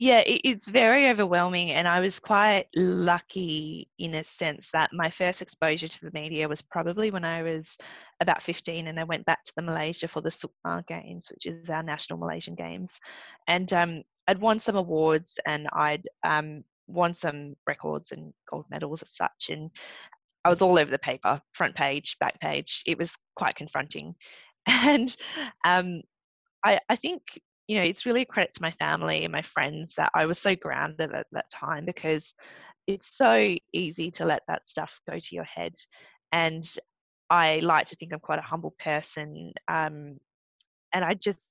Yeah, 0.00 0.22
it's 0.24 0.68
very 0.68 1.08
overwhelming, 1.08 1.72
and 1.72 1.88
I 1.88 1.98
was 1.98 2.20
quite 2.20 2.66
lucky 2.76 3.88
in 3.98 4.14
a 4.14 4.22
sense 4.22 4.70
that 4.70 4.90
my 4.92 5.10
first 5.10 5.42
exposure 5.42 5.88
to 5.88 6.00
the 6.02 6.12
media 6.12 6.48
was 6.48 6.62
probably 6.62 7.10
when 7.10 7.24
I 7.24 7.42
was 7.42 7.76
about 8.20 8.44
15, 8.44 8.86
and 8.86 9.00
I 9.00 9.02
went 9.02 9.24
back 9.24 9.42
to 9.44 9.52
the 9.56 9.62
Malaysia 9.62 10.06
for 10.06 10.20
the 10.20 10.30
Sukma 10.30 10.86
Games, 10.86 11.28
which 11.32 11.46
is 11.46 11.68
our 11.68 11.82
national 11.82 12.20
Malaysian 12.20 12.54
games, 12.54 13.00
and 13.48 13.72
um, 13.72 14.02
I'd 14.28 14.40
won 14.40 14.60
some 14.60 14.76
awards, 14.76 15.36
and 15.46 15.66
I'd 15.72 16.06
um, 16.22 16.62
won 16.88 17.14
some 17.14 17.54
records 17.66 18.12
and 18.12 18.32
gold 18.50 18.64
medals 18.70 19.02
as 19.02 19.14
such. 19.14 19.50
And 19.50 19.70
I 20.44 20.48
was 20.48 20.62
all 20.62 20.78
over 20.78 20.90
the 20.90 20.98
paper, 20.98 21.40
front 21.52 21.76
page, 21.76 22.16
back 22.20 22.40
page. 22.40 22.82
It 22.86 22.98
was 22.98 23.16
quite 23.36 23.56
confronting. 23.56 24.14
And 24.84 25.16
um, 25.64 26.02
I, 26.62 26.80
I 26.90 26.96
think, 26.96 27.22
you 27.68 27.78
know, 27.78 27.84
it's 27.84 28.04
really 28.04 28.20
a 28.22 28.26
credit 28.26 28.52
to 28.54 28.62
my 28.62 28.72
family 28.72 29.24
and 29.24 29.32
my 29.32 29.40
friends 29.40 29.94
that 29.94 30.10
I 30.14 30.26
was 30.26 30.38
so 30.38 30.54
grounded 30.54 31.10
at 31.14 31.26
that 31.32 31.50
time 31.50 31.86
because 31.86 32.34
it's 32.86 33.16
so 33.16 33.54
easy 33.72 34.10
to 34.10 34.26
let 34.26 34.42
that 34.48 34.66
stuff 34.66 35.00
go 35.08 35.18
to 35.18 35.34
your 35.34 35.44
head. 35.44 35.74
And 36.32 36.64
I 37.30 37.60
like 37.60 37.86
to 37.88 37.96
think 37.96 38.12
I'm 38.12 38.20
quite 38.20 38.38
a 38.38 38.42
humble 38.42 38.74
person. 38.78 39.52
Um, 39.68 40.18
and 40.92 41.04
I 41.04 41.14
just, 41.14 41.48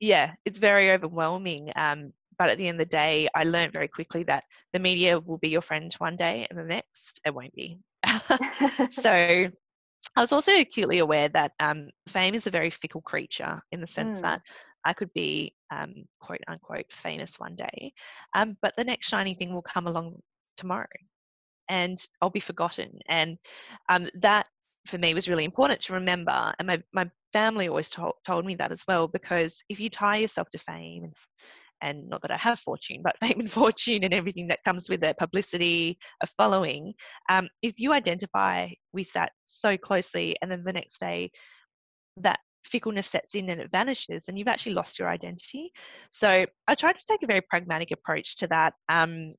yeah, 0.00 0.32
it's 0.44 0.58
very 0.58 0.90
overwhelming. 0.90 1.72
Um, 1.76 2.12
but 2.38 2.50
at 2.50 2.58
the 2.58 2.68
end 2.68 2.80
of 2.80 2.86
the 2.86 2.90
day, 2.90 3.28
I 3.34 3.44
learned 3.44 3.72
very 3.72 3.88
quickly 3.88 4.22
that 4.24 4.44
the 4.72 4.78
media 4.78 5.18
will 5.18 5.38
be 5.38 5.48
your 5.48 5.62
friend 5.62 5.94
one 5.98 6.16
day 6.16 6.46
and 6.50 6.58
the 6.58 6.64
next 6.64 7.20
it 7.24 7.34
won't 7.34 7.54
be. 7.54 7.78
so 8.90 9.10
I 10.16 10.20
was 10.20 10.32
also 10.32 10.52
acutely 10.52 10.98
aware 10.98 11.28
that 11.30 11.52
um, 11.60 11.90
fame 12.08 12.34
is 12.34 12.46
a 12.46 12.50
very 12.50 12.70
fickle 12.70 13.00
creature 13.00 13.60
in 13.72 13.80
the 13.80 13.86
sense 13.86 14.18
mm. 14.18 14.22
that 14.22 14.42
I 14.84 14.92
could 14.92 15.12
be 15.14 15.54
um, 15.72 16.04
quote 16.20 16.42
unquote 16.46 16.86
famous 16.92 17.38
one 17.38 17.56
day, 17.56 17.92
um, 18.34 18.56
but 18.62 18.74
the 18.76 18.84
next 18.84 19.08
shiny 19.08 19.34
thing 19.34 19.52
will 19.52 19.62
come 19.62 19.86
along 19.86 20.20
tomorrow. 20.56 20.86
and 21.68 21.98
I'll 22.20 22.30
be 22.30 22.40
forgotten. 22.40 22.98
And 23.08 23.38
um, 23.88 24.08
that 24.20 24.46
for 24.86 24.98
me 24.98 25.14
was 25.14 25.28
really 25.28 25.44
important 25.44 25.80
to 25.82 25.94
remember. 25.94 26.54
And 26.58 26.68
my, 26.68 26.82
my 26.92 27.10
family 27.32 27.68
always 27.68 27.90
told, 27.90 28.14
told 28.24 28.44
me 28.46 28.54
that 28.56 28.72
as 28.72 28.84
well, 28.86 29.08
because 29.08 29.62
if 29.68 29.80
you 29.80 29.90
tie 29.90 30.18
yourself 30.18 30.48
to 30.50 30.58
fame 30.58 31.04
and 31.04 31.14
and 31.82 32.08
not 32.08 32.22
that 32.22 32.30
I 32.30 32.36
have 32.36 32.58
fortune, 32.58 33.00
but 33.02 33.18
fame 33.20 33.40
and 33.40 33.52
fortune 33.52 34.04
and 34.04 34.14
everything 34.14 34.48
that 34.48 34.64
comes 34.64 34.88
with 34.88 35.02
it, 35.04 35.18
publicity, 35.18 35.98
a 36.22 36.26
following, 36.26 36.94
um, 37.28 37.48
if 37.62 37.78
you 37.78 37.92
identify 37.92 38.68
with 38.92 39.12
that 39.12 39.32
so 39.46 39.76
closely 39.76 40.36
and 40.42 40.50
then 40.50 40.64
the 40.64 40.72
next 40.72 40.98
day 41.00 41.30
that 42.18 42.40
fickleness 42.64 43.06
sets 43.06 43.34
in 43.34 43.48
and 43.50 43.60
it 43.60 43.70
vanishes 43.70 44.28
and 44.28 44.38
you've 44.38 44.48
actually 44.48 44.74
lost 44.74 44.98
your 44.98 45.08
identity. 45.08 45.70
So 46.10 46.46
I 46.66 46.74
tried 46.74 46.98
to 46.98 47.04
take 47.08 47.22
a 47.22 47.26
very 47.26 47.40
pragmatic 47.40 47.90
approach 47.90 48.36
to 48.38 48.48
that. 48.48 48.74
Um, 48.88 49.34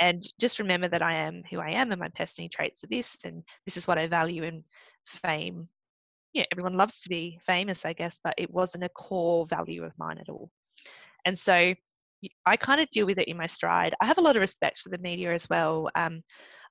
and 0.00 0.24
just 0.38 0.60
remember 0.60 0.88
that 0.88 1.02
I 1.02 1.14
am 1.14 1.42
who 1.50 1.58
I 1.58 1.70
am 1.70 1.90
and 1.90 2.00
my 2.00 2.08
personality 2.08 2.50
traits 2.54 2.84
are 2.84 2.88
this 2.88 3.16
and 3.24 3.42
this 3.66 3.76
is 3.76 3.88
what 3.88 3.98
I 3.98 4.06
value 4.06 4.44
in 4.44 4.62
fame. 5.06 5.68
Yeah, 6.32 6.44
everyone 6.52 6.76
loves 6.76 7.00
to 7.00 7.08
be 7.08 7.40
famous, 7.46 7.84
I 7.84 7.94
guess, 7.94 8.20
but 8.22 8.34
it 8.38 8.50
wasn't 8.50 8.84
a 8.84 8.90
core 8.90 9.46
value 9.46 9.82
of 9.82 9.92
mine 9.98 10.18
at 10.18 10.28
all. 10.28 10.50
And 11.28 11.38
so 11.38 11.74
I 12.46 12.56
kind 12.56 12.80
of 12.80 12.90
deal 12.90 13.04
with 13.04 13.18
it 13.18 13.28
in 13.28 13.36
my 13.36 13.46
stride. 13.46 13.94
I 14.00 14.06
have 14.06 14.16
a 14.16 14.22
lot 14.22 14.34
of 14.34 14.40
respect 14.40 14.80
for 14.80 14.88
the 14.88 14.96
media 14.96 15.34
as 15.34 15.46
well. 15.50 15.90
Um, 15.94 16.22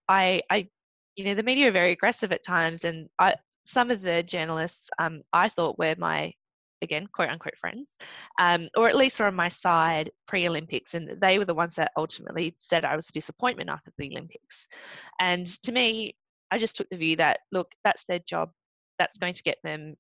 I, 0.10 0.42
I, 0.50 0.68
you 1.16 1.26
know, 1.26 1.36
the 1.36 1.44
media 1.44 1.68
are 1.68 1.72
very 1.72 1.92
aggressive 1.92 2.32
at 2.32 2.44
times, 2.44 2.84
and 2.84 3.08
I, 3.20 3.36
some 3.66 3.92
of 3.92 4.02
the 4.02 4.24
journalists 4.24 4.90
um, 4.98 5.22
I 5.32 5.48
thought 5.48 5.78
were 5.78 5.96
my 6.00 6.34
again 6.82 7.08
quote 7.14 7.30
unquote 7.30 7.58
friends 7.60 7.98
um, 8.40 8.68
or 8.76 8.88
at 8.88 8.96
least 8.96 9.20
were 9.20 9.26
on 9.28 9.36
my 9.36 9.50
side 9.50 10.12
pre-olympics 10.28 10.94
and 10.94 11.20
they 11.22 11.40
were 11.40 11.46
the 11.46 11.54
ones 11.54 11.74
that 11.74 11.92
ultimately 11.98 12.56
said 12.60 12.86
i 12.86 12.96
was 12.96 13.10
a 13.10 13.14
disappointment 13.14 13.68
after 13.68 13.92
the 13.98 14.12
olympics 14.12 14.68
and 15.20 15.48
to 15.64 15.72
me 15.72 16.16
i 16.52 16.58
just 16.60 16.76
took 16.76 16.88
the 16.92 16.96
view 16.96 17.16
that 17.16 17.40
look 17.52 17.72
that's 17.84 18.06
their 18.06 18.20
job 18.30 18.52
that's 19.00 19.18
going 19.18 19.34
to 19.34 19.42
get 19.42 19.58
them 19.64 19.96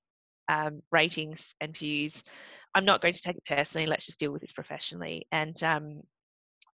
um, 0.50 0.80
ratings 0.91 1.56
and 1.62 1.76
views 1.76 2.24
i'm 2.76 2.86
not 2.86 3.02
going 3.02 3.14
to 3.14 3.22
take 3.22 3.38
it 3.38 3.44
personally 3.46 3.88
let's 3.88 4.06
just 4.06 4.20
deal 4.20 4.32
with 4.32 4.42
this 4.42 4.52
professionally 4.52 5.26
and 5.32 5.64
um, 5.64 6.02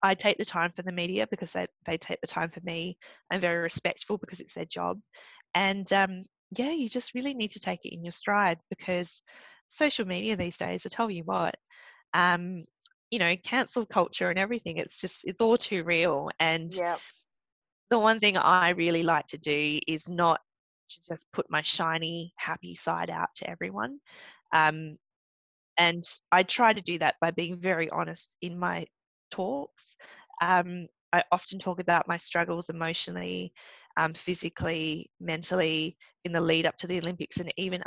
I 0.04 0.16
take 0.16 0.38
the 0.38 0.46
time 0.46 0.74
for 0.76 0.82
the 0.82 0.92
media 0.92 1.26
because 1.32 1.54
they, 1.54 1.66
they 1.86 1.98
take 1.98 2.20
the 2.20 2.28
time 2.28 2.50
for 2.50 2.60
me. 2.66 2.98
I'm 3.32 3.40
very 3.40 3.62
respectful 3.62 4.18
because 4.18 4.42
it's 4.42 4.54
their 4.54 4.66
job. 4.66 5.00
And 5.56 5.92
um, 5.94 6.24
yeah, 6.58 6.72
you 6.72 6.90
just 6.90 7.14
really 7.16 7.34
need 7.34 7.52
to 7.52 7.60
take 7.60 7.86
it 7.86 7.94
in 7.94 8.04
your 8.04 8.12
stride 8.12 8.60
because 8.70 9.22
social 9.70 10.06
media 10.06 10.36
these 10.36 10.58
days, 10.58 10.86
I 10.86 10.90
tell 10.90 11.10
you 11.10 11.24
what, 11.24 11.56
um, 12.14 12.66
you 13.12 13.20
know, 13.20 13.34
cancel 13.46 13.86
culture 13.86 14.30
and 14.30 14.38
everything, 14.38 14.78
it's 14.78 15.00
just, 15.00 15.24
it's 15.24 15.42
all 15.42 15.58
too 15.58 15.86
real. 15.86 16.30
And 16.40 16.74
yep. 16.76 17.00
the 17.90 18.00
one 18.00 18.20
thing 18.20 18.38
I 18.38 18.70
really 18.72 19.04
like 19.04 19.28
to 19.28 19.38
do 19.38 19.80
is 19.88 20.10
not 20.10 20.42
to 20.90 21.00
just 21.10 21.28
put 21.32 21.50
my 21.50 21.62
shiny, 21.62 22.34
happy 22.36 22.76
side 22.76 23.10
out 23.10 23.30
to 23.36 23.50
everyone. 23.50 24.00
Um, 24.54 24.98
and 25.78 26.04
I 26.32 26.44
try 26.44 26.74
to 26.74 26.82
do 26.82 27.00
that 27.00 27.16
by 27.22 27.32
being 27.32 27.58
very 27.58 27.90
honest 27.90 28.32
in 28.42 28.60
my 28.60 28.86
talks. 29.32 29.96
Um, 30.42 30.88
I 31.12 31.24
often 31.32 31.60
talk 31.60 31.80
about 31.80 32.08
my 32.08 32.18
struggles 32.18 32.70
emotionally, 32.70 33.54
um, 33.98 34.14
physically, 34.14 35.10
mentally 35.20 35.98
in 36.26 36.32
the 36.32 36.42
lead 36.42 36.66
up 36.66 36.78
to 36.78 36.88
the 36.88 36.98
Olympics 36.98 37.38
and 37.38 37.54
even 37.58 37.84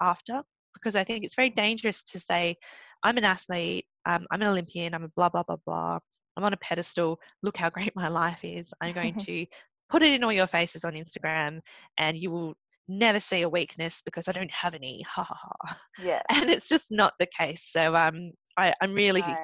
after, 0.00 0.42
because 0.74 0.96
I 0.96 1.04
think 1.04 1.24
it's 1.24 1.34
very 1.34 1.50
dangerous 1.50 2.02
to 2.04 2.20
say, 2.20 2.56
I'm 3.02 3.18
an 3.18 3.24
athlete, 3.24 3.86
um, 4.06 4.26
I'm 4.30 4.42
an 4.42 4.48
Olympian, 4.48 4.94
I'm 4.94 5.04
a 5.04 5.08
blah, 5.08 5.28
blah, 5.28 5.42
blah, 5.42 5.56
blah. 5.66 5.98
I'm 6.36 6.44
on 6.44 6.52
a 6.52 6.58
pedestal. 6.58 7.20
Look 7.42 7.56
how 7.56 7.70
great 7.70 7.94
my 7.94 8.08
life 8.08 8.44
is. 8.44 8.72
I'm 8.80 8.94
going 8.94 9.14
to 9.26 9.46
put 9.90 10.02
it 10.02 10.12
in 10.12 10.24
all 10.24 10.32
your 10.32 10.46
faces 10.46 10.84
on 10.84 10.94
Instagram 10.94 11.60
and 11.98 12.16
you 12.16 12.30
will 12.30 12.54
never 12.90 13.20
see 13.20 13.42
a 13.42 13.48
weakness 13.48 14.02
because 14.04 14.28
I 14.28 14.32
don't 14.32 14.50
have 14.50 14.74
any. 14.74 15.02
Ha 15.08 15.22
ha 15.22 15.36
ha. 15.36 15.76
Yeah. 16.02 16.22
And 16.30 16.50
it's 16.50 16.68
just 16.68 16.84
not 16.90 17.14
the 17.18 17.26
case. 17.26 17.68
So 17.70 17.94
um, 17.94 18.32
I, 18.56 18.74
am 18.82 18.92
really 18.92 19.22
no. 19.22 19.36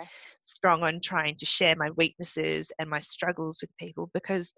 strong 0.43 0.83
on 0.83 1.01
trying 1.01 1.37
to 1.37 1.47
share 1.47 1.75
my 1.77 1.91
weaknesses 1.97 2.73
and 2.79 2.91
my 2.91 2.99
struggles 2.99 3.59
with 3.61 3.71
people 3.79 4.11
because 4.13 4.53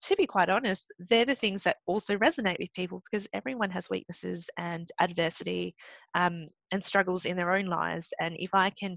to 0.00 0.16
be 0.16 0.26
quite 0.26 0.48
honest, 0.48 0.92
they're 1.10 1.24
the 1.24 1.34
things 1.34 1.64
that 1.64 1.78
also 1.86 2.16
resonate 2.16 2.58
with 2.60 2.72
people 2.74 3.02
because 3.10 3.26
everyone 3.32 3.70
has 3.70 3.90
weaknesses 3.90 4.48
and 4.56 4.88
adversity 5.00 5.74
um, 6.14 6.46
and 6.70 6.84
struggles 6.84 7.24
in 7.24 7.36
their 7.36 7.54
own 7.54 7.66
lives. 7.66 8.12
And 8.20 8.36
if 8.38 8.50
I 8.54 8.70
can 8.70 8.96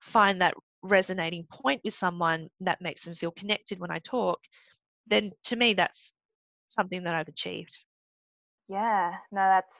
find 0.00 0.40
that 0.40 0.54
resonating 0.82 1.46
point 1.52 1.80
with 1.84 1.94
someone 1.94 2.48
that 2.60 2.80
makes 2.80 3.04
them 3.04 3.14
feel 3.14 3.32
connected 3.32 3.78
when 3.78 3.90
I 3.90 3.98
talk, 3.98 4.38
then 5.06 5.32
to 5.44 5.56
me, 5.56 5.74
that's 5.74 6.14
something 6.68 7.04
that 7.04 7.14
I've 7.14 7.28
achieved. 7.28 7.76
Yeah, 8.68 9.14
no, 9.32 9.40
that's 9.40 9.76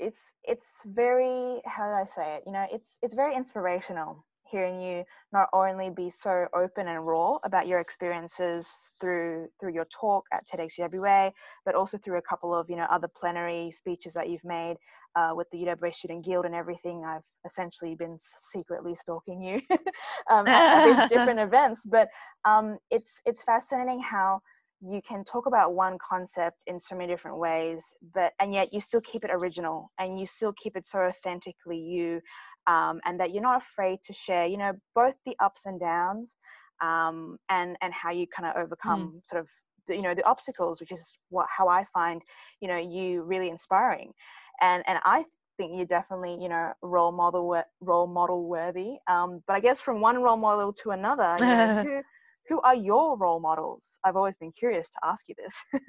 it's 0.00 0.34
it's 0.42 0.82
very 0.84 1.60
how 1.64 1.86
do 1.86 1.94
I 1.94 2.04
say 2.04 2.36
it? 2.36 2.42
You 2.46 2.52
know, 2.52 2.66
it's 2.70 2.98
it's 3.02 3.14
very 3.14 3.34
inspirational 3.34 4.24
hearing 4.54 4.80
you 4.80 5.04
not 5.32 5.48
only 5.52 5.90
be 5.90 6.10
so 6.10 6.46
open 6.54 6.86
and 6.86 7.06
raw 7.06 7.38
about 7.44 7.66
your 7.66 7.80
experiences 7.80 8.68
through 9.00 9.48
through 9.58 9.72
your 9.72 9.86
talk 9.86 10.24
at 10.32 10.46
TEDx 10.46 10.78
UWA, 10.78 11.32
but 11.64 11.74
also 11.74 11.98
through 11.98 12.18
a 12.18 12.22
couple 12.22 12.54
of 12.54 12.68
you 12.68 12.76
know 12.76 12.86
other 12.90 13.08
plenary 13.08 13.72
speeches 13.72 14.14
that 14.14 14.28
you've 14.28 14.44
made 14.44 14.76
uh, 15.16 15.32
with 15.34 15.48
the 15.50 15.58
UWA 15.58 15.94
Student 15.94 16.24
Guild 16.24 16.44
and 16.44 16.54
everything. 16.54 17.04
I've 17.04 17.22
essentially 17.44 17.94
been 17.94 18.18
secretly 18.36 18.94
stalking 18.94 19.42
you 19.42 19.60
um, 20.30 20.46
at, 20.46 20.86
at, 20.86 21.08
these 21.08 21.08
different 21.16 21.40
events, 21.40 21.84
but 21.84 22.08
um, 22.44 22.78
it's 22.90 23.20
it's 23.24 23.42
fascinating 23.42 24.00
how 24.00 24.40
you 24.80 25.00
can 25.06 25.24
talk 25.24 25.46
about 25.46 25.74
one 25.74 25.96
concept 25.98 26.62
in 26.66 26.78
so 26.78 26.94
many 26.94 27.10
different 27.10 27.38
ways 27.38 27.94
but 28.14 28.32
and 28.40 28.52
yet 28.52 28.72
you 28.72 28.80
still 28.80 29.00
keep 29.00 29.24
it 29.24 29.30
original 29.32 29.90
and 29.98 30.18
you 30.18 30.26
still 30.26 30.52
keep 30.54 30.76
it 30.76 30.86
so 30.86 30.98
authentically 30.98 31.78
you 31.78 32.20
um, 32.66 33.00
and 33.04 33.20
that 33.20 33.32
you're 33.32 33.42
not 33.42 33.62
afraid 33.62 33.98
to 34.04 34.12
share 34.12 34.46
you 34.46 34.56
know 34.56 34.72
both 34.94 35.14
the 35.26 35.34
ups 35.40 35.66
and 35.66 35.80
downs 35.80 36.36
um, 36.82 37.38
and 37.50 37.76
and 37.82 37.92
how 37.92 38.10
you 38.10 38.26
kind 38.26 38.48
of 38.48 38.62
overcome 38.62 39.14
mm. 39.16 39.28
sort 39.28 39.40
of 39.40 39.48
the, 39.86 39.96
you 39.96 40.02
know 40.02 40.14
the 40.14 40.24
obstacles 40.24 40.80
which 40.80 40.92
is 40.92 41.16
what 41.28 41.46
how 41.54 41.68
i 41.68 41.84
find 41.92 42.22
you 42.60 42.68
know 42.68 42.78
you 42.78 43.22
really 43.22 43.48
inspiring 43.48 44.12
and 44.60 44.82
and 44.86 44.98
i 45.04 45.24
think 45.56 45.76
you're 45.76 45.86
definitely 45.86 46.36
you 46.40 46.48
know 46.48 46.72
role 46.82 47.12
model 47.12 47.62
role 47.80 48.06
model 48.06 48.48
worthy 48.48 48.96
um, 49.08 49.42
but 49.46 49.54
i 49.54 49.60
guess 49.60 49.80
from 49.80 50.00
one 50.00 50.20
role 50.22 50.36
model 50.36 50.72
to 50.72 50.90
another 50.90 51.36
you 51.38 51.46
know, 51.46 51.82
who, 51.84 52.02
who 52.48 52.60
are 52.60 52.74
your 52.74 53.16
role 53.16 53.40
models 53.40 53.98
i've 54.04 54.16
always 54.16 54.36
been 54.36 54.52
curious 54.52 54.88
to 54.90 54.98
ask 55.04 55.24
you 55.28 55.34
this 55.36 55.54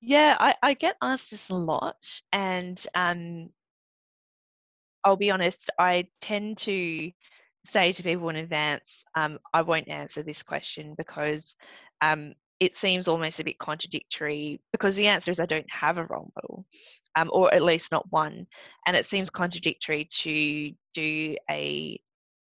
yeah 0.00 0.36
I, 0.38 0.54
I 0.62 0.74
get 0.74 0.96
asked 1.02 1.30
this 1.30 1.50
a 1.50 1.54
lot 1.54 1.96
and 2.32 2.84
um, 2.94 3.50
I'll 5.04 5.16
be 5.16 5.30
honest, 5.30 5.70
I 5.78 6.08
tend 6.20 6.58
to 6.58 7.10
say 7.64 7.92
to 7.92 8.02
people 8.02 8.28
in 8.30 8.36
advance, 8.36 9.04
um, 9.14 9.38
I 9.52 9.62
won't 9.62 9.88
answer 9.88 10.22
this 10.22 10.42
question 10.42 10.94
because 10.96 11.54
um, 12.00 12.34
it 12.58 12.74
seems 12.74 13.08
almost 13.08 13.40
a 13.40 13.44
bit 13.44 13.58
contradictory 13.58 14.60
because 14.72 14.96
the 14.96 15.06
answer 15.06 15.30
is 15.30 15.40
I 15.40 15.46
don't 15.46 15.70
have 15.70 15.98
a 15.98 16.04
role 16.04 16.32
model, 16.36 16.66
um, 17.16 17.30
or 17.32 17.52
at 17.52 17.62
least 17.62 17.92
not 17.92 18.10
one. 18.10 18.46
And 18.86 18.96
it 18.96 19.06
seems 19.06 19.30
contradictory 19.30 20.08
to 20.20 20.72
do 20.94 21.36
a 21.50 22.00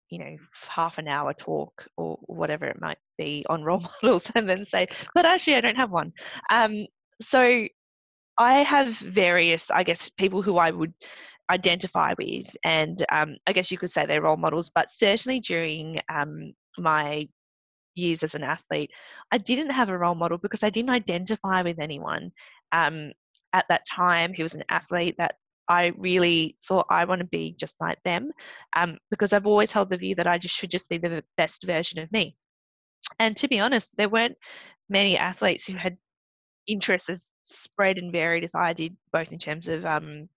you 0.10 0.20
know 0.20 0.36
half 0.70 0.98
an 0.98 1.08
hour 1.08 1.34
talk 1.34 1.86
or 1.98 2.18
whatever 2.24 2.66
it 2.66 2.80
might 2.82 2.98
be 3.18 3.46
on 3.50 3.64
role 3.70 3.82
models 4.02 4.32
and 4.36 4.48
then 4.48 4.66
say 4.66 4.88
but 5.14 5.26
actually 5.26 5.56
i 5.56 5.62
don't 5.62 5.76
have 5.76 5.92
one 5.92 6.12
um, 6.50 6.86
so 7.22 7.66
i 8.38 8.54
have 8.60 8.90
various 8.90 9.70
i 9.72 9.84
guess 9.84 10.10
people 10.18 10.42
who 10.42 10.58
i 10.58 10.72
would 10.72 10.94
identify 11.50 12.14
with. 12.18 12.56
And 12.64 13.04
um, 13.12 13.36
I 13.48 13.54
guess 13.54 13.72
you 13.72 13.78
could 13.78 13.92
say 13.92 14.06
they're 14.06 14.22
role 14.22 14.38
models, 14.38 14.72
but 14.74 14.92
certainly 14.92 15.40
during 15.40 16.00
um, 16.10 16.54
my 16.78 17.28
years 17.96 18.24
as 18.24 18.36
an 18.36 18.44
athlete, 18.44 18.92
I 19.32 19.38
didn't 19.38 19.72
have 19.72 19.90
a 19.90 19.98
role 19.98 20.16
model 20.16 20.38
because 20.38 20.64
I 20.64 20.70
didn't 20.70 20.92
identify 20.92 21.62
with 21.62 21.80
anyone 21.80 22.32
um, 22.72 23.12
at 23.54 23.66
that 23.70 23.84
time 23.90 24.34
who 24.34 24.44
was 24.44 24.56
an 24.56 24.64
athlete 24.70 25.16
that 25.18 25.36
I 25.70 25.94
really 25.98 26.58
thought 26.66 26.88
I 26.90 27.06
want 27.06 27.20
to 27.20 27.28
be 27.28 27.56
just 27.60 27.76
like 27.80 28.02
them 28.04 28.32
um, 28.76 28.98
because 29.10 29.34
I've 29.34 29.48
always 29.48 29.72
held 29.72 29.90
the 29.90 29.98
view 29.98 30.16
that 30.16 30.28
I 30.28 30.38
just 30.38 30.56
should 30.56 30.72
just 30.72 30.90
be 30.90 30.98
the 30.98 31.24
best 31.36 31.64
version 31.64 32.00
of 32.00 32.12
me. 32.12 32.36
And 33.20 33.36
to 33.38 33.48
be 33.48 33.60
honest, 33.60 33.96
there 33.98 34.10
weren't 34.10 34.38
many 34.90 35.18
athletes 35.18 35.66
who 35.66 35.76
had 35.76 35.98
interests 36.68 37.10
as 37.10 37.30
spread 37.46 37.98
and 37.98 38.12
varied 38.12 38.44
as 38.44 38.56
I 38.56 38.74
did, 38.74 38.96
both 39.12 39.32
in 39.32 39.40
terms 39.40 39.68
of 39.68 39.86
um, 39.86 40.30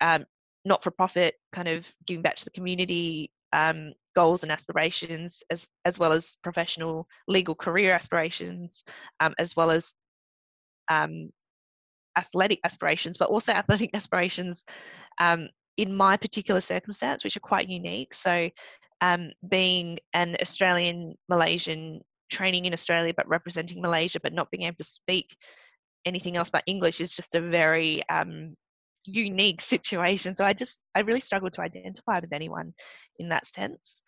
um, 0.00 0.24
not 0.64 0.82
for 0.82 0.90
profit 0.90 1.34
kind 1.52 1.68
of 1.68 1.90
giving 2.06 2.22
back 2.22 2.36
to 2.36 2.44
the 2.44 2.50
community 2.50 3.30
um, 3.52 3.92
goals 4.14 4.42
and 4.42 4.52
aspirations 4.52 5.42
as 5.50 5.68
as 5.84 5.98
well 5.98 6.12
as 6.12 6.36
professional 6.42 7.06
legal 7.26 7.54
career 7.54 7.92
aspirations 7.92 8.84
um, 9.20 9.34
as 9.38 9.56
well 9.56 9.70
as 9.70 9.94
um, 10.90 11.30
athletic 12.16 12.60
aspirations 12.64 13.18
but 13.18 13.28
also 13.28 13.52
athletic 13.52 13.90
aspirations 13.94 14.64
um, 15.18 15.48
in 15.76 15.94
my 15.94 16.16
particular 16.16 16.60
circumstance 16.60 17.24
which 17.24 17.36
are 17.36 17.40
quite 17.40 17.68
unique 17.68 18.12
so 18.14 18.48
um, 19.00 19.30
being 19.48 19.98
an 20.14 20.36
australian 20.40 21.14
malaysian 21.28 22.00
training 22.30 22.64
in 22.64 22.72
Australia 22.72 23.12
but 23.14 23.28
representing 23.28 23.82
Malaysia 23.82 24.20
but 24.22 24.32
not 24.32 24.50
being 24.50 24.62
able 24.62 24.76
to 24.76 24.84
speak 24.84 25.36
anything 26.06 26.36
else 26.36 26.48
but 26.48 26.62
English 26.66 27.00
is 27.00 27.14
just 27.14 27.34
a 27.34 27.40
very 27.40 28.02
um, 28.08 28.56
unique 29.04 29.60
situation. 29.74 30.34
So 30.34 30.44
I 30.44 30.54
just 30.54 30.80
I 30.94 31.00
really 31.00 31.20
struggled 31.20 31.52
to 31.54 31.62
identify 31.62 32.20
with 32.20 32.32
anyone 32.32 32.72
in 33.18 33.28
that 33.28 33.46
sense. 33.46 34.02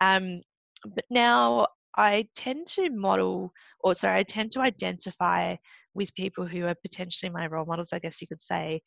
Um, 0.00 0.42
but 0.84 1.04
now 1.10 1.68
I 1.96 2.28
tend 2.34 2.66
to 2.68 2.90
model, 2.90 3.52
or 3.80 3.94
sorry, 3.94 4.18
I 4.18 4.22
tend 4.22 4.52
to 4.52 4.60
identify 4.60 5.56
with 5.94 6.14
people 6.14 6.46
who 6.46 6.66
are 6.66 6.74
potentially 6.82 7.30
my 7.30 7.46
role 7.46 7.64
models, 7.64 7.92
I 7.92 7.98
guess 7.98 8.20
you 8.20 8.28
could 8.28 8.40
say. 8.40 8.82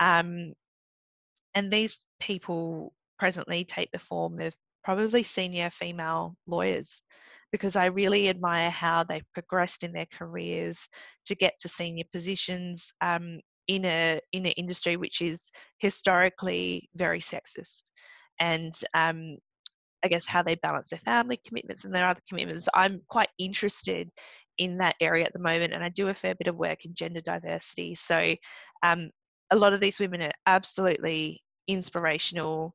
Um, 0.00 0.54
and 1.54 1.70
these 1.70 2.04
people 2.20 2.92
presently 3.18 3.64
take 3.64 3.90
the 3.92 3.98
form 3.98 4.40
of 4.40 4.54
probably 4.82 5.22
senior 5.22 5.70
female 5.70 6.36
lawyers 6.46 7.02
because 7.52 7.76
I 7.76 7.86
really 7.86 8.28
admire 8.28 8.70
how 8.70 9.04
they've 9.04 9.32
progressed 9.32 9.84
in 9.84 9.92
their 9.92 10.08
careers 10.12 10.88
to 11.26 11.34
get 11.34 11.54
to 11.60 11.68
senior 11.68 12.04
positions 12.12 12.92
um, 13.00 13.40
in 13.68 13.84
a 13.84 14.20
in 14.32 14.44
an 14.44 14.52
industry 14.52 14.96
which 14.96 15.22
is 15.22 15.50
historically 15.78 16.90
very 16.96 17.20
sexist, 17.20 17.84
and 18.40 18.74
um, 18.92 19.38
I 20.04 20.08
guess 20.08 20.26
how 20.26 20.42
they 20.42 20.54
balance 20.56 20.90
their 20.90 20.98
family 21.00 21.40
commitments 21.46 21.84
and 21.84 21.94
their 21.94 22.06
other 22.06 22.20
commitments. 22.28 22.68
I'm 22.74 23.00
quite 23.08 23.30
interested 23.38 24.10
in 24.58 24.78
that 24.78 24.96
area 25.00 25.24
at 25.24 25.32
the 25.32 25.38
moment, 25.38 25.72
and 25.72 25.82
I 25.82 25.88
do 25.88 26.08
a 26.08 26.14
fair 26.14 26.34
bit 26.34 26.46
of 26.46 26.56
work 26.56 26.84
in 26.84 26.94
gender 26.94 27.20
diversity. 27.20 27.94
So, 27.94 28.36
um, 28.82 29.10
a 29.50 29.56
lot 29.56 29.72
of 29.72 29.80
these 29.80 29.98
women 29.98 30.22
are 30.22 30.32
absolutely 30.46 31.42
inspirational, 31.66 32.74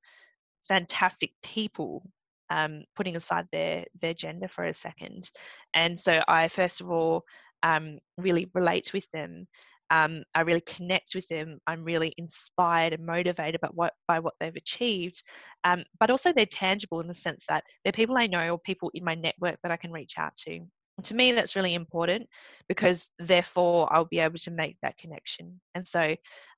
fantastic 0.67 1.31
people. 1.43 2.03
Um, 2.51 2.85
putting 2.95 3.15
aside 3.15 3.45
their 3.51 3.85
their 4.01 4.15
gender 4.15 4.47
for 4.47 4.65
a 4.65 4.73
second, 4.73 5.29
and 5.75 5.97
so 5.97 6.19
I 6.27 6.47
first 6.47 6.81
of 6.81 6.89
all 6.89 7.23
um, 7.61 7.99
really 8.17 8.49
relate 8.55 8.91
with 8.91 9.07
them 9.11 9.47
um, 9.91 10.23
I 10.36 10.41
really 10.41 10.62
connect 10.62 11.15
with 11.15 11.28
them. 11.28 11.60
I'm 11.67 11.84
really 11.84 12.13
inspired 12.17 12.93
and 12.93 13.06
motivated 13.06 13.62
by 13.62 13.69
what 13.73 13.93
by 14.08 14.19
what 14.19 14.34
they've 14.39 14.56
achieved. 14.56 15.23
Um, 15.63 15.84
but 15.99 16.12
also 16.12 16.32
they're 16.32 16.45
tangible 16.45 17.02
in 17.02 17.08
the 17.08 17.15
sense 17.15 17.45
that 17.49 17.63
they're 17.84 17.93
people 17.93 18.17
I 18.17 18.28
know 18.28 18.52
or 18.52 18.60
people 18.60 18.91
in 18.93 19.04
my 19.04 19.15
network 19.15 19.58
that 19.63 19.71
I 19.71 19.78
can 19.78 19.91
reach 19.91 20.15
out 20.17 20.36
to. 20.47 20.60
To 21.04 21.15
me, 21.15 21.32
that's 21.32 21.56
really 21.56 21.75
important 21.75 22.28
because 22.67 23.08
therefore 23.19 23.91
I'll 23.93 24.06
be 24.06 24.19
able 24.19 24.38
to 24.39 24.52
make 24.52 24.78
that 24.82 24.97
connection. 24.97 25.60
And 25.73 25.88
so 25.88 26.15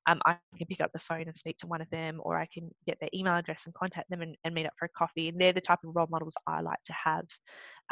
um, 0.08 0.20
I 0.26 0.38
can 0.58 0.66
pick 0.68 0.82
up 0.82 0.92
the 0.94 1.00
phone 1.00 1.28
and 1.28 1.38
speak 1.38 1.58
to 1.58 1.68
one 1.68 1.82
of 1.82 1.90
them, 1.92 2.20
or 2.24 2.38
I 2.38 2.48
can 2.52 2.72
get 2.88 2.98
their 3.00 3.10
email 3.14 3.36
address 3.36 3.64
and 3.66 3.76
contact 3.76 4.10
them 4.10 4.22
and, 4.22 4.36
and 4.44 4.56
meet 4.56 4.66
up 4.66 4.74
for 4.80 4.86
a 4.86 4.98
coffee. 4.98 5.30
And 5.30 5.40
they're 5.40 5.54
the 5.54 5.62
type 5.62 5.80
of 5.86 5.96
role 5.96 6.08
models 6.10 6.34
I 6.48 6.62
like 6.62 6.82
to 6.86 6.94
have. 6.94 7.26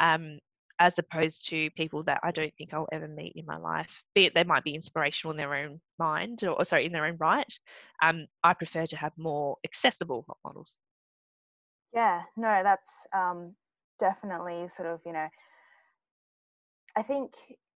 Um, 0.00 0.40
as 0.80 0.98
opposed 0.98 1.46
to 1.50 1.70
people 1.72 2.02
that 2.04 2.20
I 2.24 2.30
don't 2.30 2.52
think 2.56 2.72
I'll 2.72 2.88
ever 2.90 3.06
meet 3.06 3.34
in 3.36 3.44
my 3.46 3.58
life, 3.58 4.02
be 4.14 4.24
it 4.24 4.34
they 4.34 4.44
might 4.44 4.64
be 4.64 4.74
inspirational 4.74 5.30
in 5.32 5.36
their 5.36 5.54
own 5.54 5.80
mind 5.98 6.42
or, 6.42 6.52
or 6.52 6.64
sorry, 6.64 6.86
in 6.86 6.92
their 6.92 7.04
own 7.04 7.18
right. 7.18 7.52
Um, 8.02 8.26
I 8.42 8.54
prefer 8.54 8.86
to 8.86 8.96
have 8.96 9.12
more 9.18 9.58
accessible 9.62 10.24
role 10.26 10.38
models. 10.42 10.78
Yeah, 11.92 12.22
no, 12.36 12.62
that's 12.62 12.90
um, 13.14 13.54
definitely 13.98 14.68
sort 14.68 14.88
of, 14.88 15.00
you 15.04 15.12
know, 15.12 15.28
I 16.96 17.02
think 17.02 17.34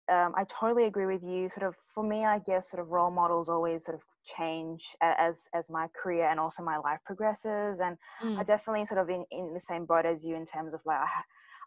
um, 0.10 0.34
I 0.36 0.46
totally 0.46 0.86
agree 0.86 1.06
with 1.06 1.24
you. 1.24 1.50
Sort 1.50 1.68
of, 1.68 1.76
for 1.94 2.04
me, 2.04 2.24
I 2.24 2.40
guess 2.40 2.72
sort 2.72 2.82
of 2.82 2.90
role 2.90 3.12
models 3.12 3.50
always 3.50 3.84
sort 3.84 3.96
of 3.96 4.02
change 4.26 4.82
as 5.02 5.50
as 5.54 5.70
my 5.70 5.88
career 6.02 6.30
and 6.30 6.40
also 6.40 6.64
my 6.64 6.78
life 6.78 7.00
progresses 7.06 7.82
and 7.82 7.98
mm. 8.24 8.40
i 8.40 8.44
definitely 8.44 8.86
sort 8.86 8.98
of 8.98 9.10
in 9.10 9.26
in 9.32 9.54
the 9.54 9.60
same 9.60 9.86
boat 9.86 10.06
as 10.06 10.24
you 10.24 10.34
in 10.34 10.46
terms 10.46 10.74
of 10.74 10.80
like 10.86 11.00
I, 11.00 11.08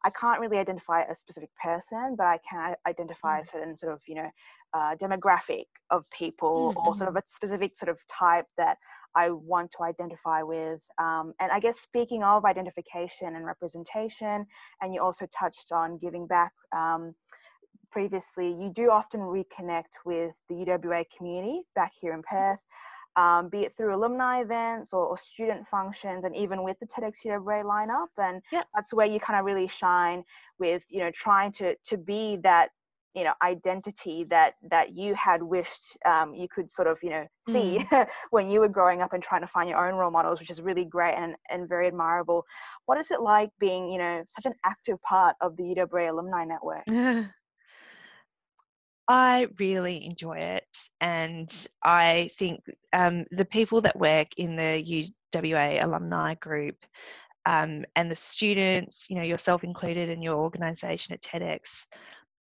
I 0.07 0.11
can't 0.11 0.41
really 0.41 0.59
identify 0.59 1.03
a 1.03 1.15
specific 1.17 1.51
person, 1.61 2.15
but 2.17 2.27
I 2.27 2.39
can 2.49 2.77
identify 2.87 3.41
a 3.41 3.43
mm. 3.43 3.51
certain 3.51 3.77
sort 3.77 3.93
of, 3.93 4.01
you 4.07 4.15
know, 4.15 4.31
uh, 4.73 4.95
demographic 4.97 5.65
of 5.91 6.09
people 6.11 6.75
mm-hmm. 6.77 6.87
or 6.87 6.95
sort 6.95 7.09
of 7.09 7.17
a 7.17 7.23
specific 7.27 7.77
sort 7.77 7.89
of 7.89 7.99
type 8.09 8.47
that 8.57 8.79
I 9.17 9.31
want 9.31 9.73
to 9.73 9.83
identify 9.83 10.43
with. 10.43 10.81
Um, 10.99 11.35
and 11.41 11.51
I 11.51 11.59
guess 11.59 11.81
speaking 11.81 12.23
of 12.23 12.45
identification 12.45 13.35
and 13.35 13.45
representation, 13.45 14.47
and 14.81 14.95
you 14.95 15.03
also 15.03 15.27
touched 15.37 15.73
on 15.73 15.99
giving 15.99 16.29
back 16.29 16.53
um, 16.77 17.15
previously, 17.91 18.49
you 18.49 18.71
do 18.73 18.91
often 18.93 19.21
reconnect 19.21 20.05
with 20.05 20.35
the 20.49 20.55
UWA 20.55 21.05
community 21.17 21.63
back 21.75 21.93
here 22.01 22.13
in 22.13 22.23
Perth 22.23 22.59
um, 23.17 23.49
be 23.49 23.61
it 23.61 23.77
through 23.77 23.95
alumni 23.95 24.41
events 24.41 24.93
or, 24.93 25.07
or, 25.07 25.17
student 25.17 25.67
functions 25.67 26.25
and 26.25 26.37
even 26.37 26.63
with 26.63 26.79
the 26.81 26.87
TEDx 26.87 27.25
UWA 27.25 27.65
lineup. 27.65 28.09
And 28.19 28.43
yep. 28.53 28.67
that's 28.75 28.93
where 28.93 29.07
you 29.07 29.19
kind 29.19 29.39
of 29.39 29.47
really 29.47 29.69
shine 29.69 30.23
with, 30.59 30.83
you 30.91 31.01
know, 31.01 31.11
trying 31.13 31.53
to, 31.53 31.75
to 31.87 31.97
be 31.97 32.37
that 32.43 32.71
you 33.17 33.25
know 33.25 33.33
identity 33.43 34.25
that 34.25 34.55
that 34.71 34.95
you 34.95 35.15
had 35.15 35.43
wished 35.43 35.97
um, 36.05 36.35
you 36.35 36.47
could 36.55 36.71
sort 36.71 36.87
of 36.87 36.99
you 37.03 37.09
know 37.09 37.27
see 37.49 37.79
mm. 37.91 38.07
when 38.31 38.51
you 38.51 38.61
were 38.61 38.69
growing 38.69 39.01
up 39.01 39.15
and 39.15 39.23
trying 39.23 39.41
to 39.41 39.47
find 39.47 39.71
your 39.71 39.89
own 39.89 39.95
role 39.95 40.11
models 40.11 40.39
which 40.39 40.51
is 40.51 40.61
really 40.61 40.85
great 40.85 41.15
and, 41.15 41.35
and 41.49 41.67
very 41.67 41.87
admirable 41.87 42.45
what 42.85 42.99
is 42.99 43.11
it 43.11 43.23
like 43.23 43.49
being 43.59 43.91
you 43.91 43.99
know 43.99 44.23
such 44.29 44.45
an 44.45 44.53
active 44.67 45.01
part 45.03 45.35
of 45.41 45.57
the 45.57 45.63
uwa 45.63 46.11
alumni 46.11 46.45
network 46.45 46.85
I 49.09 49.47
really 49.59 50.05
enjoy 50.05 50.39
it, 50.39 50.67
and 51.01 51.49
I 51.83 52.31
think 52.37 52.61
um, 52.93 53.25
the 53.31 53.45
people 53.45 53.81
that 53.83 53.99
work 53.99 54.29
in 54.37 54.57
the 54.57 55.13
UWA 55.35 55.85
alumni 55.85 56.35
group 56.35 56.77
um, 57.45 57.85
and 57.95 58.11
the 58.11 58.17
students, 58.17 59.07
you 59.09 59.17
know, 59.17 59.23
yourself 59.23 59.63
included, 59.63 60.09
in 60.09 60.23
your 60.23 60.37
organisation 60.37 61.15
at 61.15 61.23
TEDx, 61.23 61.87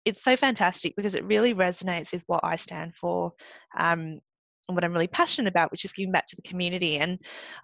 it's 0.05 0.23
so 0.23 0.37
fantastic 0.37 0.94
because 0.96 1.14
it 1.14 1.25
really 1.25 1.55
resonates 1.55 2.12
with 2.12 2.25
what 2.27 2.44
I 2.44 2.57
stand 2.57 2.94
for. 2.94 3.33
Um, 3.79 4.20
and 4.68 4.77
what 4.77 4.85
I'm 4.85 4.92
really 4.92 5.09
passionate 5.09 5.49
about, 5.49 5.73
which 5.73 5.85
is 5.85 5.92
giving 5.92 6.12
back 6.12 6.29
to 6.29 6.37
the 6.37 6.42
community. 6.42 6.99
And 6.99 7.18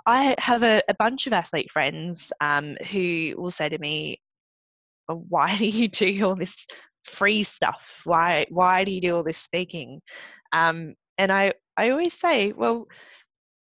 I 0.06 0.34
have 0.38 0.64
a, 0.64 0.82
a 0.88 0.94
bunch 0.94 1.28
of 1.28 1.32
athlete 1.32 1.70
friends 1.70 2.32
um, 2.40 2.76
who 2.90 3.34
will 3.36 3.52
say 3.52 3.68
to 3.68 3.78
me, 3.78 4.20
why 5.06 5.56
do 5.56 5.66
you 5.66 5.86
do 5.86 6.26
all 6.26 6.34
this 6.34 6.66
free 7.06 7.42
stuff. 7.42 8.02
Why 8.04 8.46
why 8.50 8.84
do 8.84 8.92
you 8.92 9.00
do 9.00 9.16
all 9.16 9.22
this 9.22 9.38
speaking? 9.38 10.00
Um, 10.52 10.94
and 11.18 11.32
i 11.32 11.52
i 11.76 11.90
always 11.90 12.14
say 12.14 12.52
well 12.52 12.86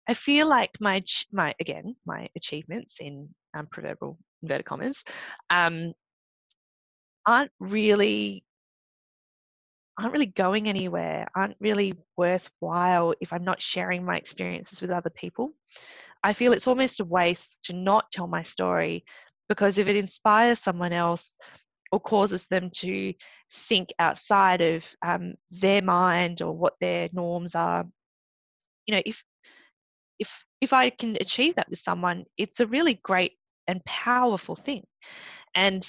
i 0.08 0.14
feel 0.14 0.48
like 0.48 0.70
my 0.80 1.02
my 1.32 1.54
again 1.60 1.94
my 2.06 2.28
achievements 2.36 2.98
in 3.00 3.28
um, 3.54 3.66
proverbial 3.70 4.18
inverted 4.42 4.66
commas 4.66 5.04
um, 5.50 5.92
aren't 7.26 7.50
really 7.60 8.44
aren't 9.98 10.12
really 10.12 10.26
going 10.26 10.68
anywhere 10.68 11.26
aren't 11.36 11.56
really 11.60 11.94
worthwhile 12.16 13.14
if 13.20 13.32
i'm 13.32 13.44
not 13.44 13.62
sharing 13.62 14.04
my 14.04 14.16
experiences 14.16 14.80
with 14.80 14.90
other 14.90 15.10
people. 15.10 15.52
I 16.24 16.32
feel 16.32 16.54
it's 16.54 16.66
almost 16.66 17.00
a 17.00 17.04
waste 17.04 17.64
to 17.64 17.74
not 17.74 18.10
tell 18.10 18.26
my 18.26 18.42
story 18.42 19.04
because 19.50 19.76
if 19.76 19.88
it 19.88 19.96
inspires 19.96 20.58
someone 20.58 20.92
else 20.92 21.34
or 21.94 22.00
causes 22.00 22.48
them 22.48 22.70
to 22.70 23.14
think 23.52 23.90
outside 24.00 24.60
of 24.60 24.84
um, 25.06 25.34
their 25.52 25.80
mind 25.80 26.42
or 26.42 26.52
what 26.52 26.74
their 26.80 27.08
norms 27.12 27.54
are. 27.54 27.86
You 28.86 28.96
know 28.96 29.02
if 29.06 29.22
if 30.18 30.44
if 30.60 30.72
i 30.72 30.90
can 30.90 31.16
achieve 31.20 31.54
that 31.54 31.70
with 31.70 31.78
someone 31.78 32.24
it's 32.36 32.60
a 32.60 32.66
really 32.66 32.94
great 33.02 33.32
and 33.68 33.84
powerful 33.84 34.56
thing. 34.56 34.82
And 35.54 35.88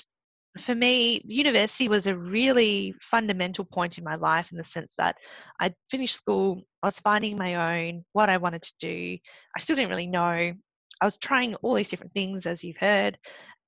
for 0.60 0.76
me 0.76 1.22
university 1.26 1.90
was 1.90 2.06
a 2.06 2.16
really 2.16 2.94
fundamental 3.02 3.66
point 3.66 3.98
in 3.98 4.04
my 4.04 4.16
life 4.16 4.52
in 4.52 4.58
the 4.58 4.64
sense 4.64 4.94
that 4.98 5.18
i'd 5.60 5.76
finished 5.92 6.16
school 6.16 6.62
i 6.82 6.88
was 6.88 6.98
finding 7.02 7.38
my 7.38 7.56
own 7.56 8.06
what 8.14 8.30
i 8.30 8.38
wanted 8.38 8.62
to 8.62 8.74
do. 8.80 9.18
I 9.58 9.60
still 9.60 9.76
didn't 9.76 9.90
really 9.90 10.08
know. 10.08 10.54
I 11.02 11.06
was 11.06 11.18
trying 11.18 11.56
all 11.56 11.74
these 11.74 11.90
different 11.90 12.14
things 12.14 12.46
as 12.46 12.64
you've 12.64 12.78
heard. 12.78 13.18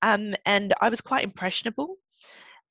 Um, 0.04 0.36
and 0.46 0.76
i 0.80 0.90
was 0.90 1.02
quite 1.02 1.24
impressionable 1.24 1.98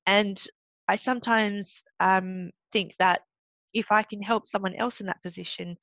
and 0.07 0.41
I 0.87 0.95
sometimes 0.95 1.83
um, 1.99 2.49
think 2.71 2.95
that 2.99 3.21
if 3.73 3.91
I 3.91 4.03
can 4.03 4.21
help 4.21 4.47
someone 4.47 4.73
else 4.75 5.01
in 5.01 5.07
that 5.07 5.21
position, 5.21 5.75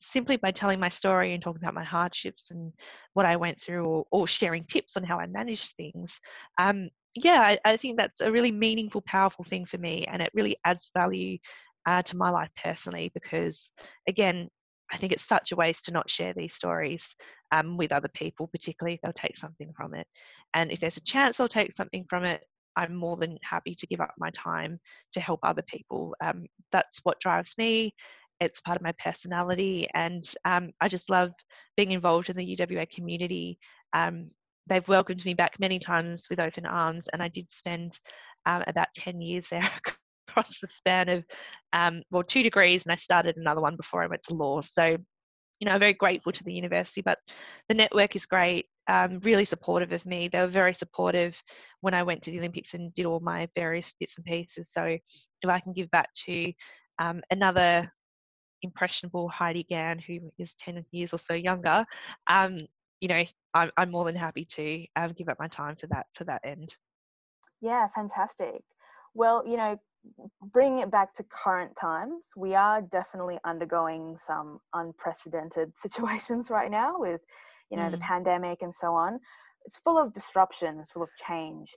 simply 0.00 0.36
by 0.36 0.50
telling 0.50 0.80
my 0.80 0.88
story 0.88 1.34
and 1.34 1.42
talking 1.42 1.62
about 1.62 1.74
my 1.74 1.84
hardships 1.84 2.50
and 2.50 2.72
what 3.14 3.26
I 3.26 3.36
went 3.36 3.60
through, 3.60 3.84
or, 3.84 4.04
or 4.10 4.26
sharing 4.26 4.64
tips 4.64 4.96
on 4.96 5.04
how 5.04 5.18
I 5.18 5.26
manage 5.26 5.74
things, 5.74 6.18
um, 6.58 6.88
yeah, 7.14 7.40
I, 7.40 7.58
I, 7.64 7.76
think 7.76 7.98
that's 7.98 8.20
a 8.20 8.32
really 8.32 8.52
meaningful, 8.52 9.02
powerful 9.02 9.44
thing 9.44 9.66
for 9.66 9.78
me, 9.78 10.06
and 10.10 10.22
it 10.22 10.30
really 10.32 10.56
adds 10.64 10.90
value 10.96 11.38
uh, 11.86 12.02
to 12.02 12.16
my 12.16 12.30
life 12.30 12.50
personally 12.56 13.10
because, 13.12 13.72
again, 14.08 14.48
I 14.92 14.96
think 14.96 15.12
it's 15.12 15.24
such 15.24 15.52
a 15.52 15.56
waste 15.56 15.86
to 15.86 15.92
not 15.92 16.08
share 16.08 16.32
these 16.34 16.54
stories 16.54 17.16
um, 17.50 17.76
with 17.76 17.92
other 17.92 18.08
people, 18.08 18.46
particularly 18.46 18.94
if 18.94 19.00
they'll 19.02 19.12
take 19.12 19.36
something 19.36 19.72
from 19.76 19.94
it. 19.94 20.06
And 20.54 20.70
if 20.70 20.80
there's 20.80 20.98
a 20.98 21.02
chance 21.02 21.36
they'll 21.36 21.48
take 21.48 21.72
something 21.72 22.04
from 22.08 22.24
it, 22.24 22.42
I'm 22.76 22.94
more 22.94 23.16
than 23.16 23.38
happy 23.42 23.74
to 23.74 23.86
give 23.86 24.00
up 24.00 24.12
my 24.18 24.30
time 24.30 24.78
to 25.12 25.20
help 25.20 25.40
other 25.42 25.62
people. 25.62 26.14
Um, 26.22 26.46
that's 26.70 27.00
what 27.02 27.20
drives 27.20 27.54
me. 27.58 27.94
It's 28.40 28.60
part 28.60 28.76
of 28.76 28.82
my 28.82 28.92
personality, 29.02 29.86
and 29.94 30.24
um, 30.44 30.70
I 30.80 30.88
just 30.88 31.10
love 31.10 31.30
being 31.76 31.92
involved 31.92 32.28
in 32.28 32.36
the 32.36 32.56
UWA 32.56 32.90
community. 32.90 33.58
Um, 33.92 34.30
they've 34.66 34.86
welcomed 34.88 35.24
me 35.24 35.34
back 35.34 35.58
many 35.58 35.78
times 35.78 36.26
with 36.28 36.40
open 36.40 36.66
arms, 36.66 37.08
and 37.12 37.22
I 37.22 37.28
did 37.28 37.50
spend 37.50 37.98
um, 38.46 38.64
about 38.66 38.88
10 38.96 39.20
years 39.20 39.48
there 39.48 39.70
across 40.28 40.58
the 40.60 40.68
span 40.68 41.08
of, 41.08 41.24
um, 41.72 42.02
well, 42.10 42.22
two 42.22 42.42
degrees, 42.42 42.84
and 42.84 42.92
I 42.92 42.96
started 42.96 43.36
another 43.36 43.60
one 43.60 43.76
before 43.76 44.02
I 44.02 44.08
went 44.08 44.22
to 44.24 44.34
law. 44.34 44.60
So, 44.60 44.84
you 45.60 45.66
know, 45.66 45.72
I'm 45.72 45.80
very 45.80 45.94
grateful 45.94 46.32
to 46.32 46.44
the 46.44 46.52
university, 46.52 47.02
but 47.02 47.18
the 47.68 47.74
network 47.74 48.16
is 48.16 48.26
great, 48.26 48.66
um, 48.88 49.20
really 49.20 49.44
supportive 49.44 49.92
of 49.92 50.04
me. 50.06 50.28
They 50.28 50.40
were 50.40 50.46
very 50.46 50.74
supportive 50.74 51.40
when 51.80 51.94
I 51.94 52.02
went 52.02 52.22
to 52.22 52.30
the 52.30 52.38
Olympics 52.38 52.74
and 52.74 52.92
did 52.94 53.06
all 53.06 53.20
my 53.20 53.48
various 53.54 53.94
bits 53.98 54.16
and 54.16 54.24
pieces. 54.24 54.70
So, 54.70 54.84
if 54.84 55.48
I 55.48 55.60
can 55.60 55.72
give 55.72 55.90
back 55.90 56.12
to 56.26 56.52
um, 56.98 57.22
another 57.30 57.90
impressionable 58.62 59.28
Heidi 59.28 59.64
Gan, 59.64 59.98
who 59.98 60.32
is 60.38 60.54
10 60.54 60.84
years 60.92 61.12
or 61.12 61.18
so 61.18 61.34
younger, 61.34 61.84
um, 62.28 62.60
you 63.00 63.08
know, 63.08 63.24
I'm, 63.54 63.70
I'm 63.76 63.90
more 63.90 64.04
than 64.04 64.14
happy 64.14 64.44
to 64.44 64.86
um, 64.96 65.12
give 65.12 65.28
up 65.28 65.38
my 65.38 65.48
time 65.48 65.76
for 65.76 65.88
that 65.88 66.06
for 66.14 66.24
that 66.24 66.42
end. 66.44 66.76
Yeah, 67.60 67.88
fantastic. 67.94 68.62
Well, 69.14 69.46
you 69.46 69.56
know, 69.56 69.78
bringing 70.52 70.80
it 70.80 70.90
back 70.90 71.12
to 71.14 71.24
current 71.24 71.76
times, 71.76 72.30
we 72.36 72.54
are 72.54 72.82
definitely 72.82 73.38
undergoing 73.44 74.16
some 74.16 74.60
unprecedented 74.74 75.76
situations 75.76 76.50
right 76.50 76.70
now 76.70 76.98
with, 76.98 77.20
you 77.72 77.78
know, 77.78 77.84
mm. 77.84 77.90
the 77.90 77.98
pandemic 77.98 78.62
and 78.62 78.72
so 78.72 78.94
on. 78.94 79.18
It's 79.64 79.78
full 79.78 79.98
of 79.98 80.12
disruption, 80.12 80.78
it's 80.78 80.90
full 80.90 81.02
of 81.02 81.10
change. 81.26 81.74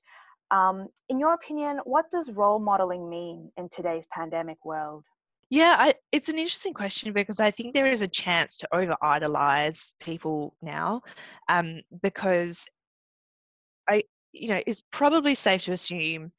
Um, 0.52 0.88
in 1.10 1.20
your 1.20 1.34
opinion, 1.34 1.80
what 1.86 2.12
does 2.12 2.30
role 2.30 2.60
modeling 2.60 3.10
mean 3.10 3.52
in 3.58 3.70
today's 3.70 4.06
pandemic 4.12 4.64
world? 4.64 5.04
Yeah, 5.50 5.76
I, 5.78 5.96
it's 6.12 6.30
an 6.30 6.38
interesting 6.38 6.74
question 6.74 7.14
because 7.14 7.40
I 7.40 7.52
think 7.52 7.74
there 7.74 7.92
is 7.92 8.02
a 8.02 8.08
chance 8.08 8.58
to 8.58 8.68
over 8.76 8.96
idolize 9.02 9.94
people 10.00 10.56
now, 10.62 11.02
um, 11.50 11.82
because 12.02 12.66
I, 13.88 14.04
you 14.34 14.50
know, 14.50 14.62
it's 14.68 14.84
probably 14.92 15.36
safe 15.36 15.64
to 15.64 15.72
assume 15.72 16.32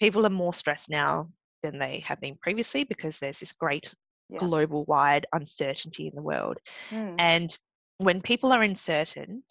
people 0.00 0.24
are 0.24 0.30
more 0.30 0.54
stressed 0.54 0.90
now 0.90 1.28
than 1.62 1.78
they 1.78 2.00
have 2.06 2.20
been 2.20 2.36
previously 2.40 2.84
because 2.84 3.18
there's 3.18 3.40
this 3.40 3.52
great 3.52 3.94
yeah. 4.28 4.38
global 4.38 4.84
wide 4.84 5.26
uncertainty 5.32 6.06
in 6.06 6.14
the 6.14 6.22
world, 6.22 6.58
mm. 6.90 7.14
and 7.18 7.58
when 8.04 8.22
people 8.22 8.52
are 8.52 8.62
uncertain, 8.62 9.42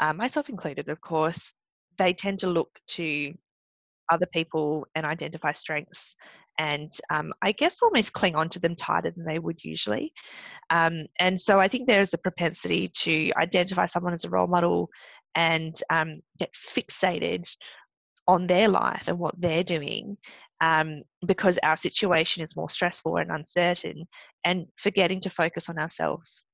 uh, 0.00 0.12
myself 0.12 0.48
included, 0.48 0.88
of 0.88 1.00
course, 1.00 1.52
they 1.96 2.12
tend 2.12 2.40
to 2.40 2.48
look 2.48 2.78
to 2.88 3.34
other 4.10 4.26
people 4.32 4.86
and 4.94 5.04
identify 5.04 5.52
strengths 5.52 6.16
and 6.58 6.92
um, 7.10 7.32
I 7.40 7.52
guess 7.52 7.82
almost 7.82 8.12
cling 8.12 8.34
on 8.34 8.48
to 8.50 8.58
them 8.58 8.74
tighter 8.74 9.12
than 9.14 9.24
they 9.24 9.38
would 9.38 9.62
usually. 9.62 10.12
Um, 10.70 11.06
and 11.20 11.40
so 11.40 11.60
I 11.60 11.68
think 11.68 11.86
there 11.86 12.00
is 12.00 12.14
a 12.14 12.18
propensity 12.18 12.88
to 12.88 13.30
identify 13.40 13.86
someone 13.86 14.12
as 14.12 14.24
a 14.24 14.30
role 14.30 14.48
model 14.48 14.90
and 15.34 15.74
um, 15.90 16.20
get 16.38 16.52
fixated 16.52 17.48
on 18.26 18.46
their 18.46 18.68
life 18.68 19.04
and 19.06 19.18
what 19.18 19.40
they're 19.40 19.64
doing 19.64 20.16
um, 20.60 21.02
because 21.26 21.58
our 21.62 21.76
situation 21.76 22.42
is 22.42 22.56
more 22.56 22.68
stressful 22.68 23.16
and 23.16 23.30
uncertain 23.30 24.06
and 24.44 24.66
forgetting 24.76 25.20
to 25.20 25.30
focus 25.30 25.68
on 25.68 25.78
ourselves. 25.78 26.44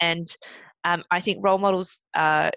And 0.00 0.34
um, 0.84 1.02
I 1.10 1.20
think 1.20 1.44
role 1.44 1.58
models 1.58 2.02
are 2.14 2.50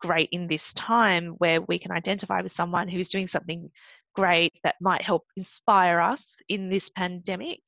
great 0.00 0.28
in 0.32 0.46
this 0.46 0.72
time 0.74 1.34
where 1.38 1.60
we 1.60 1.78
can 1.78 1.92
identify 1.92 2.40
with 2.40 2.52
someone 2.52 2.88
who's 2.88 3.10
doing 3.10 3.26
something 3.26 3.70
great 4.14 4.52
that 4.64 4.76
might 4.80 5.02
help 5.02 5.24
inspire 5.36 6.00
us 6.00 6.36
in 6.48 6.68
this 6.68 6.88
pandemic. 6.88 7.60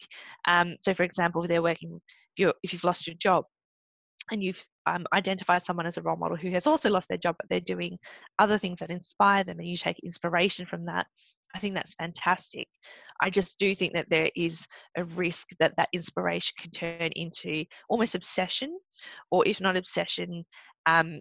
Um, 0.47 0.77
so, 0.83 0.95
for 0.95 1.03
example, 1.05 1.43
if 1.43 1.49
they're 1.49 1.63
working, 1.63 2.01
if, 2.37 2.39
you 2.39 2.53
if 2.63 2.73
you've 2.73 2.85
lost 2.85 3.07
your 3.07 3.17
job 3.17 3.45
and 4.31 4.43
you've 4.43 4.65
um, 4.87 5.07
identified 5.13 5.63
someone 5.63 5.87
as 5.87 5.99
a 5.99 6.03
role 6.03 6.17
model 6.17 6.37
who 6.37 6.51
has 6.51 6.67
also 6.67 6.91
lost 6.91 7.09
their 7.09 7.19
job, 7.19 7.37
but 7.39 7.49
they're 7.49 7.61
doing 7.61 7.99
other 8.39 8.59
things 8.59 8.79
that 8.79 8.91
inspire 8.91 9.45
them, 9.45 9.59
and 9.59 9.69
you 9.69 9.77
take 9.77 9.99
inspiration 10.01 10.67
from 10.67 10.87
that, 10.87 11.07
I 11.55 11.59
think 11.59 11.75
that's 11.75 11.95
fantastic. 11.95 12.69
I 13.21 13.31
just 13.31 13.59
do 13.59 13.75
think 13.75 13.95
that 13.95 14.09
there 14.09 14.31
is 14.35 14.67
a 14.97 15.05
risk 15.05 15.49
that 15.61 15.77
that 15.77 15.91
inspiration 15.93 16.55
can 16.59 16.71
turn 16.71 17.11
into 17.15 17.65
almost 17.89 18.15
obsession, 18.15 18.79
or 19.31 19.47
if 19.47 19.61
not 19.61 19.77
obsession, 19.77 20.45
um, 20.87 21.21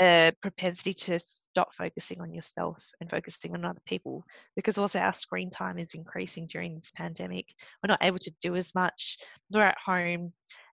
a 0.00 0.32
propensity 0.40 0.94
to 0.94 1.20
stop 1.20 1.74
focusing 1.74 2.20
on 2.20 2.32
yourself 2.32 2.82
and 3.00 3.10
focusing 3.10 3.54
on 3.54 3.64
other 3.64 3.80
people 3.84 4.24
because 4.56 4.78
also 4.78 4.98
our 4.98 5.12
screen 5.12 5.50
time 5.50 5.78
is 5.78 5.92
increasing 5.94 6.46
during 6.46 6.74
this 6.74 6.90
pandemic. 6.96 7.46
We're 7.82 7.88
not 7.88 8.02
able 8.02 8.18
to 8.18 8.32
do 8.40 8.56
as 8.56 8.74
much, 8.74 9.18
we're 9.50 9.62
at 9.62 9.76
home. 9.84 10.32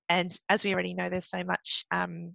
And 0.09 0.37
as 0.49 0.63
we 0.63 0.73
already 0.73 0.93
know, 0.93 1.09
there's 1.09 1.29
so 1.29 1.43
much 1.43 1.85
um, 1.91 2.33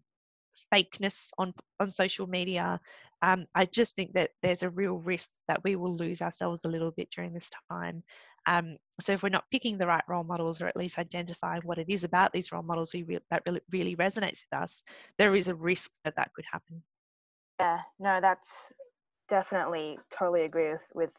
fakeness 0.72 1.30
on, 1.38 1.54
on 1.80 1.90
social 1.90 2.26
media. 2.26 2.80
Um, 3.22 3.46
I 3.54 3.66
just 3.66 3.94
think 3.94 4.12
that 4.14 4.30
there's 4.42 4.62
a 4.62 4.70
real 4.70 4.98
risk 4.98 5.32
that 5.48 5.62
we 5.64 5.76
will 5.76 5.96
lose 5.96 6.22
ourselves 6.22 6.64
a 6.64 6.68
little 6.68 6.90
bit 6.90 7.08
during 7.14 7.32
this 7.32 7.50
time. 7.70 8.02
Um, 8.46 8.76
so 9.00 9.12
if 9.12 9.22
we're 9.22 9.28
not 9.28 9.44
picking 9.52 9.78
the 9.78 9.86
right 9.86 10.02
role 10.08 10.24
models, 10.24 10.60
or 10.60 10.66
at 10.66 10.76
least 10.76 10.98
identifying 10.98 11.62
what 11.64 11.78
it 11.78 11.86
is 11.88 12.04
about 12.04 12.32
these 12.32 12.50
role 12.50 12.62
models 12.62 12.92
re- 12.94 13.20
that 13.30 13.42
really, 13.46 13.60
really 13.70 13.96
resonates 13.96 14.42
with 14.50 14.60
us, 14.60 14.82
there 15.18 15.36
is 15.36 15.48
a 15.48 15.54
risk 15.54 15.90
that 16.04 16.16
that 16.16 16.32
could 16.34 16.44
happen. 16.50 16.82
Yeah, 17.60 17.78
no, 18.00 18.18
that's 18.20 18.50
definitely 19.28 19.98
totally 20.10 20.42
agree 20.42 20.70
with 20.72 20.80
with, 20.94 21.10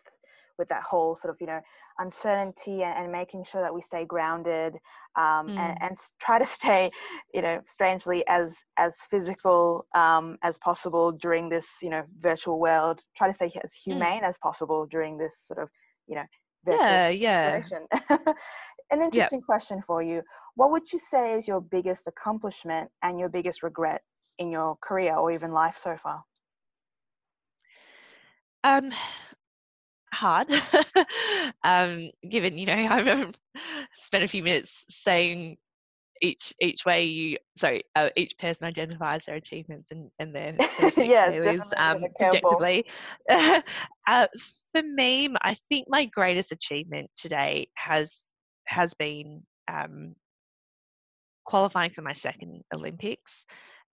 with 0.57 0.67
that 0.69 0.83
whole 0.83 1.15
sort 1.15 1.33
of 1.33 1.37
you 1.39 1.47
know 1.47 1.59
uncertainty 1.99 2.83
and, 2.83 3.03
and 3.03 3.11
making 3.11 3.43
sure 3.43 3.61
that 3.61 3.73
we 3.73 3.81
stay 3.81 4.05
grounded 4.05 4.75
um, 5.15 5.47
mm. 5.47 5.57
and, 5.57 5.77
and 5.81 5.97
try 6.19 6.39
to 6.39 6.47
stay 6.59 6.89
you 7.33 7.41
know 7.41 7.59
strangely 7.67 8.23
as 8.27 8.55
as 8.77 8.97
physical 9.09 9.85
um, 9.95 10.37
as 10.43 10.57
possible 10.59 11.11
during 11.11 11.49
this 11.49 11.67
you 11.81 11.89
know 11.89 12.03
virtual 12.19 12.59
world 12.59 12.99
try 13.15 13.27
to 13.27 13.33
stay 13.33 13.51
as 13.63 13.71
mm. 13.71 13.83
humane 13.83 14.21
mm. 14.21 14.27
as 14.27 14.37
possible 14.39 14.85
during 14.85 15.17
this 15.17 15.43
sort 15.47 15.59
of 15.59 15.69
you 16.07 16.15
know 16.15 16.25
yeah, 16.65 17.09
yeah. 17.09 17.61
An 18.91 19.01
interesting 19.01 19.39
yep. 19.39 19.45
question 19.45 19.81
for 19.81 20.03
you. 20.03 20.21
What 20.55 20.71
would 20.71 20.91
you 20.91 20.99
say 20.99 21.33
is 21.33 21.47
your 21.47 21.61
biggest 21.61 22.07
accomplishment 22.07 22.89
and 23.01 23.19
your 23.19 23.29
biggest 23.29 23.63
regret 23.63 24.01
in 24.39 24.51
your 24.51 24.77
career 24.81 25.15
or 25.15 25.31
even 25.31 25.51
life 25.51 25.77
so 25.77 25.97
far? 26.01 26.23
Um, 28.63 28.91
hard. 30.14 30.47
um, 31.64 32.09
given 32.30 32.57
you 32.57 32.66
know 32.66 32.74
I've 32.89 33.34
spent 33.95 34.24
a 34.24 34.28
few 34.28 34.43
minutes 34.43 34.86
saying 34.89 35.57
each 36.22 36.53
each 36.61 36.86
way 36.86 37.03
you 37.03 37.38
sorry 37.57 37.84
uh, 37.95 38.09
each 38.16 38.38
person 38.38 38.68
identifies 38.68 39.26
their 39.26 39.36
achievements 39.36 39.91
and 39.91 40.09
and 40.20 40.34
their 40.34 40.55
yeah, 40.97 41.32
failures 41.32 41.64
um, 41.78 42.05
subjectively 42.18 42.86
uh, 43.30 43.61
for 44.72 44.82
me 44.82 45.30
i 45.41 45.53
think 45.70 45.86
my 45.89 46.05
greatest 46.05 46.51
achievement 46.51 47.09
today 47.18 47.68
has 47.76 48.28
has 48.66 48.93
been 48.93 49.41
um, 49.72 50.16
qualifying 51.45 51.91
for 51.91 52.01
my 52.01 52.14
second 52.14 52.64
olympics 52.74 53.45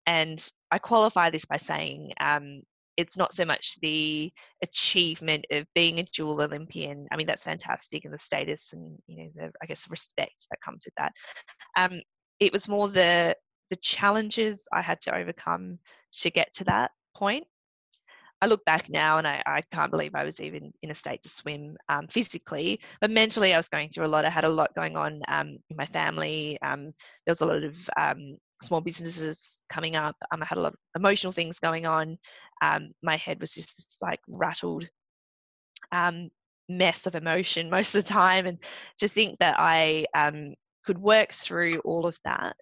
and 0.06 0.50
i 0.70 0.78
qualify 0.78 1.30
this 1.30 1.46
by 1.46 1.56
saying 1.56 2.12
um, 2.20 2.62
it's 2.98 3.16
not 3.16 3.32
so 3.32 3.44
much 3.44 3.78
the 3.80 4.30
achievement 4.62 5.46
of 5.52 5.64
being 5.74 6.00
a 6.00 6.08
dual 6.12 6.42
Olympian. 6.42 7.06
I 7.12 7.16
mean, 7.16 7.28
that's 7.28 7.44
fantastic, 7.44 8.04
and 8.04 8.12
the 8.12 8.18
status 8.18 8.72
and 8.72 8.98
you 9.06 9.16
know, 9.16 9.30
the 9.36 9.52
I 9.62 9.66
guess 9.66 9.88
respect 9.88 10.46
that 10.50 10.60
comes 10.60 10.84
with 10.84 10.94
that. 10.98 11.12
Um, 11.76 12.02
it 12.40 12.52
was 12.52 12.68
more 12.68 12.88
the 12.88 13.36
the 13.70 13.76
challenges 13.76 14.66
I 14.72 14.82
had 14.82 15.00
to 15.02 15.14
overcome 15.14 15.78
to 16.20 16.30
get 16.30 16.52
to 16.54 16.64
that 16.64 16.90
point. 17.16 17.46
I 18.40 18.46
look 18.46 18.64
back 18.64 18.88
now 18.88 19.18
and 19.18 19.26
I, 19.26 19.42
I 19.46 19.62
can't 19.72 19.90
believe 19.90 20.14
I 20.14 20.24
was 20.24 20.40
even 20.40 20.72
in 20.82 20.90
a 20.90 20.94
state 20.94 21.22
to 21.24 21.28
swim 21.28 21.76
um, 21.88 22.06
physically, 22.08 22.80
but 23.00 23.10
mentally 23.10 23.52
I 23.52 23.56
was 23.56 23.68
going 23.68 23.90
through 23.90 24.06
a 24.06 24.08
lot. 24.08 24.24
I 24.24 24.30
had 24.30 24.44
a 24.44 24.48
lot 24.48 24.74
going 24.74 24.96
on 24.96 25.20
um, 25.28 25.58
in 25.70 25.76
my 25.76 25.86
family. 25.86 26.58
Um, 26.62 26.84
there 27.26 27.32
was 27.32 27.42
a 27.42 27.46
lot 27.46 27.62
of 27.64 27.76
um, 28.00 28.36
small 28.62 28.80
businesses 28.80 29.60
coming 29.70 29.96
up. 29.96 30.16
Um, 30.32 30.42
I 30.42 30.46
had 30.46 30.58
a 30.58 30.60
lot 30.60 30.74
of 30.74 30.78
emotional 30.96 31.32
things 31.32 31.58
going 31.58 31.86
on. 31.86 32.18
Um, 32.62 32.90
my 33.02 33.16
head 33.16 33.40
was 33.40 33.52
just 33.52 33.98
like 34.02 34.20
rattled 34.28 34.88
mess 36.68 37.06
of 37.06 37.14
emotion 37.14 37.70
most 37.70 37.94
of 37.94 38.04
the 38.04 38.08
time. 38.08 38.46
And 38.46 38.58
to 38.98 39.08
think 39.08 39.38
that 39.38 39.56
I 39.58 40.06
could 40.84 40.98
work 40.98 41.32
through 41.32 41.80
all 41.84 42.06
of 42.06 42.18
that 42.24 42.56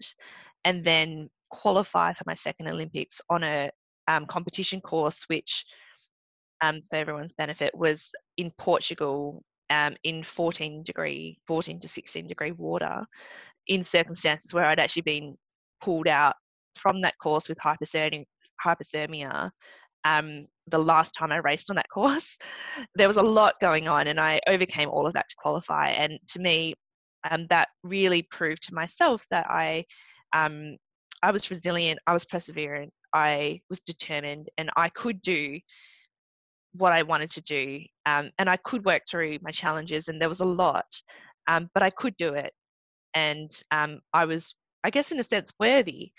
and 0.64 0.84
then 0.84 1.30
qualify 1.50 2.12
for 2.12 2.24
my 2.26 2.34
second 2.34 2.68
Olympics 2.68 3.20
on 3.30 3.42
a 3.44 3.70
um, 4.08 4.26
competition 4.26 4.80
course, 4.80 5.24
which, 5.28 5.64
um, 6.60 6.82
for 6.90 6.96
everyone's 6.96 7.32
benefit, 7.32 7.74
was 7.74 8.12
in 8.36 8.50
Portugal 8.58 9.42
um, 9.70 9.96
in 10.04 10.22
14 10.22 10.82
degree, 10.84 11.38
14 11.46 11.80
to 11.80 11.88
16 11.88 12.28
degree 12.28 12.52
water, 12.52 13.04
in 13.66 13.82
circumstances 13.84 14.54
where 14.54 14.64
I'd 14.64 14.78
actually 14.78 15.02
been 15.02 15.36
pulled 15.80 16.08
out 16.08 16.34
from 16.74 17.00
that 17.02 17.18
course 17.18 17.48
with 17.48 17.58
hypothermia. 17.58 19.50
um, 20.04 20.46
the 20.68 20.78
last 20.78 21.12
time 21.12 21.32
I 21.32 21.38
raced 21.38 21.70
on 21.70 21.76
that 21.76 21.90
course, 21.94 22.36
there 22.94 23.08
was 23.08 23.16
a 23.16 23.22
lot 23.22 23.54
going 23.60 23.88
on, 23.88 24.06
and 24.08 24.20
I 24.20 24.40
overcame 24.46 24.88
all 24.88 25.06
of 25.06 25.14
that 25.14 25.28
to 25.28 25.36
qualify. 25.38 25.90
And 25.90 26.18
to 26.28 26.38
me, 26.40 26.74
um, 27.30 27.46
that 27.50 27.68
really 27.82 28.22
proved 28.22 28.62
to 28.64 28.74
myself 28.74 29.24
that 29.30 29.46
I 29.48 29.84
um, 30.32 30.76
I 31.22 31.30
was 31.30 31.50
resilient, 31.50 31.98
I 32.06 32.12
was 32.12 32.24
perseverant, 32.24 32.90
I 33.14 33.60
was 33.70 33.80
determined 33.80 34.48
and 34.58 34.70
I 34.76 34.90
could 34.90 35.22
do 35.22 35.58
what 36.74 36.92
I 36.92 37.02
wanted 37.02 37.30
to 37.32 37.40
do. 37.42 37.80
Um, 38.04 38.30
and 38.38 38.48
I 38.48 38.56
could 38.58 38.84
work 38.84 39.02
through 39.08 39.38
my 39.42 39.50
challenges, 39.50 40.08
and 40.08 40.20
there 40.20 40.28
was 40.28 40.40
a 40.40 40.44
lot, 40.44 40.86
um, 41.48 41.70
but 41.74 41.82
I 41.82 41.90
could 41.90 42.16
do 42.16 42.34
it. 42.34 42.52
And 43.14 43.50
um, 43.70 44.00
I 44.12 44.26
was, 44.26 44.54
I 44.86 44.90
guess, 44.90 45.10
in 45.10 45.18
a 45.18 45.22
sense, 45.24 45.50
worthy. 45.58 46.12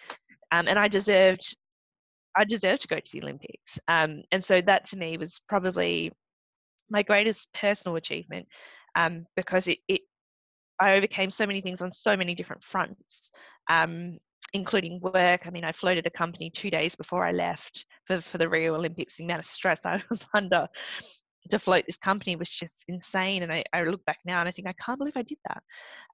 Um, 0.52 0.68
and 0.68 0.78
I 0.78 0.90
deserved, 0.90 1.56
I 2.36 2.44
deserved 2.44 2.82
to 2.82 2.90
go 2.90 3.00
to 3.00 3.12
the 3.14 3.22
Olympics. 3.22 3.80
Um, 3.88 4.24
and 4.34 4.44
so 4.44 4.62
that 4.62 4.84
to 4.88 4.98
me 4.98 5.18
was 5.18 5.40
probably 5.48 6.12
my 6.90 7.02
greatest 7.02 7.48
personal 7.54 7.96
achievement 7.96 8.46
um, 8.96 9.26
because 9.38 9.70
it, 9.70 9.80
it, 9.88 10.02
I 10.82 10.96
overcame 10.96 11.30
so 11.30 11.46
many 11.46 11.62
things 11.62 11.82
on 11.82 11.94
so 11.94 12.18
many 12.18 12.36
different 12.36 12.64
fronts. 12.64 13.32
Um, 13.70 14.18
including 14.54 15.02
work. 15.02 15.46
I 15.46 15.50
mean, 15.50 15.66
I 15.66 15.74
floated 15.74 16.08
a 16.08 16.10
company 16.10 16.50
two 16.50 16.70
days 16.70 16.96
before 16.96 17.26
I 17.26 17.34
left 17.34 17.86
for, 18.06 18.22
for 18.22 18.38
the 18.38 18.48
Rio 18.48 18.76
Olympics. 18.76 19.18
The 19.18 19.26
amount 19.26 19.42
of 19.42 19.46
stress 19.46 19.82
I 19.86 20.02
was 20.10 20.26
under 20.34 20.68
to 21.50 21.60
float 21.60 21.86
this 21.86 21.98
company 21.98 22.36
was 22.36 22.50
just 22.50 22.86
insane. 22.88 23.44
And 23.44 23.52
I, 23.52 23.64
I 23.74 23.84
look 23.84 24.04
back 24.06 24.20
now 24.26 24.40
and 24.40 24.50
I 24.50 24.52
think, 24.52 24.68
I 24.68 24.74
can't 24.74 24.98
believe 24.98 25.18
I 25.18 25.22
did 25.22 25.38
that 25.48 25.64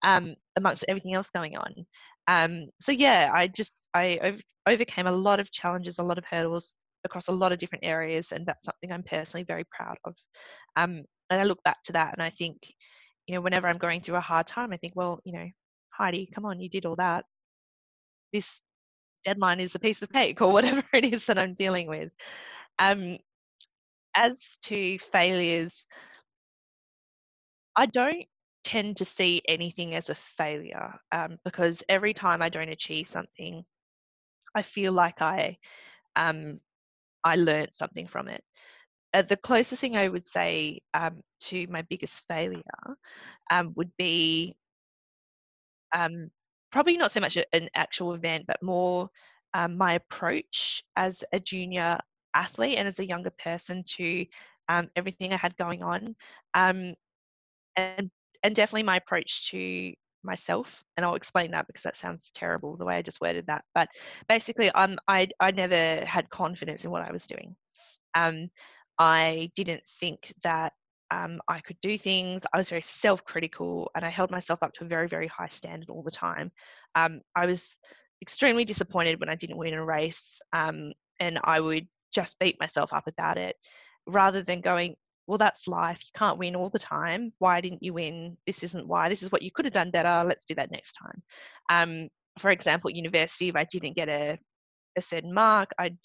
um, 0.03 0.35
amongst 0.55 0.85
everything 0.87 1.13
else 1.13 1.29
going 1.29 1.57
on. 1.57 1.85
Um, 2.27 2.67
so, 2.79 2.91
yeah, 2.91 3.31
I 3.33 3.47
just, 3.47 3.87
I 3.93 4.19
over, 4.23 4.39
overcame 4.67 5.07
a 5.07 5.11
lot 5.11 5.39
of 5.39 5.51
challenges, 5.51 5.99
a 5.99 6.03
lot 6.03 6.17
of 6.17 6.25
hurdles 6.25 6.75
across 7.05 7.27
a 7.27 7.31
lot 7.33 7.51
of 7.51 7.59
different 7.59 7.83
areas. 7.83 8.31
And 8.31 8.45
that's 8.45 8.65
something 8.65 8.91
I'm 8.91 9.03
personally 9.03 9.43
very 9.43 9.65
proud 9.71 9.97
of. 10.05 10.15
Um, 10.77 11.03
and 11.29 11.41
I 11.41 11.43
look 11.43 11.61
back 11.63 11.83
to 11.83 11.93
that 11.93 12.13
and 12.13 12.21
I 12.23 12.29
think, 12.29 12.57
you 13.27 13.35
know, 13.35 13.41
whenever 13.41 13.67
I'm 13.67 13.77
going 13.77 14.01
through 14.01 14.15
a 14.17 14.21
hard 14.21 14.47
time, 14.47 14.73
I 14.73 14.77
think, 14.77 14.93
well, 14.95 15.19
you 15.25 15.33
know, 15.33 15.47
Heidi, 15.89 16.29
come 16.33 16.45
on, 16.45 16.59
you 16.59 16.69
did 16.69 16.85
all 16.85 16.95
that 16.97 17.25
this 18.31 18.61
deadline 19.25 19.59
is 19.59 19.75
a 19.75 19.79
piece 19.79 20.01
of 20.01 20.11
cake 20.11 20.41
or 20.41 20.51
whatever 20.53 20.83
it 20.93 21.05
is 21.13 21.25
that 21.27 21.37
I'm 21.37 21.53
dealing 21.53 21.87
with. 21.87 22.11
Um, 22.79 23.17
as 24.15 24.57
to 24.63 24.99
failures, 24.99 25.85
I 27.75 27.85
don't 27.85 28.25
tend 28.63 28.97
to 28.97 29.05
see 29.05 29.41
anything 29.47 29.95
as 29.95 30.09
a 30.09 30.15
failure 30.15 30.93
um, 31.11 31.37
because 31.43 31.83
every 31.89 32.13
time 32.13 32.41
I 32.41 32.49
don't 32.49 32.69
achieve 32.69 33.07
something, 33.07 33.63
I 34.55 34.61
feel 34.61 34.93
like 34.93 35.21
I 35.21 35.57
um, 36.15 36.59
I 37.23 37.35
learned 37.35 37.73
something 37.73 38.07
from 38.07 38.27
it. 38.27 38.43
Uh, 39.13 39.21
the 39.23 39.37
closest 39.37 39.81
thing 39.81 39.97
I 39.97 40.07
would 40.07 40.27
say 40.27 40.81
um, 40.93 41.21
to 41.41 41.67
my 41.67 41.83
biggest 41.83 42.21
failure 42.27 42.61
um, 43.51 43.73
would 43.75 43.91
be 43.97 44.55
um, 45.95 46.29
probably 46.71 46.97
not 46.97 47.11
so 47.11 47.19
much 47.19 47.37
an 47.53 47.69
actual 47.75 48.13
event, 48.13 48.45
but 48.47 48.61
more 48.61 49.09
um, 49.53 49.77
my 49.77 49.93
approach 49.93 50.83
as 50.95 51.23
a 51.31 51.39
junior 51.39 51.99
athlete 52.33 52.77
and 52.77 52.87
as 52.87 52.99
a 52.99 53.05
younger 53.07 53.31
person 53.43 53.83
to 53.85 54.25
everything 54.95 55.33
I 55.33 55.37
had 55.37 55.55
going 55.57 55.83
on, 55.83 56.15
and 56.55 58.09
and 58.43 58.55
definitely 58.55 58.83
my 58.83 58.97
approach 58.97 59.49
to 59.51 59.93
myself. 60.23 60.83
And 60.95 61.05
I'll 61.05 61.15
explain 61.15 61.51
that 61.51 61.67
because 61.67 61.83
that 61.83 61.97
sounds 61.97 62.31
terrible 62.33 62.77
the 62.77 62.85
way 62.85 62.95
I 62.95 63.01
just 63.01 63.21
worded 63.21 63.45
that. 63.47 63.63
But 63.73 63.89
basically, 64.27 64.71
I 64.75 65.27
I 65.39 65.51
never 65.51 66.05
had 66.05 66.29
confidence 66.29 66.85
in 66.85 66.91
what 66.91 67.03
I 67.03 67.11
was 67.11 67.27
doing. 67.27 67.55
Um, 68.15 68.49
I 68.99 69.51
didn't 69.55 69.83
think 69.99 70.33
that 70.43 70.73
um, 71.11 71.39
I 71.47 71.59
could 71.59 71.77
do 71.81 71.97
things. 71.97 72.43
I 72.53 72.57
was 72.57 72.69
very 72.69 72.81
self 72.81 73.23
critical 73.23 73.91
and 73.95 74.03
I 74.03 74.09
held 74.09 74.31
myself 74.31 74.63
up 74.63 74.73
to 74.73 74.85
a 74.85 74.87
very, 74.87 75.07
very 75.07 75.27
high 75.27 75.47
standard 75.47 75.89
all 75.89 76.03
the 76.03 76.11
time. 76.11 76.51
Um, 76.95 77.21
I 77.35 77.45
was 77.45 77.77
extremely 78.21 78.65
disappointed 78.65 79.19
when 79.19 79.29
I 79.29 79.35
didn't 79.35 79.57
win 79.57 79.73
a 79.73 79.83
race 79.83 80.39
um, 80.53 80.91
and 81.19 81.39
I 81.43 81.59
would 81.59 81.87
just 82.13 82.39
beat 82.39 82.59
myself 82.59 82.93
up 82.93 83.07
about 83.07 83.37
it 83.37 83.55
rather 84.07 84.41
than 84.43 84.61
going, 84.61 84.95
well, 85.27 85.37
that's 85.37 85.67
life. 85.67 85.99
You 86.01 86.11
can't 86.17 86.37
win 86.37 86.55
all 86.55 86.69
the 86.69 86.79
time. 86.79 87.31
Why 87.39 87.61
didn't 87.61 87.83
you 87.83 87.93
win? 87.93 88.37
This 88.45 88.63
isn't 88.63 88.87
why. 88.87 89.09
This 89.09 89.23
is 89.23 89.31
what 89.31 89.41
you 89.41 89.51
could 89.51 89.65
have 89.65 89.73
done 89.73 89.91
better. 89.91 90.27
Let's 90.27 90.45
do 90.45 90.55
that 90.55 90.71
next 90.71 90.93
time. 90.93 91.23
Um, 91.69 92.09
for 92.39 92.51
example, 92.51 92.89
university, 92.89 93.49
if 93.49 93.55
I 93.55 93.63
didn't 93.63 93.95
get 93.95 94.09
a, 94.09 94.37
a 94.97 95.01
certain 95.01 95.33
mark, 95.33 95.71
I'd 95.77 95.97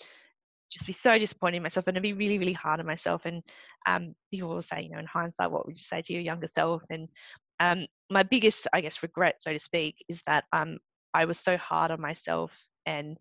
just 0.71 0.87
be 0.87 0.93
so 0.93 1.19
disappointed 1.19 1.57
in 1.57 1.63
myself 1.63 1.87
and 1.87 1.97
it'd 1.97 2.03
be 2.03 2.13
really, 2.13 2.39
really 2.39 2.53
hard 2.53 2.79
on 2.79 2.87
myself. 2.87 3.23
And 3.25 3.43
um, 3.87 4.15
people 4.31 4.51
will 4.51 4.63
say, 4.63 4.83
you 4.83 4.91
know, 4.91 4.99
in 4.99 5.07
hindsight, 5.07 5.51
what 5.51 5.67
would 5.67 5.77
you 5.77 5.83
say 5.83 6.03
to 6.03 6.13
your 6.13 6.23
younger 6.23 6.47
self? 6.47 6.83
And 6.91 7.09
um, 7.59 7.87
my 8.11 8.23
biggest, 8.23 8.69
I 8.73 8.83
guess, 8.83 9.03
regret, 9.03 9.37
so 9.41 9.53
to 9.53 9.61
speak, 9.61 9.97
is 10.09 10.23
that 10.27 10.45
um, 10.53 10.79
I 11.15 11.25
was 11.25 11.41
so 11.41 11.57
hard 11.57 11.91
on 11.91 12.01
myself 12.01 12.57
and 12.87 13.17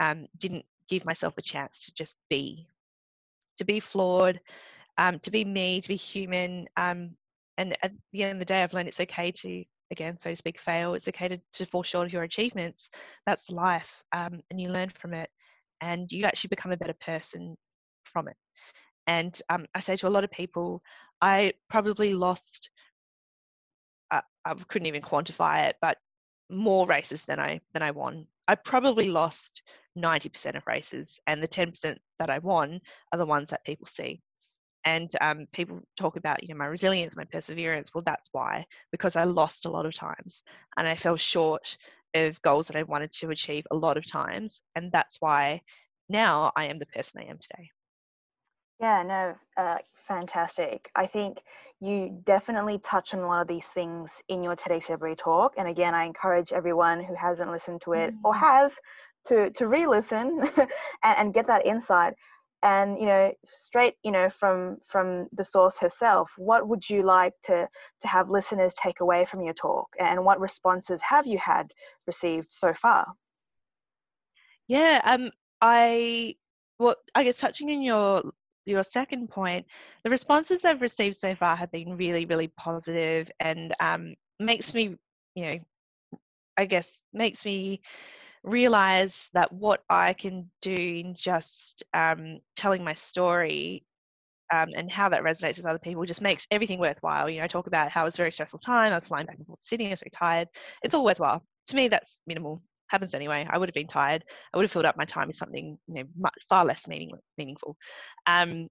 um, 0.00 0.26
didn't 0.38 0.64
give 0.88 1.04
myself 1.04 1.34
a 1.38 1.42
chance 1.42 1.84
to 1.84 1.92
just 1.94 2.16
be, 2.30 2.66
to 3.58 3.64
be 3.64 3.78
flawed, 3.78 4.40
um, 4.98 5.18
to 5.20 5.30
be 5.30 5.44
me, 5.44 5.80
to 5.80 5.88
be 5.88 5.96
human. 5.96 6.66
Um, 6.76 7.10
and 7.58 7.76
at 7.82 7.92
the 8.12 8.22
end 8.22 8.32
of 8.34 8.38
the 8.38 8.44
day, 8.44 8.62
I've 8.62 8.74
learned 8.74 8.88
it's 8.88 9.00
okay 9.00 9.30
to 9.32 9.64
again, 9.92 10.18
so 10.18 10.30
to 10.30 10.36
speak, 10.36 10.60
fail. 10.60 10.94
It's 10.94 11.08
okay 11.08 11.28
to, 11.28 11.40
to 11.54 11.66
fall 11.66 11.84
short 11.84 12.06
of 12.06 12.12
your 12.12 12.24
achievements. 12.24 12.90
That's 13.24 13.50
life, 13.50 14.02
um, 14.12 14.40
and 14.50 14.60
you 14.60 14.68
learn 14.68 14.90
from 14.90 15.14
it 15.14 15.30
and 15.80 16.10
you 16.10 16.24
actually 16.24 16.48
become 16.48 16.72
a 16.72 16.76
better 16.76 16.94
person 16.94 17.56
from 18.04 18.28
it. 18.28 18.36
And 19.06 19.40
um, 19.48 19.66
I 19.74 19.80
say 19.80 19.96
to 19.96 20.08
a 20.08 20.10
lot 20.10 20.24
of 20.24 20.30
people, 20.30 20.82
I 21.20 21.52
probably 21.68 22.14
lost, 22.14 22.70
uh, 24.10 24.22
I 24.44 24.54
couldn't 24.68 24.86
even 24.86 25.02
quantify 25.02 25.68
it, 25.68 25.76
but 25.80 25.98
more 26.50 26.86
races 26.86 27.24
than 27.24 27.40
I 27.40 27.60
than 27.72 27.82
I 27.82 27.90
won. 27.90 28.26
I 28.48 28.54
probably 28.54 29.10
lost 29.10 29.62
90% 29.98 30.56
of 30.56 30.66
races, 30.66 31.18
and 31.26 31.42
the 31.42 31.48
10% 31.48 31.96
that 32.18 32.30
I 32.30 32.38
won 32.38 32.80
are 33.12 33.18
the 33.18 33.26
ones 33.26 33.50
that 33.50 33.64
people 33.64 33.86
see. 33.86 34.20
And 34.86 35.10
um, 35.20 35.46
people 35.52 35.82
talk 35.98 36.16
about, 36.16 36.42
you 36.42 36.48
know, 36.48 36.58
my 36.58 36.66
resilience, 36.66 37.16
my 37.16 37.24
perseverance. 37.24 37.92
Well, 37.92 38.04
that's 38.06 38.28
why, 38.32 38.64
because 38.92 39.16
I 39.16 39.24
lost 39.24 39.66
a 39.66 39.70
lot 39.70 39.84
of 39.84 39.94
times, 39.94 40.42
and 40.76 40.86
I 40.86 40.94
fell 40.94 41.16
short 41.16 41.76
of 42.14 42.40
goals 42.42 42.68
that 42.68 42.76
I 42.76 42.84
wanted 42.84 43.12
to 43.14 43.30
achieve 43.30 43.66
a 43.70 43.76
lot 43.76 43.96
of 43.96 44.10
times. 44.10 44.62
And 44.74 44.90
that's 44.92 45.20
why 45.20 45.60
now 46.08 46.52
I 46.56 46.66
am 46.66 46.78
the 46.78 46.86
person 46.86 47.20
I 47.20 47.28
am 47.28 47.38
today. 47.38 47.68
Yeah, 48.80 49.02
no, 49.02 49.34
uh, 49.56 49.78
fantastic. 50.06 50.90
I 50.94 51.06
think 51.06 51.42
you 51.80 52.22
definitely 52.24 52.78
touch 52.78 53.12
on 53.12 53.20
a 53.20 53.26
lot 53.26 53.42
of 53.42 53.48
these 53.48 53.66
things 53.66 54.22
in 54.28 54.42
your 54.42 54.54
TEDx 54.54 55.18
talk. 55.18 55.54
And 55.58 55.68
again, 55.68 55.94
I 55.94 56.04
encourage 56.04 56.52
everyone 56.52 57.02
who 57.02 57.14
hasn't 57.14 57.50
listened 57.50 57.82
to 57.82 57.92
it 57.94 58.12
mm-hmm. 58.12 58.24
or 58.24 58.34
has 58.34 58.72
to 59.26 59.50
to 59.50 59.66
re-listen 59.66 60.40
and, 61.04 61.18
and 61.18 61.34
get 61.34 61.46
that 61.48 61.66
insight 61.66 62.14
and 62.62 62.98
you 62.98 63.06
know 63.06 63.32
straight 63.44 63.94
you 64.02 64.10
know 64.10 64.30
from 64.30 64.78
from 64.86 65.28
the 65.32 65.44
source 65.44 65.78
herself 65.78 66.30
what 66.36 66.66
would 66.66 66.88
you 66.88 67.02
like 67.02 67.32
to 67.42 67.68
to 68.00 68.08
have 68.08 68.30
listeners 68.30 68.72
take 68.74 69.00
away 69.00 69.24
from 69.24 69.42
your 69.42 69.54
talk? 69.54 69.88
And 69.98 70.24
what 70.24 70.40
responses 70.40 71.00
have 71.02 71.26
you 71.26 71.38
had 71.38 71.72
received 72.06 72.52
so 72.52 72.72
far? 72.72 73.06
Yeah 74.68 75.00
um 75.04 75.30
i 75.60 76.34
well 76.78 76.96
i 77.14 77.24
guess 77.24 77.38
touching 77.38 77.70
on 77.70 77.82
your 77.82 78.22
your 78.66 78.82
second 78.82 79.30
point 79.30 79.64
the 80.04 80.10
responses 80.10 80.64
i've 80.64 80.82
received 80.82 81.16
so 81.16 81.34
far 81.34 81.56
have 81.56 81.70
been 81.70 81.96
really 81.96 82.26
really 82.26 82.48
positive 82.48 83.30
and 83.40 83.72
um 83.80 84.14
makes 84.38 84.74
me 84.74 84.96
you 85.34 85.44
know 85.44 85.58
i 86.56 86.64
guess 86.64 87.02
makes 87.12 87.44
me 87.44 87.80
realize 88.46 89.28
that 89.34 89.52
what 89.52 89.82
I 89.90 90.12
can 90.14 90.50
do 90.62 90.72
in 90.72 91.14
just 91.14 91.82
um, 91.92 92.38
telling 92.54 92.84
my 92.84 92.94
story 92.94 93.84
um, 94.54 94.68
and 94.76 94.90
how 94.90 95.08
that 95.08 95.22
resonates 95.22 95.56
with 95.56 95.66
other 95.66 95.80
people 95.80 96.04
just 96.04 96.22
makes 96.22 96.46
everything 96.52 96.78
worthwhile. 96.78 97.28
You 97.28 97.38
know, 97.38 97.44
I 97.44 97.48
talk 97.48 97.66
about 97.66 97.90
how 97.90 98.02
it 98.02 98.06
was 98.06 98.14
a 98.14 98.18
very 98.18 98.32
stressful 98.32 98.60
time. 98.60 98.92
I 98.92 98.94
was 98.94 99.08
flying 99.08 99.26
back 99.26 99.36
and 99.36 99.46
forth 99.46 99.58
Sydney. 99.62 99.88
I 99.88 99.90
was 99.90 100.00
very 100.00 100.12
tired. 100.14 100.48
It's 100.84 100.94
all 100.94 101.04
worthwhile. 101.04 101.42
To 101.66 101.76
me, 101.76 101.88
that's 101.88 102.22
minimal. 102.28 102.62
Happens 102.88 103.14
anyway. 103.14 103.44
I 103.50 103.58
would 103.58 103.68
have 103.68 103.74
been 103.74 103.88
tired. 103.88 104.24
I 104.54 104.56
would 104.56 104.62
have 104.62 104.70
filled 104.70 104.84
up 104.84 104.96
my 104.96 105.04
time 105.04 105.26
with 105.26 105.36
something, 105.36 105.76
you 105.88 105.94
know, 105.94 106.04
much, 106.16 106.34
far 106.48 106.64
less 106.64 106.86
meaning, 106.86 107.10
meaningful. 107.36 107.76
Um, 108.28 108.68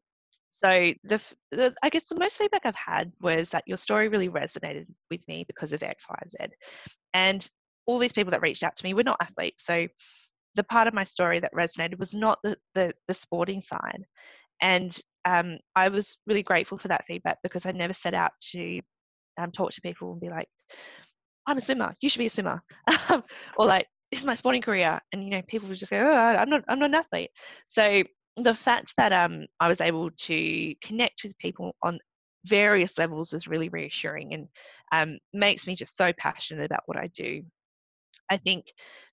so 0.52 0.94
the, 1.04 1.22
the, 1.52 1.76
I 1.84 1.90
guess 1.90 2.08
the 2.08 2.16
most 2.16 2.38
feedback 2.38 2.62
I've 2.66 2.76
had 2.76 3.12
was 3.20 3.50
that 3.50 3.66
your 3.68 3.76
story 3.76 4.08
really 4.08 4.30
resonated 4.30 4.86
with 5.12 5.20
me 5.28 5.44
because 5.46 5.74
of 5.74 5.84
X, 5.84 6.06
Y, 6.10 6.16
Z. 6.30 6.38
And 7.14 7.50
all 7.86 8.00
these 8.00 8.14
people 8.14 8.32
that 8.32 8.42
reached 8.42 8.64
out 8.64 8.76
to 8.76 8.84
me 8.84 8.94
were 8.94 9.04
not 9.04 9.18
athletes. 9.22 9.66
So 9.66 9.88
the 10.56 10.64
part 10.64 10.88
of 10.88 10.94
my 10.94 11.04
story 11.04 11.40
that 11.40 11.54
resonated 11.54 12.00
was 12.00 12.14
not 12.14 12.40
the, 12.44 12.58
the, 12.74 12.94
the 13.08 13.14
sporting 13.14 13.62
side. 13.62 14.06
And 14.62 14.98
um, 15.26 15.58
I 15.76 15.90
was 15.90 16.18
really 16.28 16.44
grateful 16.44 16.78
for 16.78 16.88
that 16.88 17.06
feedback 17.08 17.40
because 17.44 17.66
I 17.66 17.72
never 17.72 17.94
set 17.94 18.14
out 18.14 18.32
to 18.52 18.80
um, 19.38 19.52
talk 19.52 19.72
to 19.72 19.82
people 19.82 20.12
and 20.12 20.22
be 20.22 20.30
like, 20.30 20.48
I'm 21.46 21.58
a 21.58 21.62
swimmer, 21.62 21.94
you 22.00 22.10
should 22.10 22.20
be 22.20 22.28
a 22.28 22.30
swimmer. 22.30 22.62
or 23.58 23.66
like, 23.66 23.88
this 24.12 24.22
is 24.22 24.26
my 24.26 24.36
sporting 24.36 24.62
career. 24.62 25.00
And, 25.12 25.24
you 25.24 25.32
know, 25.32 25.42
people 25.48 25.68
would 25.68 25.78
just 25.78 25.92
go, 25.92 26.00
oh, 26.00 26.14
I'm 26.14 26.50
not, 26.50 26.64
I'm 26.68 26.80
not 26.80 26.90
an 26.90 26.96
athlete. 26.96 27.32
So 27.68 28.04
the 28.38 28.56
fact 28.56 28.94
that 28.98 29.12
um, 29.14 29.46
I 29.60 29.68
was 29.68 29.82
able 29.82 30.10
to 30.12 30.76
connect 30.82 31.24
with 31.24 31.38
people 31.38 31.76
on 31.84 32.00
various 32.46 32.98
levels 32.98 33.34
was 33.34 33.48
really 33.48 33.70
reassuring 33.70 34.34
and 34.34 34.48
um, 34.92 35.18
makes 35.34 35.68
me 35.68 35.76
just 35.76 35.98
so 35.98 36.14
passionate 36.18 36.66
about 36.66 36.84
what 36.86 36.98
I 36.98 37.08
do 37.08 37.44
I 38.30 38.38
think 38.38 38.66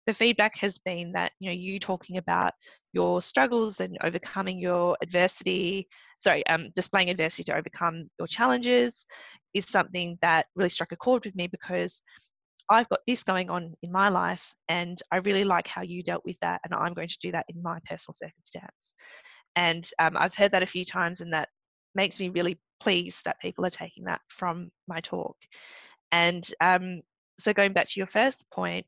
the 0.07 0.15
feedback 0.15 0.57
has 0.57 0.79
been 0.79 1.13
that 1.13 1.33
you 1.39 1.51
know 1.51 1.55
you 1.55 1.79
talking 1.79 2.17
about 2.17 2.53
your 2.93 3.23
struggles 3.23 3.81
and 3.81 3.97
overcoming 4.03 4.59
your 4.59 4.97
adversity, 5.03 5.89
sorry, 6.21 6.47
um, 6.47 6.69
displaying 6.75 7.11
adversity 7.11 7.45
to 7.45 7.57
overcome 7.57 8.09
your 8.19 8.29
challenges, 8.29 9.07
is 9.55 9.67
something 9.67 10.19
that 10.23 10.47
really 10.55 10.69
struck 10.69 10.93
a 10.93 10.97
chord 10.97 11.25
with 11.25 11.35
me 11.37 11.47
because 11.47 12.03
I've 12.71 12.89
got 12.89 13.01
this 13.07 13.23
going 13.23 13.51
on 13.51 13.75
in 13.83 13.93
my 13.93 14.09
life, 14.09 14.55
and 14.69 14.99
I 15.11 15.17
really 15.19 15.45
like 15.45 15.69
how 15.69 15.83
you 15.83 16.03
dealt 16.03 16.25
with 16.25 16.39
that, 16.41 16.61
and 16.65 16.75
I'm 16.75 16.95
going 16.95 17.09
to 17.09 17.19
do 17.21 17.33
that 17.33 17.47
in 17.49 17.63
my 17.63 17.79
personal 17.89 18.15
circumstance. 18.15 18.95
And 19.57 19.89
um, 19.99 20.17
I've 20.17 20.35
heard 20.35 20.53
that 20.53 20.63
a 20.63 20.67
few 20.67 20.85
times, 20.85 21.21
and 21.21 21.33
that 21.33 21.49
makes 21.95 22.19
me 22.19 22.29
really 22.31 22.59
pleased 22.81 23.25
that 23.25 23.41
people 23.41 23.65
are 23.67 23.71
taking 23.71 24.05
that 24.05 24.21
from 24.29 24.71
my 24.89 25.01
talk. 25.01 25.37
And 26.13 26.49
um, 26.61 27.03
so, 27.43 27.53
going 27.53 27.73
back 27.73 27.89
to 27.89 28.01
your 28.01 28.07
first 28.07 28.49
point, 28.51 28.87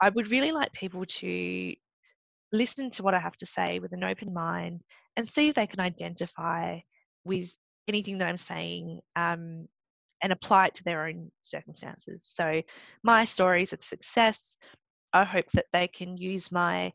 I 0.00 0.08
would 0.08 0.30
really 0.30 0.52
like 0.52 0.72
people 0.72 1.04
to 1.04 1.74
listen 2.52 2.90
to 2.90 3.02
what 3.02 3.14
I 3.14 3.20
have 3.20 3.36
to 3.38 3.46
say 3.46 3.78
with 3.78 3.92
an 3.92 4.04
open 4.04 4.32
mind 4.32 4.82
and 5.16 5.28
see 5.28 5.48
if 5.48 5.54
they 5.54 5.66
can 5.66 5.80
identify 5.80 6.80
with 7.24 7.50
anything 7.88 8.18
that 8.18 8.28
I'm 8.28 8.38
saying 8.38 9.00
um, 9.16 9.68
and 10.22 10.32
apply 10.32 10.66
it 10.66 10.74
to 10.76 10.84
their 10.84 11.06
own 11.06 11.30
circumstances. 11.42 12.28
So, 12.30 12.62
my 13.02 13.24
stories 13.24 13.72
of 13.72 13.82
success, 13.82 14.56
I 15.12 15.24
hope 15.24 15.46
that 15.54 15.66
they 15.72 15.88
can 15.88 16.16
use 16.16 16.50
my, 16.50 16.92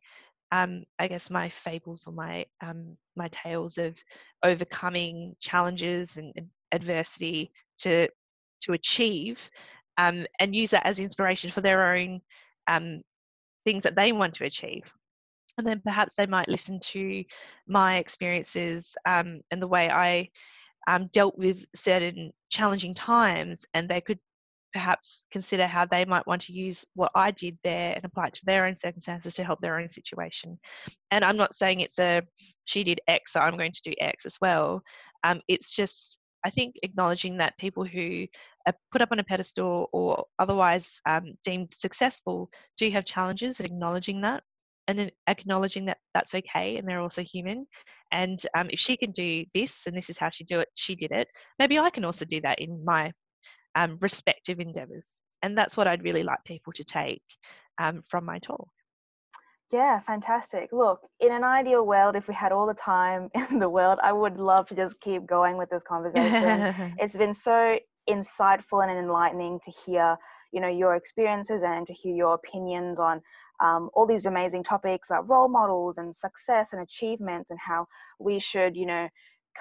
um, 0.51 0.84
I 0.99 1.08
guess, 1.08 1.30
my 1.30 1.49
fables 1.49 2.05
or 2.08 2.14
my 2.14 2.45
um, 2.62 2.97
my 3.16 3.30
tales 3.30 3.78
of 3.78 3.95
overcoming 4.43 5.36
challenges 5.39 6.18
and, 6.18 6.34
and 6.36 6.47
adversity 6.72 7.51
to 7.80 8.08
to 8.62 8.74
achieve, 8.74 9.49
um, 9.98 10.26
and 10.39 10.56
use 10.56 10.72
that 10.72 10.86
as 10.86 11.00
inspiration 11.00 11.52
for 11.52 11.62
their 11.62 11.95
own 11.95 12.22
um, 12.68 13.02
things 13.64 13.84
that 13.84 13.95
they 13.95 14.12
want 14.12 14.34
to 14.36 14.45
achieve. 14.45 14.91
And 15.58 15.66
then 15.66 15.82
perhaps 15.84 16.16
they 16.16 16.28
might 16.28 16.50
listen 16.50 16.80
to 16.80 17.24
my 17.68 17.98
experiences 17.98 18.95
um, 19.08 19.41
and 19.52 19.62
the 19.62 19.68
way 19.68 19.89
I 19.89 20.30
um, 20.88 21.10
dealt 21.12 21.38
with 21.38 21.66
certain 21.76 22.32
challenging 22.50 22.93
times, 22.93 23.66
and 23.74 23.89
they 23.89 24.02
could 24.02 24.20
perhaps 24.74 25.26
consider 25.32 25.66
how 25.66 25.86
they 25.86 26.06
might 26.06 26.28
want 26.28 26.41
to 26.43 26.54
use 26.54 26.86
what 26.93 27.12
I 27.16 27.32
did 27.32 27.58
there 27.64 27.93
and 27.95 28.06
apply 28.06 28.28
it 28.28 28.34
to 28.36 28.45
their 28.45 28.66
own 28.66 28.78
circumstances 28.78 29.34
to 29.36 29.43
help 29.43 29.60
their 29.60 29.80
own 29.80 29.89
situation. 29.89 30.60
And 31.10 31.26
I'm 31.26 31.38
not 31.38 31.56
saying 31.56 31.80
it's 31.80 32.00
a 32.00 32.22
she 32.66 32.84
did 32.84 33.02
X, 33.08 33.34
so 33.34 33.39
I'm 33.39 33.58
going 33.58 33.72
to 33.72 33.82
do 33.82 33.93
X 34.00 34.26
as 34.26 34.38
well. 34.39 34.84
Um, 35.24 35.41
it's 35.48 35.72
just 35.72 36.20
I 36.48 36.50
think 36.50 36.76
acknowledging 36.82 37.36
that 37.38 37.58
people 37.58 37.84
who 37.84 38.26
are 38.66 38.74
put 38.89 39.02
up 39.02 39.12
on 39.12 39.20
a 39.20 39.24
pedestal 39.24 39.89
or 39.91 40.24
otherwise 40.39 41.02
um, 41.06 41.34
deemed 41.43 41.74
successful 41.74 42.50
do 42.78 42.89
have 42.89 43.04
challenges 43.04 43.60
and 43.60 43.68
acknowledging 43.68 44.22
that 44.22 44.43
and 44.88 44.98
then 44.98 45.12
acknowledging 45.28 45.84
that 45.88 45.98
that's 46.14 46.34
okay 46.34 46.78
and 46.78 46.88
they're 46.88 47.02
also 47.02 47.22
human. 47.22 47.68
And 48.14 48.41
um, 48.56 48.70
if 48.72 48.80
she 48.80 48.95
can 48.95 49.12
do 49.12 49.43
this 49.54 49.88
and 49.88 49.98
this 49.98 50.10
is 50.10 50.18
how 50.18 50.30
she 50.30 50.45
do 50.45 50.62
it 50.62 50.70
she 50.74 50.95
did 50.95 51.12
it 51.12 51.28
maybe 51.60 51.78
i 51.78 51.89
can 51.89 52.06
also 52.06 52.24
do 52.24 52.39
that 52.39 52.60
in 52.60 52.86
my 52.86 53.12
um, 53.76 53.98
respective 54.00 54.62
endeavors. 54.62 55.20
And 55.43 55.58
that's 55.58 55.76
what 55.76 55.88
i'd 55.88 56.04
really 56.04 56.24
like 56.24 56.39
people 56.45 56.72
to 56.74 56.86
take 56.86 57.24
um, 57.78 58.02
from 58.10 58.24
my 58.24 58.39
talk 58.39 58.70
yeah, 59.72 59.99
fantastic. 60.01 60.70
Look, 60.72 61.01
in 61.20 61.32
an 61.32 61.43
ideal 61.43 61.86
world, 61.86 62.15
if 62.15 62.28
we 62.28 62.34
had 62.34 62.51
all 62.51 62.65
the 62.65 62.74
time 62.74 63.30
in 63.51 63.59
the 63.59 63.70
world, 63.70 63.99
I 64.01 64.13
would 64.13 64.38
love 64.38 64.68
to 64.70 64.76
just 64.76 64.99
keep 65.01 65.26
going 65.26 65.57
with 65.57 65.70
this 65.70 65.84
conversation. 65.84 66.95
it's 66.99 67.18
been 67.18 67.34
so 67.34 67.78
insightful 68.09 68.88
and 68.88 68.97
enlightening 68.97 69.59
to 69.63 69.72
hear, 69.86 70.18
you 70.53 70.61
know, 70.61 70.70
your 70.70 70.95
experiences 70.95 71.63
and 71.63 71.86
to 71.86 71.93
hear 71.93 72.15
your 72.15 72.34
opinions 72.36 72.97
on 72.99 73.22
um, 73.61 73.89
all 73.93 74.07
these 74.07 74.26
amazing 74.26 74.63
topics 74.63 75.09
about 75.09 75.28
role 75.30 75.49
models 75.49 75.97
and 75.97 76.15
success 76.15 76.72
and 76.72 76.82
achievements 76.82 77.49
and 77.49 77.59
how 77.59 77.86
we 78.20 78.39
should, 78.39 78.76
you 78.76 78.86
know, 78.86 79.09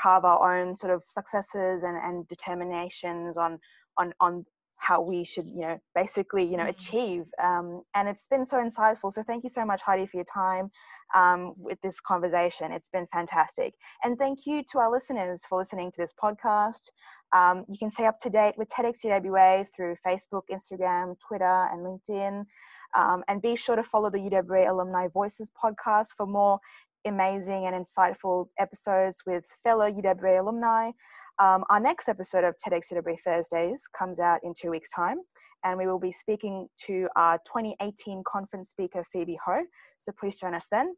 carve 0.01 0.25
our 0.25 0.61
own 0.61 0.77
sort 0.77 0.93
of 0.93 1.03
successes 1.09 1.83
and, 1.83 1.97
and 1.97 2.29
determinations 2.29 3.37
on 3.37 3.59
on 3.99 4.13
on 4.21 4.45
how 4.77 5.01
we 5.01 5.25
should 5.25 5.47
you 5.49 5.61
know 5.61 5.79
basically 5.95 6.45
you 6.45 6.57
know 6.57 6.65
mm-hmm. 6.65 6.81
achieve 6.81 7.25
um, 7.43 7.83
and 7.95 8.09
it's 8.09 8.27
been 8.27 8.45
so 8.45 8.59
insightful 8.59 9.13
so 9.13 9.23
thank 9.23 9.43
you 9.43 9.51
so 9.51 9.65
much 9.65 9.83
heidi 9.83 10.07
for 10.07 10.17
your 10.17 10.25
time 10.25 10.71
um, 11.15 11.55
with 11.57 11.81
this 11.83 12.01
conversation 12.01 12.73
it's 12.73 12.89
been 12.89 13.07
fantastic 13.13 13.75
and 14.05 14.19
thank 14.19 14.47
you 14.47 14.63
to 14.71 14.79
our 14.79 14.91
listeners 14.91 15.43
for 15.49 15.59
listening 15.59 15.91
to 15.91 16.01
this 16.01 16.13
podcast 16.23 16.91
um, 17.35 17.65
you 17.69 17.77
can 17.79 17.91
stay 17.91 18.07
up 18.07 18.21
to 18.21 18.31
date 18.31 18.55
with 18.57 18.69
tedx 18.69 19.05
uwa 19.05 19.67
through 19.75 19.97
facebook 20.07 20.43
instagram 20.53 21.15
twitter 21.27 21.69
and 21.73 21.85
linkedin 21.85 22.45
um, 22.97 23.23
and 23.29 23.43
be 23.43 23.57
sure 23.57 23.77
to 23.77 23.83
follow 23.83 24.09
the 24.09 24.19
UWA 24.19 24.71
Alumni 24.71 25.09
Voices 25.09 25.51
podcast 25.63 26.09
for 26.17 26.27
more 26.27 26.59
amazing 27.07 27.67
and 27.67 27.75
insightful 27.75 28.47
episodes 28.59 29.23
with 29.27 29.45
fellow 29.63 29.91
UWA 29.91 30.41
alumni. 30.41 30.91
Um, 31.39 31.65
our 31.69 31.81
next 31.81 32.09
episode 32.09 32.45
of 32.45 32.55
TEDx 32.59 32.93
UWA 32.93 33.19
Thursdays 33.21 33.87
comes 33.97 34.21
out 34.21 34.41
in 34.43 34.55
two 34.55 34.71
weeks' 34.71 34.91
time, 34.91 35.19
and 35.65 35.79
we 35.79 35.87
will 35.87 35.99
be 35.99 36.13
speaking 36.13 36.67
to 36.87 37.09
our 37.15 37.39
2018 37.39 38.23
conference 38.27 38.71
speaker, 38.71 39.05
Phoebe 39.13 39.39
Ho. 39.45 39.63
So 40.01 40.13
please 40.19 40.37
join 40.37 40.55
us 40.55 40.67
then. 40.71 40.95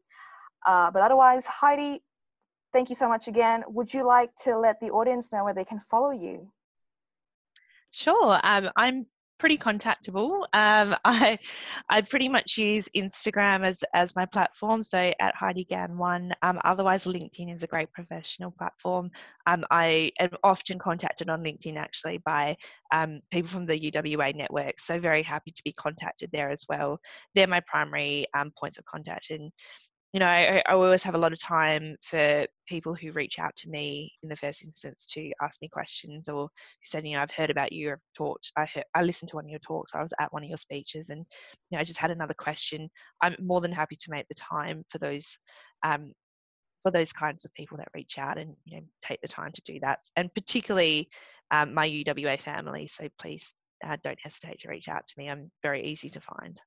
Uh, 0.65 0.91
but 0.91 1.01
otherwise, 1.01 1.45
Heidi, 1.45 2.01
thank 2.71 2.89
you 2.89 2.95
so 2.95 3.09
much 3.09 3.27
again. 3.27 3.63
Would 3.67 3.93
you 3.93 4.05
like 4.05 4.29
to 4.43 4.57
let 4.57 4.79
the 4.79 4.91
audience 4.91 5.33
know 5.33 5.43
where 5.43 5.53
they 5.53 5.65
can 5.65 5.79
follow 5.79 6.11
you? 6.11 6.51
Sure. 7.91 8.39
Um, 8.43 8.69
I'm 8.75 9.07
pretty 9.39 9.57
contactable. 9.57 10.41
Um, 10.53 10.95
I 11.05 11.39
I 11.89 12.01
pretty 12.01 12.29
much 12.29 12.57
use 12.57 12.87
Instagram 12.95 13.65
as 13.65 13.83
as 13.93 14.15
my 14.15 14.25
platform, 14.25 14.83
so 14.83 15.11
at 15.19 15.35
Heidi 15.35 15.63
Gan 15.63 15.97
one. 15.97 16.33
Um, 16.41 16.59
otherwise, 16.63 17.05
LinkedIn 17.05 17.51
is 17.51 17.63
a 17.63 17.67
great 17.67 17.91
professional 17.91 18.51
platform. 18.51 19.09
Um, 19.47 19.65
I 19.71 20.11
am 20.19 20.31
often 20.43 20.77
contacted 20.77 21.29
on 21.29 21.43
LinkedIn 21.43 21.77
actually 21.77 22.19
by 22.19 22.55
um, 22.93 23.21
people 23.31 23.49
from 23.49 23.65
the 23.65 23.91
UWA 23.91 24.35
network, 24.35 24.79
so 24.79 24.99
very 24.99 25.23
happy 25.23 25.51
to 25.51 25.63
be 25.63 25.73
contacted 25.73 26.29
there 26.31 26.49
as 26.49 26.65
well. 26.69 26.99
They're 27.33 27.47
my 27.47 27.61
primary 27.61 28.27
um, 28.35 28.51
points 28.59 28.77
of 28.77 28.85
contact, 28.85 29.31
and 29.31 29.51
you 30.13 30.19
know, 30.19 30.25
I, 30.25 30.63
I, 30.67 30.73
always 30.73 31.03
have 31.03 31.13
a 31.13 31.19
lot 31.19 31.33
of 31.33 31.39
time 31.39 31.95
for 32.01 32.45
people 32.67 32.95
who 32.95 33.11
reach 33.11 33.37
out 33.37 33.55
to 33.57 33.69
me 33.69 34.11
in 34.23 34.29
the 34.29 34.35
first 34.35 34.63
instance 34.63 35.05
to 35.11 35.31
ask 35.41 35.61
me 35.61 35.69
questions 35.69 36.27
or 36.27 36.43
who 36.45 36.49
said, 36.83 37.05
you 37.05 37.15
know, 37.15 37.21
I've 37.21 37.31
heard 37.31 37.51
about 37.51 37.71
you, 37.71 37.91
I've 37.91 37.99
talked, 38.17 38.51
I, 38.57 38.65
heard, 38.65 38.85
I 38.95 39.03
listened 39.03 39.29
to 39.29 39.35
one 39.35 39.45
of 39.45 39.51
your 39.51 39.59
talks, 39.59 39.91
I 39.93 40.01
was 40.01 40.13
at 40.19 40.33
one 40.33 40.43
of 40.43 40.49
your 40.49 40.57
speeches, 40.57 41.09
and 41.09 41.19
you 41.69 41.75
know, 41.75 41.79
I 41.79 41.83
just 41.83 41.99
had 41.99 42.09
another 42.09 42.33
question. 42.33 42.89
I'm 43.21 43.35
more 43.39 43.61
than 43.61 43.71
happy 43.71 43.97
to 43.97 44.11
make 44.11 44.27
the 44.27 44.35
time 44.35 44.83
for 44.89 44.97
those, 44.97 45.37
um, 45.85 46.11
for 46.81 46.91
those 46.91 47.13
kinds 47.13 47.45
of 47.45 47.53
people 47.53 47.77
that 47.77 47.89
reach 47.93 48.17
out 48.17 48.37
and 48.39 48.55
you 48.65 48.77
know 48.77 48.83
take 49.03 49.21
the 49.21 49.27
time 49.27 49.51
to 49.53 49.61
do 49.61 49.79
that, 49.81 49.99
and 50.15 50.33
particularly 50.33 51.07
um, 51.51 51.73
my 51.73 51.87
UWA 51.87 52.41
family. 52.41 52.87
So 52.87 53.07
please 53.19 53.53
uh, 53.85 53.97
don't 54.03 54.19
hesitate 54.21 54.59
to 54.61 54.69
reach 54.69 54.89
out 54.89 55.05
to 55.05 55.13
me. 55.17 55.29
I'm 55.29 55.51
very 55.61 55.85
easy 55.85 56.09
to 56.09 56.21
find. 56.21 56.59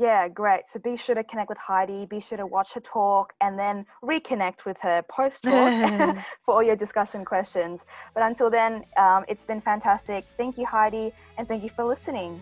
Yeah, 0.00 0.28
great. 0.28 0.66
So 0.66 0.80
be 0.80 0.96
sure 0.96 1.14
to 1.14 1.22
connect 1.22 1.50
with 1.50 1.58
Heidi, 1.58 2.06
be 2.06 2.20
sure 2.20 2.38
to 2.38 2.46
watch 2.46 2.72
her 2.72 2.80
talk, 2.80 3.34
and 3.42 3.58
then 3.58 3.84
reconnect 4.02 4.64
with 4.64 4.78
her 4.80 5.02
post 5.02 5.44
talk 5.44 5.70
for 6.42 6.54
all 6.54 6.62
your 6.62 6.74
discussion 6.74 7.22
questions. 7.22 7.84
But 8.14 8.22
until 8.22 8.48
then, 8.48 8.86
um, 8.96 9.26
it's 9.28 9.44
been 9.44 9.60
fantastic. 9.60 10.24
Thank 10.38 10.56
you, 10.56 10.64
Heidi, 10.64 11.12
and 11.36 11.46
thank 11.46 11.62
you 11.62 11.68
for 11.68 11.84
listening. 11.84 12.40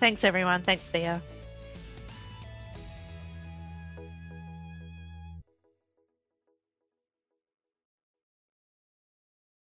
Thanks, 0.00 0.24
everyone. 0.24 0.62
Thanks, 0.62 0.84
Thea. 0.86 1.22